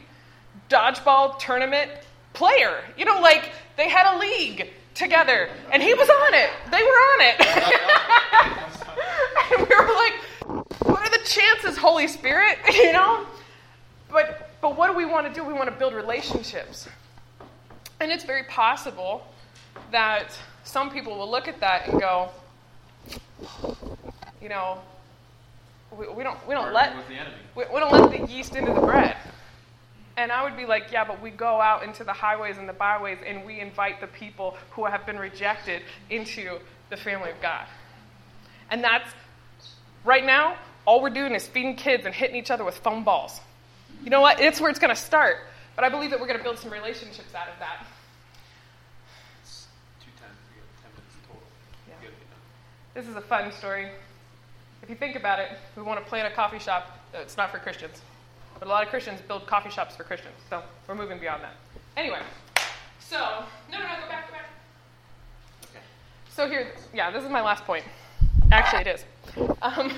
dodgeball 0.70 1.40
tournament 1.40 1.92
player. 2.34 2.84
You 2.98 3.06
know, 3.06 3.20
like 3.20 3.52
they 3.78 3.90
had 3.90 4.16
a 4.16 4.20
league 4.20 4.70
together, 4.94 5.50
and 5.72 5.82
he 5.82 5.94
was 5.94 6.10
on 6.10 6.34
it. 6.34 6.50
They 6.72 6.84
were 6.84 6.90
on 6.90 7.22
it. 7.22 7.42
and 9.52 9.68
we 9.68 9.76
were 9.76 9.94
like, 9.94 10.14
what 10.86 11.02
are 11.02 11.10
the 11.18 11.24
chances, 11.26 11.78
Holy 11.78 12.08
Spirit? 12.08 12.58
You 12.74 12.94
know? 12.94 13.26
But 14.10 14.50
but 14.62 14.78
what 14.78 14.90
do 14.90 14.98
we 14.98 15.06
want 15.06 15.28
to 15.28 15.34
do? 15.34 15.44
We 15.46 15.54
want 15.54 15.66
to 15.66 15.76
build 15.76 15.94
relationships. 15.94 16.88
And 18.00 18.12
it's 18.12 18.24
very 18.24 18.44
possible 18.44 19.28
that 19.92 20.38
some 20.64 20.90
people 20.92 21.18
will 21.18 21.30
look 21.30 21.48
at 21.48 21.60
that 21.60 21.88
and 21.88 22.00
go, 22.00 22.30
you 24.42 24.50
know, 24.50 24.80
we, 25.98 26.08
we 26.08 26.24
don't 26.24 26.48
we 26.48 26.54
don't 26.54 26.74
let 26.74 26.96
with 26.96 27.08
the 27.08 27.16
enemy. 27.16 27.36
we, 27.56 27.66
we 27.74 27.80
don't 27.80 27.92
let 27.92 28.12
the 28.12 28.28
yeast 28.32 28.56
into 28.56 28.74
the 28.74 28.82
bread. 28.82 29.16
And 30.18 30.32
I 30.32 30.44
would 30.44 30.58
be 30.58 30.66
like, 30.66 30.92
yeah, 30.92 31.06
but 31.06 31.22
we 31.22 31.32
go 31.32 31.62
out 31.62 31.84
into 31.84 32.04
the 32.04 32.14
highways 32.14 32.58
and 32.58 32.68
the 32.68 32.74
byways 32.74 33.20
and 33.26 33.46
we 33.46 33.60
invite 33.60 34.02
the 34.02 34.08
people 34.08 34.58
who 34.72 34.86
have 34.86 35.06
been 35.06 35.18
rejected 35.18 35.82
into 36.10 36.60
the 36.90 36.98
family 36.98 37.32
of 37.32 37.42
God. 37.42 37.66
And 38.70 38.84
that's 38.84 39.10
right 40.04 40.26
now, 40.26 40.58
all 40.86 41.02
we're 41.02 41.10
doing 41.10 41.34
is 41.34 41.48
feeding 41.48 41.76
kids 41.76 42.06
and 42.06 42.14
hitting 42.14 42.36
each 42.36 42.52
other 42.52 42.66
with 42.66 42.78
foam 42.78 43.04
balls. 43.04 43.40
You 44.04 44.10
know 44.10 44.22
what? 44.22 44.40
It's 44.40 44.60
where 44.60 44.70
it's 44.70 44.80
going 44.80 44.94
to 44.94 45.02
start. 45.02 45.38
But 45.76 45.86
I 45.86 45.90
believe 45.90 46.10
that 46.12 46.20
we're 46.20 46.28
going 46.28 46.40
to 46.40 46.44
build 46.44 46.60
some 46.60 46.72
relationships 46.72 47.34
out 47.34 47.48
of 47.48 47.58
that. 47.60 47.86
It's 49.42 49.68
two 50.04 50.12
times. 50.22 50.36
We 50.54 50.60
got 50.60 50.68
ten 50.84 50.92
minutes 50.98 51.16
total. 51.26 51.42
Yeah. 51.88 51.96
We 52.02 52.08
gotta 52.08 52.18
be 52.18 52.26
done. 52.26 52.94
This 52.94 53.08
is 53.08 53.16
a 53.16 53.22
fun 53.22 53.52
story. 53.54 53.90
If 54.84 54.90
you 54.90 54.96
think 54.96 55.16
about 55.16 55.40
it, 55.40 55.50
we 55.76 55.84
want 55.84 56.00
to 56.00 56.06
plant 56.10 56.32
a 56.32 56.36
coffee 56.36 56.58
shop. 56.60 56.98
It's 57.14 57.38
not 57.38 57.52
for 57.52 57.60
Christians, 57.60 58.02
but 58.58 58.68
a 58.68 58.70
lot 58.70 58.84
of 58.84 58.90
Christians 58.90 59.22
build 59.22 59.46
coffee 59.46 59.70
shops 59.70 59.96
for 59.96 60.04
Christians. 60.04 60.36
So 60.50 60.64
we're 60.88 60.96
moving 60.96 61.20
beyond 61.20 61.44
that. 61.44 61.54
Anyway, 61.96 62.20
so 63.00 63.18
no, 63.72 63.78
no, 63.78 63.84
no, 63.84 63.96
go 64.02 64.08
back, 64.08 64.28
go 64.28 64.34
back. 64.34 64.50
Okay. 65.66 65.84
So 66.30 66.50
here, 66.50 66.74
yeah, 66.94 67.12
this 67.12 67.24
is 67.24 67.30
my 67.30 67.42
last 67.42 67.64
point. 67.66 67.86
Actually, 68.52 68.82
it 68.82 68.88
is. 68.88 69.06
Um, 69.62 69.92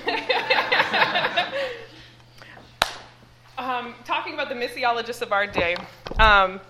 um, 3.58 3.94
talking 4.04 4.34
about 4.34 4.48
the 4.48 4.54
missiologists 4.54 5.22
of 5.22 5.32
our 5.32 5.46
day, 5.46 5.76
um, 6.18 6.60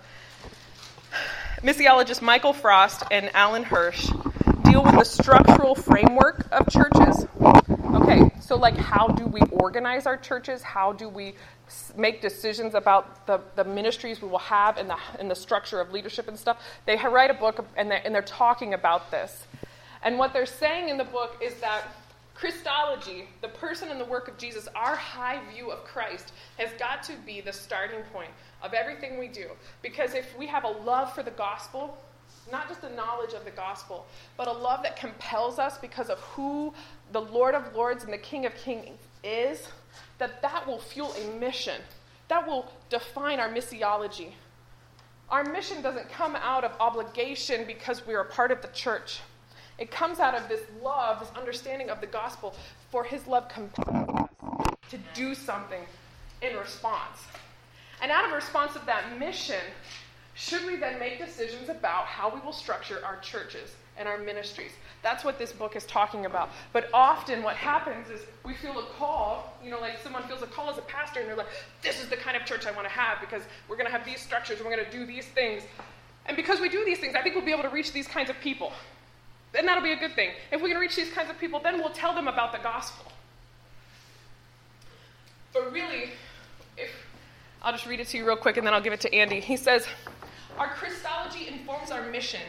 missiologists 1.57 2.21
Michael 2.21 2.53
Frost 2.53 3.03
and 3.11 3.29
Alan 3.35 3.63
Hirsch 3.63 4.09
deal 4.63 4.83
with 4.83 4.95
the 4.95 5.03
structural 5.03 5.75
framework 5.75 6.47
of 6.51 6.69
churches. 6.69 7.27
Okay, 8.15 8.31
so 8.39 8.55
like 8.55 8.77
how 8.77 9.07
do 9.07 9.25
we 9.25 9.41
organize 9.51 10.05
our 10.05 10.17
churches? 10.17 10.61
How 10.61 10.93
do 10.93 11.09
we 11.09 11.35
make 11.97 12.21
decisions 12.21 12.75
about 12.75 13.27
the, 13.27 13.41
the 13.55 13.63
ministries 13.63 14.21
we 14.21 14.27
will 14.27 14.37
have 14.39 14.77
and 14.77 14.89
the, 14.89 14.97
and 15.19 15.29
the 15.29 15.35
structure 15.35 15.81
of 15.81 15.91
leadership 15.91 16.27
and 16.27 16.37
stuff? 16.37 16.61
They 16.85 16.95
write 16.97 17.31
a 17.31 17.33
book 17.33 17.65
and 17.75 17.91
they're, 17.91 18.01
and 18.05 18.13
they're 18.13 18.21
talking 18.21 18.73
about 18.73 19.11
this. 19.11 19.45
And 20.03 20.17
what 20.17 20.33
they're 20.33 20.45
saying 20.45 20.89
in 20.89 20.97
the 20.97 21.03
book 21.03 21.37
is 21.43 21.55
that 21.55 21.83
Christology, 22.35 23.29
the 23.41 23.47
person 23.47 23.89
and 23.89 23.99
the 23.99 24.05
work 24.05 24.27
of 24.27 24.37
Jesus, 24.37 24.67
our 24.75 24.95
high 24.95 25.39
view 25.53 25.71
of 25.71 25.83
Christ, 25.85 26.33
has 26.57 26.69
got 26.77 27.01
to 27.03 27.13
be 27.25 27.41
the 27.41 27.53
starting 27.53 28.01
point 28.13 28.29
of 28.61 28.73
everything 28.73 29.17
we 29.17 29.27
do. 29.27 29.47
Because 29.81 30.13
if 30.13 30.37
we 30.37 30.45
have 30.47 30.63
a 30.63 30.69
love 30.69 31.13
for 31.13 31.23
the 31.23 31.31
gospel, 31.31 31.97
not 32.51 32.67
just 32.67 32.83
a 32.83 32.93
knowledge 32.93 33.33
of 33.33 33.45
the 33.45 33.51
gospel, 33.51 34.05
but 34.37 34.47
a 34.47 34.51
love 34.51 34.83
that 34.83 34.95
compels 34.95 35.57
us 35.59 35.77
because 35.77 36.09
of 36.09 36.19
who 36.19 36.73
the 37.11 37.21
Lord 37.21 37.55
of 37.55 37.75
Lords 37.75 38.03
and 38.03 38.11
the 38.11 38.17
King 38.17 38.45
of 38.45 38.55
Kings 38.55 38.99
is, 39.23 39.67
that 40.17 40.41
that 40.41 40.67
will 40.67 40.79
fuel 40.79 41.13
a 41.13 41.39
mission. 41.39 41.81
That 42.27 42.47
will 42.47 42.71
define 42.89 43.39
our 43.39 43.49
missiology. 43.49 44.31
Our 45.29 45.43
mission 45.43 45.81
doesn't 45.81 46.09
come 46.09 46.35
out 46.35 46.63
of 46.63 46.71
obligation 46.79 47.65
because 47.65 48.05
we're 48.05 48.21
a 48.21 48.25
part 48.25 48.51
of 48.51 48.61
the 48.61 48.67
church. 48.69 49.19
It 49.77 49.91
comes 49.91 50.19
out 50.19 50.35
of 50.35 50.47
this 50.47 50.61
love, 50.81 51.19
this 51.19 51.31
understanding 51.35 51.89
of 51.89 51.99
the 51.99 52.07
gospel, 52.07 52.55
for 52.91 53.03
his 53.03 53.27
love 53.27 53.49
compels 53.49 54.09
us 54.09 54.29
to 54.89 54.97
do 55.13 55.35
something 55.35 55.81
in 56.41 56.55
response. 56.55 57.19
And 58.01 58.11
out 58.11 58.25
of 58.25 58.31
response 58.31 58.75
of 58.75 58.85
that 58.85 59.17
mission, 59.19 59.61
should 60.35 60.65
we 60.65 60.75
then 60.75 60.99
make 60.99 61.17
decisions 61.17 61.69
about 61.69 62.05
how 62.05 62.33
we 62.33 62.39
will 62.41 62.53
structure 62.53 63.01
our 63.03 63.17
churches 63.19 63.75
and 63.97 64.07
our 64.07 64.17
ministries? 64.17 64.71
That's 65.05 65.23
what 65.23 65.37
this 65.37 65.51
book 65.51 65.75
is 65.75 65.85
talking 65.85 66.25
about. 66.25 66.49
But 66.73 66.89
often 66.91 67.43
what 67.43 67.55
happens 67.55 68.09
is 68.09 68.21
we 68.43 68.55
feel 68.55 68.79
a 68.79 68.85
call, 68.97 69.55
you 69.63 69.69
know, 69.69 69.79
like 69.79 69.99
someone 70.01 70.23
feels 70.23 70.41
a 70.41 70.47
call 70.47 70.67
as 70.67 70.79
a 70.79 70.81
pastor 70.81 71.19
and 71.19 71.29
they're 71.29 71.35
like, 71.35 71.45
this 71.83 72.01
is 72.01 72.09
the 72.09 72.17
kind 72.17 72.35
of 72.35 72.43
church 72.43 72.65
I 72.65 72.71
want 72.71 72.87
to 72.87 72.91
have 72.91 73.21
because 73.21 73.43
we're 73.69 73.75
going 73.75 73.85
to 73.85 73.91
have 73.91 74.03
these 74.03 74.19
structures, 74.19 74.57
we're 74.63 74.75
going 74.75 74.83
to 74.83 74.91
do 74.91 75.05
these 75.05 75.27
things. 75.27 75.61
And 76.25 76.35
because 76.35 76.59
we 76.59 76.69
do 76.69 76.83
these 76.85 76.97
things, 76.97 77.13
I 77.13 77.21
think 77.21 77.35
we'll 77.35 77.45
be 77.45 77.51
able 77.51 77.61
to 77.61 77.69
reach 77.69 77.93
these 77.93 78.07
kinds 78.07 78.31
of 78.31 78.39
people. 78.39 78.73
And 79.55 79.67
that'll 79.67 79.83
be 79.83 79.91
a 79.91 79.95
good 79.95 80.15
thing. 80.15 80.31
If 80.51 80.63
we 80.63 80.71
can 80.71 80.79
reach 80.79 80.95
these 80.95 81.11
kinds 81.11 81.29
of 81.29 81.37
people, 81.37 81.59
then 81.59 81.77
we'll 81.77 81.93
tell 81.93 82.15
them 82.15 82.27
about 82.27 82.51
the 82.51 82.57
gospel. 82.57 83.11
But 85.53 85.71
really, 85.71 86.13
if 86.79 86.89
I'll 87.61 87.73
just 87.73 87.85
read 87.85 87.99
it 87.99 88.07
to 88.07 88.17
you 88.17 88.25
real 88.25 88.37
quick 88.37 88.57
and 88.57 88.65
then 88.65 88.73
I'll 88.73 88.81
give 88.81 88.93
it 88.93 89.01
to 89.01 89.13
Andy. 89.13 89.39
He 89.39 89.55
says, 89.55 89.85
Our 90.57 90.69
Christology 90.69 91.47
informs 91.47 91.91
our 91.91 92.09
mission, 92.09 92.41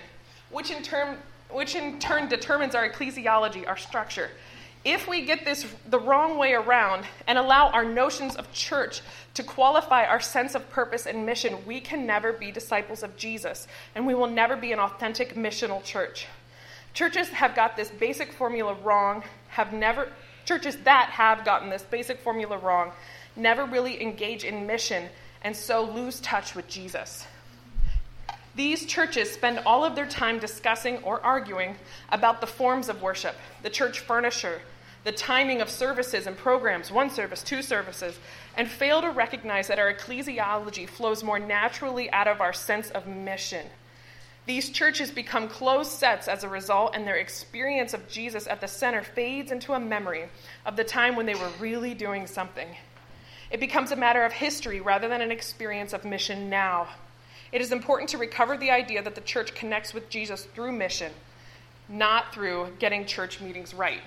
which 0.48 0.70
in 0.70 0.82
turn 0.82 1.18
which 1.50 1.74
in 1.74 1.98
turn 1.98 2.28
determines 2.28 2.74
our 2.74 2.88
ecclesiology, 2.88 3.66
our 3.66 3.76
structure. 3.76 4.30
If 4.84 5.08
we 5.08 5.24
get 5.24 5.44
this 5.44 5.66
the 5.88 5.98
wrong 5.98 6.38
way 6.38 6.52
around 6.52 7.06
and 7.26 7.38
allow 7.38 7.70
our 7.70 7.84
notions 7.84 8.36
of 8.36 8.52
church 8.52 9.00
to 9.34 9.42
qualify 9.42 10.04
our 10.04 10.20
sense 10.20 10.54
of 10.54 10.70
purpose 10.70 11.06
and 11.06 11.26
mission, 11.26 11.56
we 11.66 11.80
can 11.80 12.06
never 12.06 12.32
be 12.32 12.52
disciples 12.52 13.02
of 13.02 13.16
Jesus, 13.16 13.66
and 13.94 14.06
we 14.06 14.14
will 14.14 14.28
never 14.28 14.54
be 14.54 14.72
an 14.72 14.78
authentic 14.78 15.34
missional 15.34 15.82
church. 15.82 16.26
Churches 16.94 17.28
have 17.30 17.56
got 17.56 17.76
this 17.76 17.90
basic 17.90 18.32
formula 18.32 18.74
wrong, 18.84 19.24
have 19.48 19.72
never 19.72 20.08
churches 20.44 20.76
that 20.84 21.10
have 21.10 21.44
gotten 21.44 21.68
this 21.68 21.82
basic 21.82 22.20
formula 22.20 22.56
wrong, 22.56 22.92
never 23.34 23.64
really 23.64 24.00
engage 24.00 24.44
in 24.44 24.66
mission 24.66 25.08
and 25.42 25.54
so 25.54 25.82
lose 25.82 26.20
touch 26.20 26.54
with 26.54 26.68
Jesus. 26.68 27.26
These 28.56 28.86
churches 28.86 29.30
spend 29.30 29.60
all 29.66 29.84
of 29.84 29.94
their 29.94 30.06
time 30.06 30.38
discussing 30.38 30.96
or 31.02 31.20
arguing 31.20 31.76
about 32.08 32.40
the 32.40 32.46
forms 32.46 32.88
of 32.88 33.02
worship, 33.02 33.36
the 33.62 33.68
church 33.68 34.00
furniture, 34.00 34.62
the 35.04 35.12
timing 35.12 35.60
of 35.60 35.68
services 35.68 36.26
and 36.26 36.36
programs, 36.38 36.90
one 36.90 37.10
service, 37.10 37.42
two 37.42 37.60
services, 37.60 38.18
and 38.56 38.66
fail 38.66 39.02
to 39.02 39.10
recognize 39.10 39.68
that 39.68 39.78
our 39.78 39.92
ecclesiology 39.92 40.88
flows 40.88 41.22
more 41.22 41.38
naturally 41.38 42.10
out 42.12 42.26
of 42.26 42.40
our 42.40 42.54
sense 42.54 42.90
of 42.90 43.06
mission. 43.06 43.66
These 44.46 44.70
churches 44.70 45.10
become 45.10 45.48
closed 45.48 45.92
sets 45.92 46.26
as 46.26 46.42
a 46.42 46.48
result, 46.48 46.96
and 46.96 47.06
their 47.06 47.16
experience 47.16 47.92
of 47.92 48.08
Jesus 48.08 48.46
at 48.46 48.62
the 48.62 48.68
center 48.68 49.02
fades 49.02 49.52
into 49.52 49.74
a 49.74 49.80
memory 49.80 50.28
of 50.64 50.76
the 50.76 50.84
time 50.84 51.14
when 51.14 51.26
they 51.26 51.34
were 51.34 51.50
really 51.60 51.92
doing 51.92 52.26
something. 52.26 52.68
It 53.50 53.60
becomes 53.60 53.92
a 53.92 53.96
matter 53.96 54.24
of 54.24 54.32
history 54.32 54.80
rather 54.80 55.08
than 55.08 55.20
an 55.20 55.30
experience 55.30 55.92
of 55.92 56.06
mission 56.06 56.48
now. 56.48 56.88
It 57.52 57.60
is 57.60 57.72
important 57.72 58.10
to 58.10 58.18
recover 58.18 58.56
the 58.56 58.70
idea 58.70 59.02
that 59.02 59.14
the 59.14 59.20
church 59.20 59.54
connects 59.54 59.94
with 59.94 60.08
Jesus 60.08 60.44
through 60.54 60.72
mission, 60.72 61.12
not 61.88 62.32
through 62.34 62.72
getting 62.78 63.06
church 63.06 63.40
meetings 63.40 63.72
right. 63.72 64.00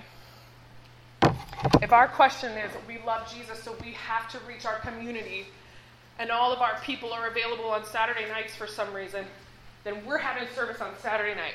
If 1.82 1.92
our 1.92 2.08
question 2.08 2.52
is, 2.52 2.70
we 2.86 2.98
love 3.06 3.32
Jesus, 3.32 3.62
so 3.62 3.74
we 3.82 3.92
have 3.92 4.30
to 4.32 4.38
reach 4.46 4.66
our 4.66 4.78
community, 4.80 5.46
and 6.18 6.30
all 6.30 6.52
of 6.52 6.60
our 6.60 6.78
people 6.80 7.12
are 7.12 7.28
available 7.28 7.70
on 7.70 7.84
Saturday 7.84 8.28
nights 8.28 8.54
for 8.54 8.66
some 8.66 8.92
reason, 8.94 9.24
then 9.84 10.04
we're 10.06 10.18
having 10.18 10.48
service 10.54 10.80
on 10.80 10.92
Saturday 11.00 11.34
night. 11.34 11.54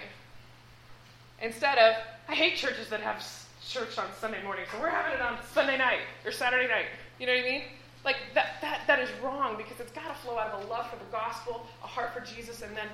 Instead 1.42 1.78
of, 1.78 1.96
I 2.28 2.34
hate 2.34 2.56
churches 2.56 2.90
that 2.90 3.02
have 3.02 3.24
church 3.68 3.98
on 3.98 4.06
Sunday 4.20 4.42
morning, 4.44 4.66
so 4.72 4.80
we're 4.80 4.90
having 4.90 5.14
it 5.14 5.22
on 5.22 5.38
Sunday 5.54 5.78
night 5.78 6.00
or 6.24 6.32
Saturday 6.32 6.68
night. 6.68 6.86
You 7.20 7.28
know 7.28 7.34
what 7.34 7.46
I 7.46 7.50
mean? 7.50 7.62
Like 8.06 8.18
that, 8.36 8.62
that, 8.62 8.82
that 8.86 9.00
is 9.00 9.10
wrong 9.24 9.58
because 9.58 9.80
it's 9.80 9.92
got 9.92 10.08
to 10.08 10.14
flow 10.22 10.38
out 10.38 10.54
of 10.54 10.64
a 10.64 10.68
love 10.70 10.88
for 10.92 10.96
the 10.96 11.12
gospel, 11.12 11.66
a 11.84 11.88
heart 11.88 12.14
for 12.14 12.22
Jesus, 12.22 12.62
and 12.62 12.78
then 12.78 12.88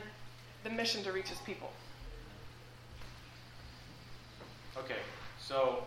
the 0.64 0.70
mission 0.70 1.04
to 1.04 1.12
reach 1.12 1.28
his 1.28 1.40
people. 1.40 1.70
Okay, 4.78 5.00
so 5.38 5.84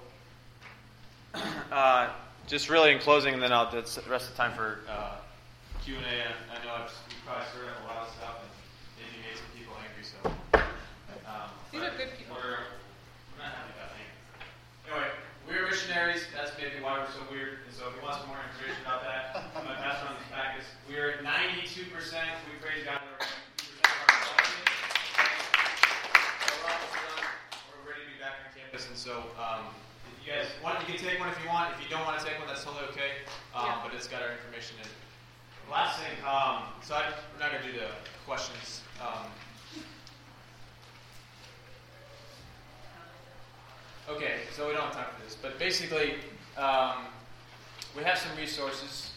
uh, 1.72 2.10
just 2.46 2.68
really 2.68 2.92
in 2.92 2.98
closing, 2.98 3.32
and 3.32 3.42
then 3.42 3.50
I'll 3.50 3.70
that's 3.70 3.94
the 3.94 4.02
rest 4.10 4.28
of 4.28 4.36
the 4.36 4.42
time 4.42 4.52
for 4.52 4.80
uh, 4.90 5.16
Q 5.82 5.96
and 5.96 6.04
A. 6.04 6.08
I 6.52 6.64
know 6.64 6.84
I've 6.84 6.92
probably 7.24 7.44
stirred 7.48 7.68
up 7.72 7.80
a 7.80 7.94
lot 7.94 8.06
of 8.06 8.12
stuff 8.12 8.44
and 8.44 8.52
maybe 9.00 9.24
made 9.24 9.38
some 9.40 9.48
people 9.56 9.72
angry. 9.80 10.04
So 10.04 10.20
um, 11.24 11.48
These 11.72 11.80
but 11.80 11.94
are 11.94 11.96
good 11.96 12.12
people. 12.18 12.36
We're, 12.36 12.60
we're 13.32 13.40
not 13.40 13.56
happy 13.56 13.72
about 13.72 13.88
angry. 13.96 14.12
Anyway, 14.84 15.08
we're 15.48 15.64
missionaries. 15.64 16.28
That's 16.36 16.53
maybe 16.64 16.80
why 16.80 16.96
we're 16.96 17.12
so 17.12 17.20
weird. 17.28 17.60
And 17.68 17.72
so 17.76 17.92
if 17.92 17.96
you 17.96 18.00
want 18.00 18.16
some 18.24 18.32
more 18.32 18.40
information 18.40 18.80
about 18.88 19.04
that, 19.04 19.52
my 19.68 19.76
pastor 19.76 20.08
on 20.08 20.16
this 20.16 20.28
package. 20.32 20.64
We're 20.88 21.20
at 21.20 21.24
92 21.24 21.92
percent. 21.92 22.24
We 22.48 22.56
praise 22.56 22.88
God. 22.88 23.04
We're 23.04 23.20
at 23.20 23.28
92% 23.28 23.84
of 26.48 26.64
our 26.64 26.72
we're 26.72 26.72
almost. 26.72 26.96
We're 27.68 27.84
ready 27.84 28.08
to 28.08 28.12
be 28.16 28.16
back 28.16 28.40
on 28.40 28.48
campus, 28.56 28.88
and 28.88 28.96
so 28.96 29.28
um, 29.36 29.68
if 30.08 30.24
you 30.24 30.32
guys 30.32 30.48
want, 30.64 30.80
you 30.80 30.88
can 30.88 30.96
take 30.96 31.20
one 31.20 31.28
if 31.28 31.36
you 31.44 31.52
want. 31.52 31.76
If 31.76 31.84
you 31.84 31.90
don't 31.92 32.08
want 32.08 32.16
to 32.16 32.24
take 32.24 32.40
one, 32.40 32.48
that's 32.48 32.64
totally 32.64 32.88
okay. 32.96 33.28
Um, 33.52 33.68
Yeah. 33.68 33.84
But 33.84 33.92
it's 33.92 34.08
got 34.08 34.24
our 34.24 34.32
information 34.32 34.80
in. 34.80 34.88
it. 34.88 34.96
Last 35.68 36.00
thing, 36.00 36.12
um, 36.24 36.64
so 36.84 36.92
I, 36.96 37.08
we're 37.32 37.40
not 37.40 37.52
going 37.52 37.64
to 37.64 37.72
do 37.72 37.76
the 37.80 37.88
questions. 38.28 38.80
Um, 39.00 39.32
okay, 44.08 44.44
so 44.52 44.68
we 44.68 44.74
don't 44.74 44.84
have 44.84 44.92
time 44.92 45.06
for 45.16 45.24
this, 45.24 45.34
but 45.40 45.58
basically, 45.58 46.16
um, 46.56 47.10
we 47.96 48.02
have 48.02 48.18
some 48.18 48.34
resources, 48.36 49.10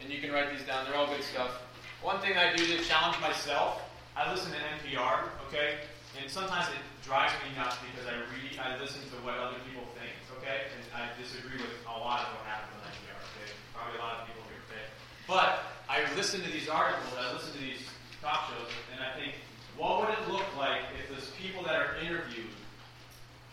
and 0.00 0.10
you 0.10 0.20
can 0.20 0.32
write 0.32 0.50
these 0.50 0.66
down. 0.66 0.84
They're 0.86 0.96
all 0.96 1.06
good 1.06 1.22
stuff. 1.22 1.62
One 2.02 2.18
thing 2.18 2.34
I 2.34 2.54
do 2.54 2.66
to 2.66 2.82
challenge 2.82 3.18
myself, 3.22 3.82
I 4.18 4.30
listen 4.30 4.50
to 4.50 4.58
NPR, 4.58 5.30
okay, 5.46 5.86
and 6.18 6.26
sometimes 6.26 6.66
it 6.74 6.82
drives 7.06 7.32
me 7.46 7.54
nuts 7.54 7.78
because 7.78 8.10
I 8.10 8.18
read, 8.34 8.58
I 8.58 8.74
listen 8.82 9.02
to 9.14 9.16
what 9.22 9.38
other 9.38 9.58
people 9.62 9.86
think, 9.94 10.10
okay, 10.38 10.66
and 10.74 10.82
I 10.90 11.06
disagree 11.14 11.62
with 11.62 11.78
a 11.86 11.94
lot 11.94 12.26
of 12.26 12.34
what 12.34 12.44
happens 12.50 12.74
on 12.82 12.90
NPR, 12.90 13.18
okay. 13.38 13.54
Probably 13.70 13.98
a 13.98 14.02
lot 14.02 14.22
of 14.22 14.26
people 14.26 14.42
here 14.50 14.58
today, 14.66 14.86
but 15.30 15.62
I 15.86 16.02
listen 16.18 16.42
to 16.42 16.50
these 16.50 16.66
articles, 16.66 17.14
I 17.14 17.30
listen 17.30 17.54
to 17.54 17.62
these 17.62 17.86
talk 18.18 18.50
shows, 18.50 18.70
and 18.90 18.98
I 18.98 19.14
think, 19.14 19.38
what 19.78 20.02
would 20.02 20.10
it 20.10 20.22
look 20.26 20.46
like 20.58 20.82
if 20.98 21.06
those 21.06 21.30
people 21.38 21.62
that 21.64 21.78
are 21.78 21.94
interviewed 22.02 22.50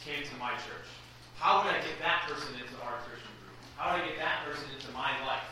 came 0.01 0.25
to 0.25 0.35
my 0.41 0.51
church? 0.65 0.89
How 1.39 1.63
would 1.63 1.71
I 1.71 1.79
get 1.79 1.95
that 2.03 2.27
person 2.27 2.51
into 2.59 2.75
our 2.83 2.99
Christian 3.07 3.31
group? 3.39 3.55
How 3.79 3.95
would 3.95 4.03
I 4.03 4.11
get 4.11 4.19
that 4.19 4.43
person 4.43 4.67
into 4.75 4.91
my 4.91 5.15
life? 5.23 5.47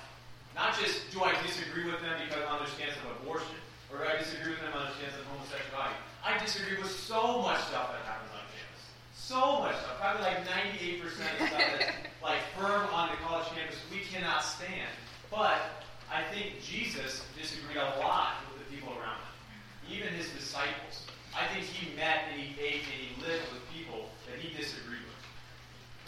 Not 0.51 0.75
just 0.75 1.07
do 1.15 1.23
I 1.23 1.31
disagree 1.39 1.87
with 1.87 2.03
them 2.03 2.19
because 2.27 2.43
on 2.51 2.59
their 2.59 2.67
stance 2.75 2.99
of 2.99 3.15
abortion, 3.23 3.55
or 3.87 4.03
do 4.03 4.03
I 4.03 4.19
disagree 4.19 4.51
with 4.51 4.59
them 4.59 4.75
on 4.75 4.83
their 4.83 4.95
stance 4.99 5.15
of 5.15 5.23
homosexuality. 5.31 5.95
I 6.27 6.35
disagree 6.43 6.75
with 6.75 6.91
so 6.91 7.39
much 7.39 7.63
stuff 7.71 7.95
that 7.95 8.03
happens 8.03 8.35
on 8.35 8.43
campus. 8.51 8.83
So 9.15 9.63
much 9.63 9.79
stuff. 9.79 9.95
Probably 9.95 10.27
like 10.27 10.43
98% 10.43 11.07
of 11.07 11.55
stuff 11.55 11.55
that's 11.55 11.87
like 12.25 12.43
firm 12.59 12.83
on 12.91 13.15
the 13.15 13.17
college 13.23 13.47
campus 13.55 13.79
we 13.87 14.03
cannot 14.11 14.43
stand. 14.43 14.91
But 15.31 15.87
I 16.11 16.19
think 16.35 16.59
Jesus 16.59 17.23
disagreed 17.39 17.79
a 17.79 17.95
lot 18.03 18.43
with 18.51 18.59
the 18.59 18.67
people 18.67 18.91
around 18.99 19.23
him, 19.23 20.03
even 20.03 20.11
his 20.19 20.27
disciples. 20.35 21.07
I 21.31 21.47
think 21.55 21.63
he 21.63 21.95
met 21.95 22.27
and 22.27 22.43
he 22.43 22.59
ate 22.59 22.83
and 22.91 22.99
he 23.06 23.06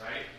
right? 0.02 0.39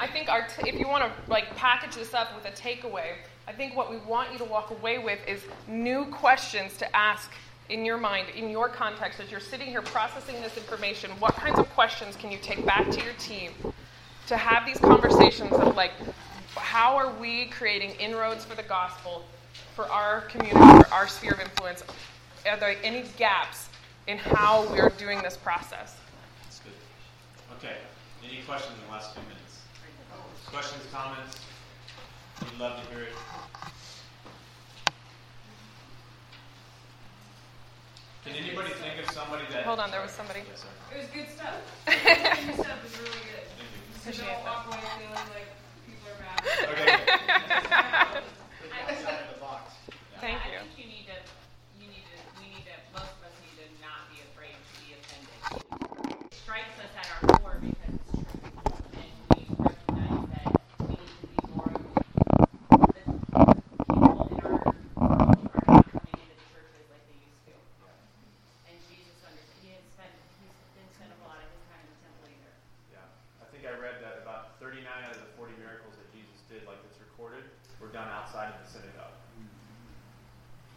I 0.00 0.06
think 0.06 0.28
our 0.28 0.46
t- 0.46 0.68
if 0.68 0.78
you 0.78 0.88
want 0.88 1.04
to 1.04 1.30
like 1.30 1.54
package 1.56 1.96
this 1.96 2.14
up 2.14 2.34
with 2.34 2.44
a 2.44 2.56
takeaway, 2.56 3.16
I 3.46 3.52
think 3.52 3.76
what 3.76 3.90
we 3.90 3.96
want 3.98 4.32
you 4.32 4.38
to 4.38 4.44
walk 4.44 4.70
away 4.70 4.98
with 4.98 5.18
is 5.26 5.42
new 5.66 6.04
questions 6.06 6.76
to 6.78 6.96
ask 6.96 7.30
in 7.68 7.84
your 7.84 7.98
mind, 7.98 8.28
in 8.34 8.50
your 8.50 8.68
context, 8.68 9.20
as 9.20 9.30
you're 9.30 9.40
sitting 9.40 9.68
here 9.68 9.82
processing 9.82 10.40
this 10.42 10.56
information. 10.56 11.10
What 11.18 11.34
kinds 11.34 11.58
of 11.58 11.68
questions 11.70 12.16
can 12.16 12.30
you 12.30 12.38
take 12.38 12.64
back 12.64 12.90
to 12.90 13.04
your 13.04 13.14
team 13.14 13.52
to 14.26 14.36
have 14.36 14.66
these 14.66 14.78
conversations 14.78 15.52
of 15.52 15.76
like, 15.76 15.92
how 16.56 16.96
are 16.96 17.12
we 17.14 17.46
creating 17.46 17.90
inroads 17.92 18.44
for 18.44 18.54
the 18.54 18.62
gospel 18.62 19.24
for 19.74 19.86
our 19.90 20.22
community, 20.22 20.58
for 20.58 20.92
our 20.92 21.06
sphere 21.06 21.32
of 21.32 21.40
influence? 21.40 21.84
Are 22.46 22.56
there 22.56 22.76
any 22.82 23.04
gaps 23.16 23.68
in 24.06 24.18
how 24.18 24.66
we're 24.72 24.90
doing 24.90 25.20
this 25.22 25.36
process? 25.36 25.96
That's 26.44 26.60
good. 26.60 26.72
Okay. 27.58 27.76
Any 28.24 28.42
questions 28.42 28.74
in 28.78 28.86
the 28.86 28.92
last 28.92 29.14
few 29.14 29.22
minutes? 29.22 29.47
Questions, 30.50 30.82
comments? 30.92 31.38
We'd 32.42 32.58
love 32.58 32.82
to 32.82 32.88
hear 32.94 33.04
it. 33.04 33.12
Can 38.24 38.34
anybody 38.34 38.70
think 38.80 38.98
of 39.06 39.10
somebody 39.14 39.44
that? 39.52 39.64
Hold 39.64 39.78
on, 39.80 39.90
there 39.90 40.00
was 40.02 40.10
somebody. 40.10 40.40
Yes, 40.48 40.60
sir. 40.62 40.68
It 40.92 40.96
was 41.00 41.08
good 41.12 41.28
stuff. 41.28 41.54
Your 41.86 42.54
stuff 42.64 42.82
was 42.82 42.98
really 42.98 43.20
good. 43.28 43.44
Thank 43.56 43.70
you. 43.72 43.78
So 43.92 43.98
Appreciate 44.10 44.26
don't 44.26 44.44
that. 44.44 44.46
walk 44.48 44.66
away 44.68 44.80
feeling 44.96 45.28
like 45.36 45.48
people 45.86 46.08
are 46.12 46.20
mad. 46.24 46.40
Okay. 46.72 46.88
Outside 48.88 49.20
of 49.20 49.28
the 49.34 49.40
box. 49.40 49.64
Thank 50.20 50.40
I 50.44 50.46
you. 50.52 50.58
think 50.64 50.74
you 50.80 50.86
need 50.88 51.06
to, 51.08 51.16
you 51.80 51.86
need 51.88 52.04
to, 52.08 52.16
we 52.40 52.46
need 52.52 52.64
to, 52.68 52.72
most 52.92 53.12
of 53.20 53.24
us 53.28 53.34
need 53.44 53.56
to 53.62 53.66
not 53.84 54.00
be 54.12 54.18
afraid 54.32 54.54
to 54.56 54.62
be 54.82 54.88
offended. 54.96 55.38
It 56.26 56.34
strikes 56.34 56.76
us 56.80 56.92
at 56.96 57.06
our 57.06 57.20
core 57.38 57.58
because 57.62 57.94
it's 57.96 58.12
true. 58.12 58.26
And 58.98 59.14
we 59.30 59.46
recognize 59.62 60.26
that 60.34 60.50
we 60.84 60.98
need 60.98 61.14
to 61.22 61.26
be 61.30 61.38
more, 61.54 61.70
the 61.70 61.78
people 61.78 62.02
in 64.26 64.42
our 64.42 64.58
world 64.58 64.74
are 64.98 65.70
not 65.70 65.86
coming 65.86 66.18
into 66.18 66.34
the 66.34 66.42
churches 66.50 66.82
like 66.90 67.04
they 67.06 67.14
used 67.22 67.42
to. 67.46 67.54
And 68.66 68.74
Jesus 68.90 69.22
understood, 69.22 69.62
he 69.62 69.70
had 69.70 69.86
spent, 69.94 70.10
he 70.42 70.50
didn't 70.74 70.90
spend 70.98 71.14
a 71.14 71.20
lot 71.22 71.38
of 71.38 71.46
his 71.46 71.62
time 71.70 71.78
in 71.86 71.94
the 71.94 72.00
temple 72.02 72.26
either. 72.26 72.54
Yeah. 72.90 73.06
I 73.38 73.46
think 73.54 73.62
I 73.70 73.78
read 73.78 74.02
that 74.02 74.18
about 74.26 74.58
39 74.58 74.82
out 74.82 75.14
of 75.14 75.22
the 75.22 75.30
40 75.38 75.54
miracles 75.62 75.94
that 75.94 76.10
Jesus 76.10 76.42
did, 76.50 76.66
like 76.66 76.82
that's 76.82 76.98
recorded, 76.98 77.46
were 77.78 77.94
done 77.94 78.10
outside 78.10 78.50
of 78.50 78.58
the 78.58 78.66
synagogue. 78.66 79.14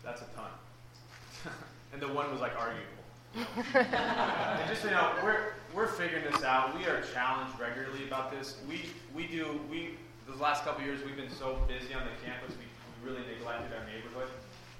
That's 0.03 0.21
a 0.21 0.25
ton. 0.35 1.53
and 1.93 2.01
the 2.01 2.07
one 2.07 2.31
was 2.31 2.41
like 2.41 2.53
arguable. 2.57 2.87
and 3.75 4.69
just 4.69 4.81
so 4.81 4.89
you 4.89 4.93
know, 4.93 5.13
we're 5.23 5.53
we're 5.73 5.87
figuring 5.87 6.23
this 6.29 6.43
out. 6.43 6.77
We 6.77 6.85
are 6.85 7.01
challenged 7.13 7.57
regularly 7.59 8.05
about 8.05 8.31
this. 8.31 8.57
We 8.67 8.89
we 9.15 9.27
do 9.27 9.59
we 9.69 9.95
the 10.27 10.41
last 10.41 10.63
couple 10.63 10.83
years 10.83 10.99
we've 11.05 11.15
been 11.15 11.31
so 11.31 11.59
busy 11.67 11.93
on 11.93 12.03
the 12.03 12.15
campus. 12.25 12.55
We, 12.57 12.67
we 12.67 13.11
really 13.11 13.25
neglected 13.27 13.71
our 13.77 13.85
neighborhood, 13.87 14.27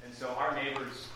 and 0.03 0.13
so 0.13 0.29
our 0.35 0.53
neighbors 0.55 1.07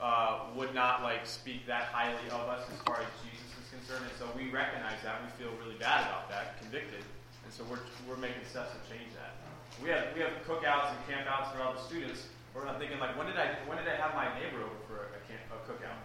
uh, 0.00 0.50
would 0.56 0.74
not 0.74 1.02
like 1.02 1.26
speak 1.26 1.66
that 1.66 1.94
highly 1.94 2.26
of 2.30 2.48
us 2.48 2.66
as 2.72 2.78
far 2.82 2.98
as 2.98 3.06
Jesus 3.22 3.46
is 3.54 3.68
concerned. 3.70 4.02
And 4.10 4.16
so 4.18 4.26
we 4.34 4.50
recognize 4.50 4.98
that. 5.04 5.22
We 5.22 5.30
feel 5.38 5.54
really 5.62 5.78
bad 5.78 6.06
about 6.08 6.28
that, 6.30 6.58
convicted, 6.58 7.04
and 7.44 7.52
so 7.52 7.62
we're 7.70 7.82
we're 8.08 8.18
making 8.18 8.42
steps 8.50 8.74
to 8.74 8.80
change 8.90 9.14
that. 9.14 9.38
We 9.78 9.90
have 9.90 10.10
we 10.14 10.26
have 10.26 10.34
cookouts 10.42 10.90
and 10.90 10.98
campouts 11.06 11.54
for 11.54 11.62
all 11.62 11.74
the 11.74 11.84
students. 11.86 12.26
Where 12.54 12.66
I'm 12.68 12.78
thinking 12.78 12.98
like, 13.00 13.18
when 13.18 13.26
did 13.26 13.36
I 13.36 13.58
when 13.66 13.76
did 13.78 13.88
I 13.88 13.96
have 13.96 14.14
my 14.14 14.30
neighbor 14.38 14.62
over 14.62 14.78
for 14.86 15.10
a, 15.12 15.20
camp, 15.26 15.42
a 15.50 15.58
cookout? 15.68 15.98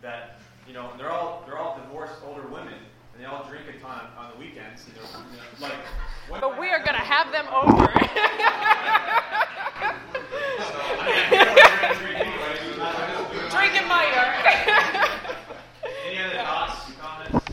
That 0.00 0.40
you 0.66 0.72
know 0.72 0.90
they're 0.96 1.10
all 1.12 1.44
they're 1.46 1.58
all 1.58 1.78
divorced 1.78 2.14
older 2.26 2.48
women 2.48 2.72
and 2.72 3.20
they 3.20 3.26
all 3.26 3.44
drink 3.48 3.68
a 3.68 3.78
ton 3.78 4.06
on 4.16 4.32
the 4.32 4.38
weekends. 4.38 4.86
You 4.88 4.94
know, 5.00 5.08
like, 5.60 5.72
But 6.40 6.58
we 6.58 6.68
are 6.68 6.78
going 6.78 6.94
to 6.94 7.04
have 7.04 7.32
them 7.32 7.46
over. 7.52 7.86
So, 10.58 10.74
I 10.98 11.06
mean, 11.06 11.40
I 11.40 11.44
know 11.44 11.52
what 11.52 11.70
you're 11.70 11.80
gonna 11.80 11.98
drink 11.98 12.18
anyway, 12.18 12.58
so 12.58 12.68
it's 12.68 12.78
not- 12.78 12.94
I 12.94 13.10
just 13.10 13.32
do 13.32 13.38
it 13.38 13.50
Drinking 13.50 13.88
my 13.88 14.04
Any 16.06 16.18
other 16.18 16.36
thoughts, 16.44 16.92
comments? 17.00 17.46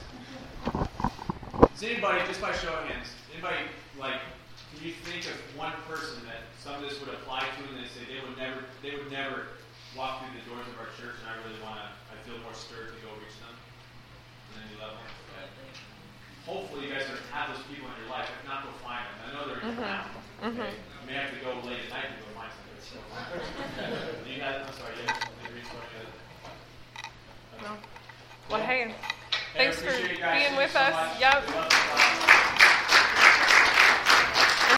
Does 1.73 1.83
anybody, 1.83 2.19
just 2.27 2.41
by 2.41 2.51
show 2.53 2.73
of 2.73 2.85
hands, 2.85 3.07
anybody 3.33 3.57
like, 3.99 4.21
can 4.73 4.85
you 4.85 4.93
think 4.93 5.25
of 5.25 5.33
one 5.57 5.73
person 5.87 6.25
that 6.25 6.41
some 6.59 6.75
of 6.75 6.81
this 6.81 6.99
would 6.99 7.09
apply 7.09 7.41
to, 7.41 7.74
they 8.85 8.93
would 8.93 9.09
never, 9.09 9.17
they 9.33 9.41
would 9.41 9.41
never 9.41 9.41
walk 9.97 10.21
through 10.21 10.37
the 10.37 10.45
doors 10.45 10.67
of 10.69 10.77
our 10.77 10.91
church, 10.93 11.17
and 11.25 11.27
I 11.27 11.41
really 11.41 11.57
want 11.65 11.81
to, 11.81 11.87
I 12.13 12.15
feel 12.21 12.37
more 12.45 12.53
stirred 12.53 12.93
to 12.93 12.99
go 13.01 13.09
reach 13.17 13.33
them 13.41 13.55
on 14.53 14.61
any 14.61 14.77
level. 14.77 15.01
Okay. 15.33 15.49
Hopefully, 16.45 16.85
you 16.85 16.91
guys 16.93 17.09
are, 17.09 17.17
have 17.33 17.49
those 17.49 17.65
people 17.65 17.89
in 17.89 17.97
your 18.05 18.13
life. 18.13 18.29
If 18.29 18.45
not, 18.45 18.61
go 18.61 18.69
find 18.85 19.01
them. 19.01 19.17
I 19.25 19.27
know 19.33 19.41
they're 19.49 19.63
around. 19.65 20.13
Mm-hmm. 20.45 20.61
Okay. 20.61 20.69
Mm-hmm. 20.69 21.01
You 21.01 21.05
may 21.09 21.17
have 21.17 21.33
to 21.33 21.41
go 21.41 21.57
late 21.65 21.81
at 21.81 21.89
night 21.89 22.07
to 22.13 22.17
go 22.21 22.29
find 22.37 22.51
somebody. 22.53 22.77
So. 22.85 23.01
you 24.29 24.37
guys, 24.37 24.61
I'm 24.61 24.75
sorry, 24.77 24.93
you 25.01 25.09
guys, 25.09 25.17
you 25.41 25.49
reached 25.57 25.73
one 25.73 25.89
yet? 25.97 26.13
No. 27.65 27.71
Well, 28.53 28.61
hey, 28.61 28.93
Hey, 29.55 29.71
thanks 29.71 29.81
for 29.81 29.89
appreciate 29.89 30.11
you 30.11 30.21
guys. 30.21 30.45
being 30.45 30.57
with 30.59 30.71
so 30.71 30.79
us. 30.85 30.93
much. 30.93 31.17
Yep. 31.17 31.47
We 31.47 31.55
love 31.55 31.69
the 31.71 32.64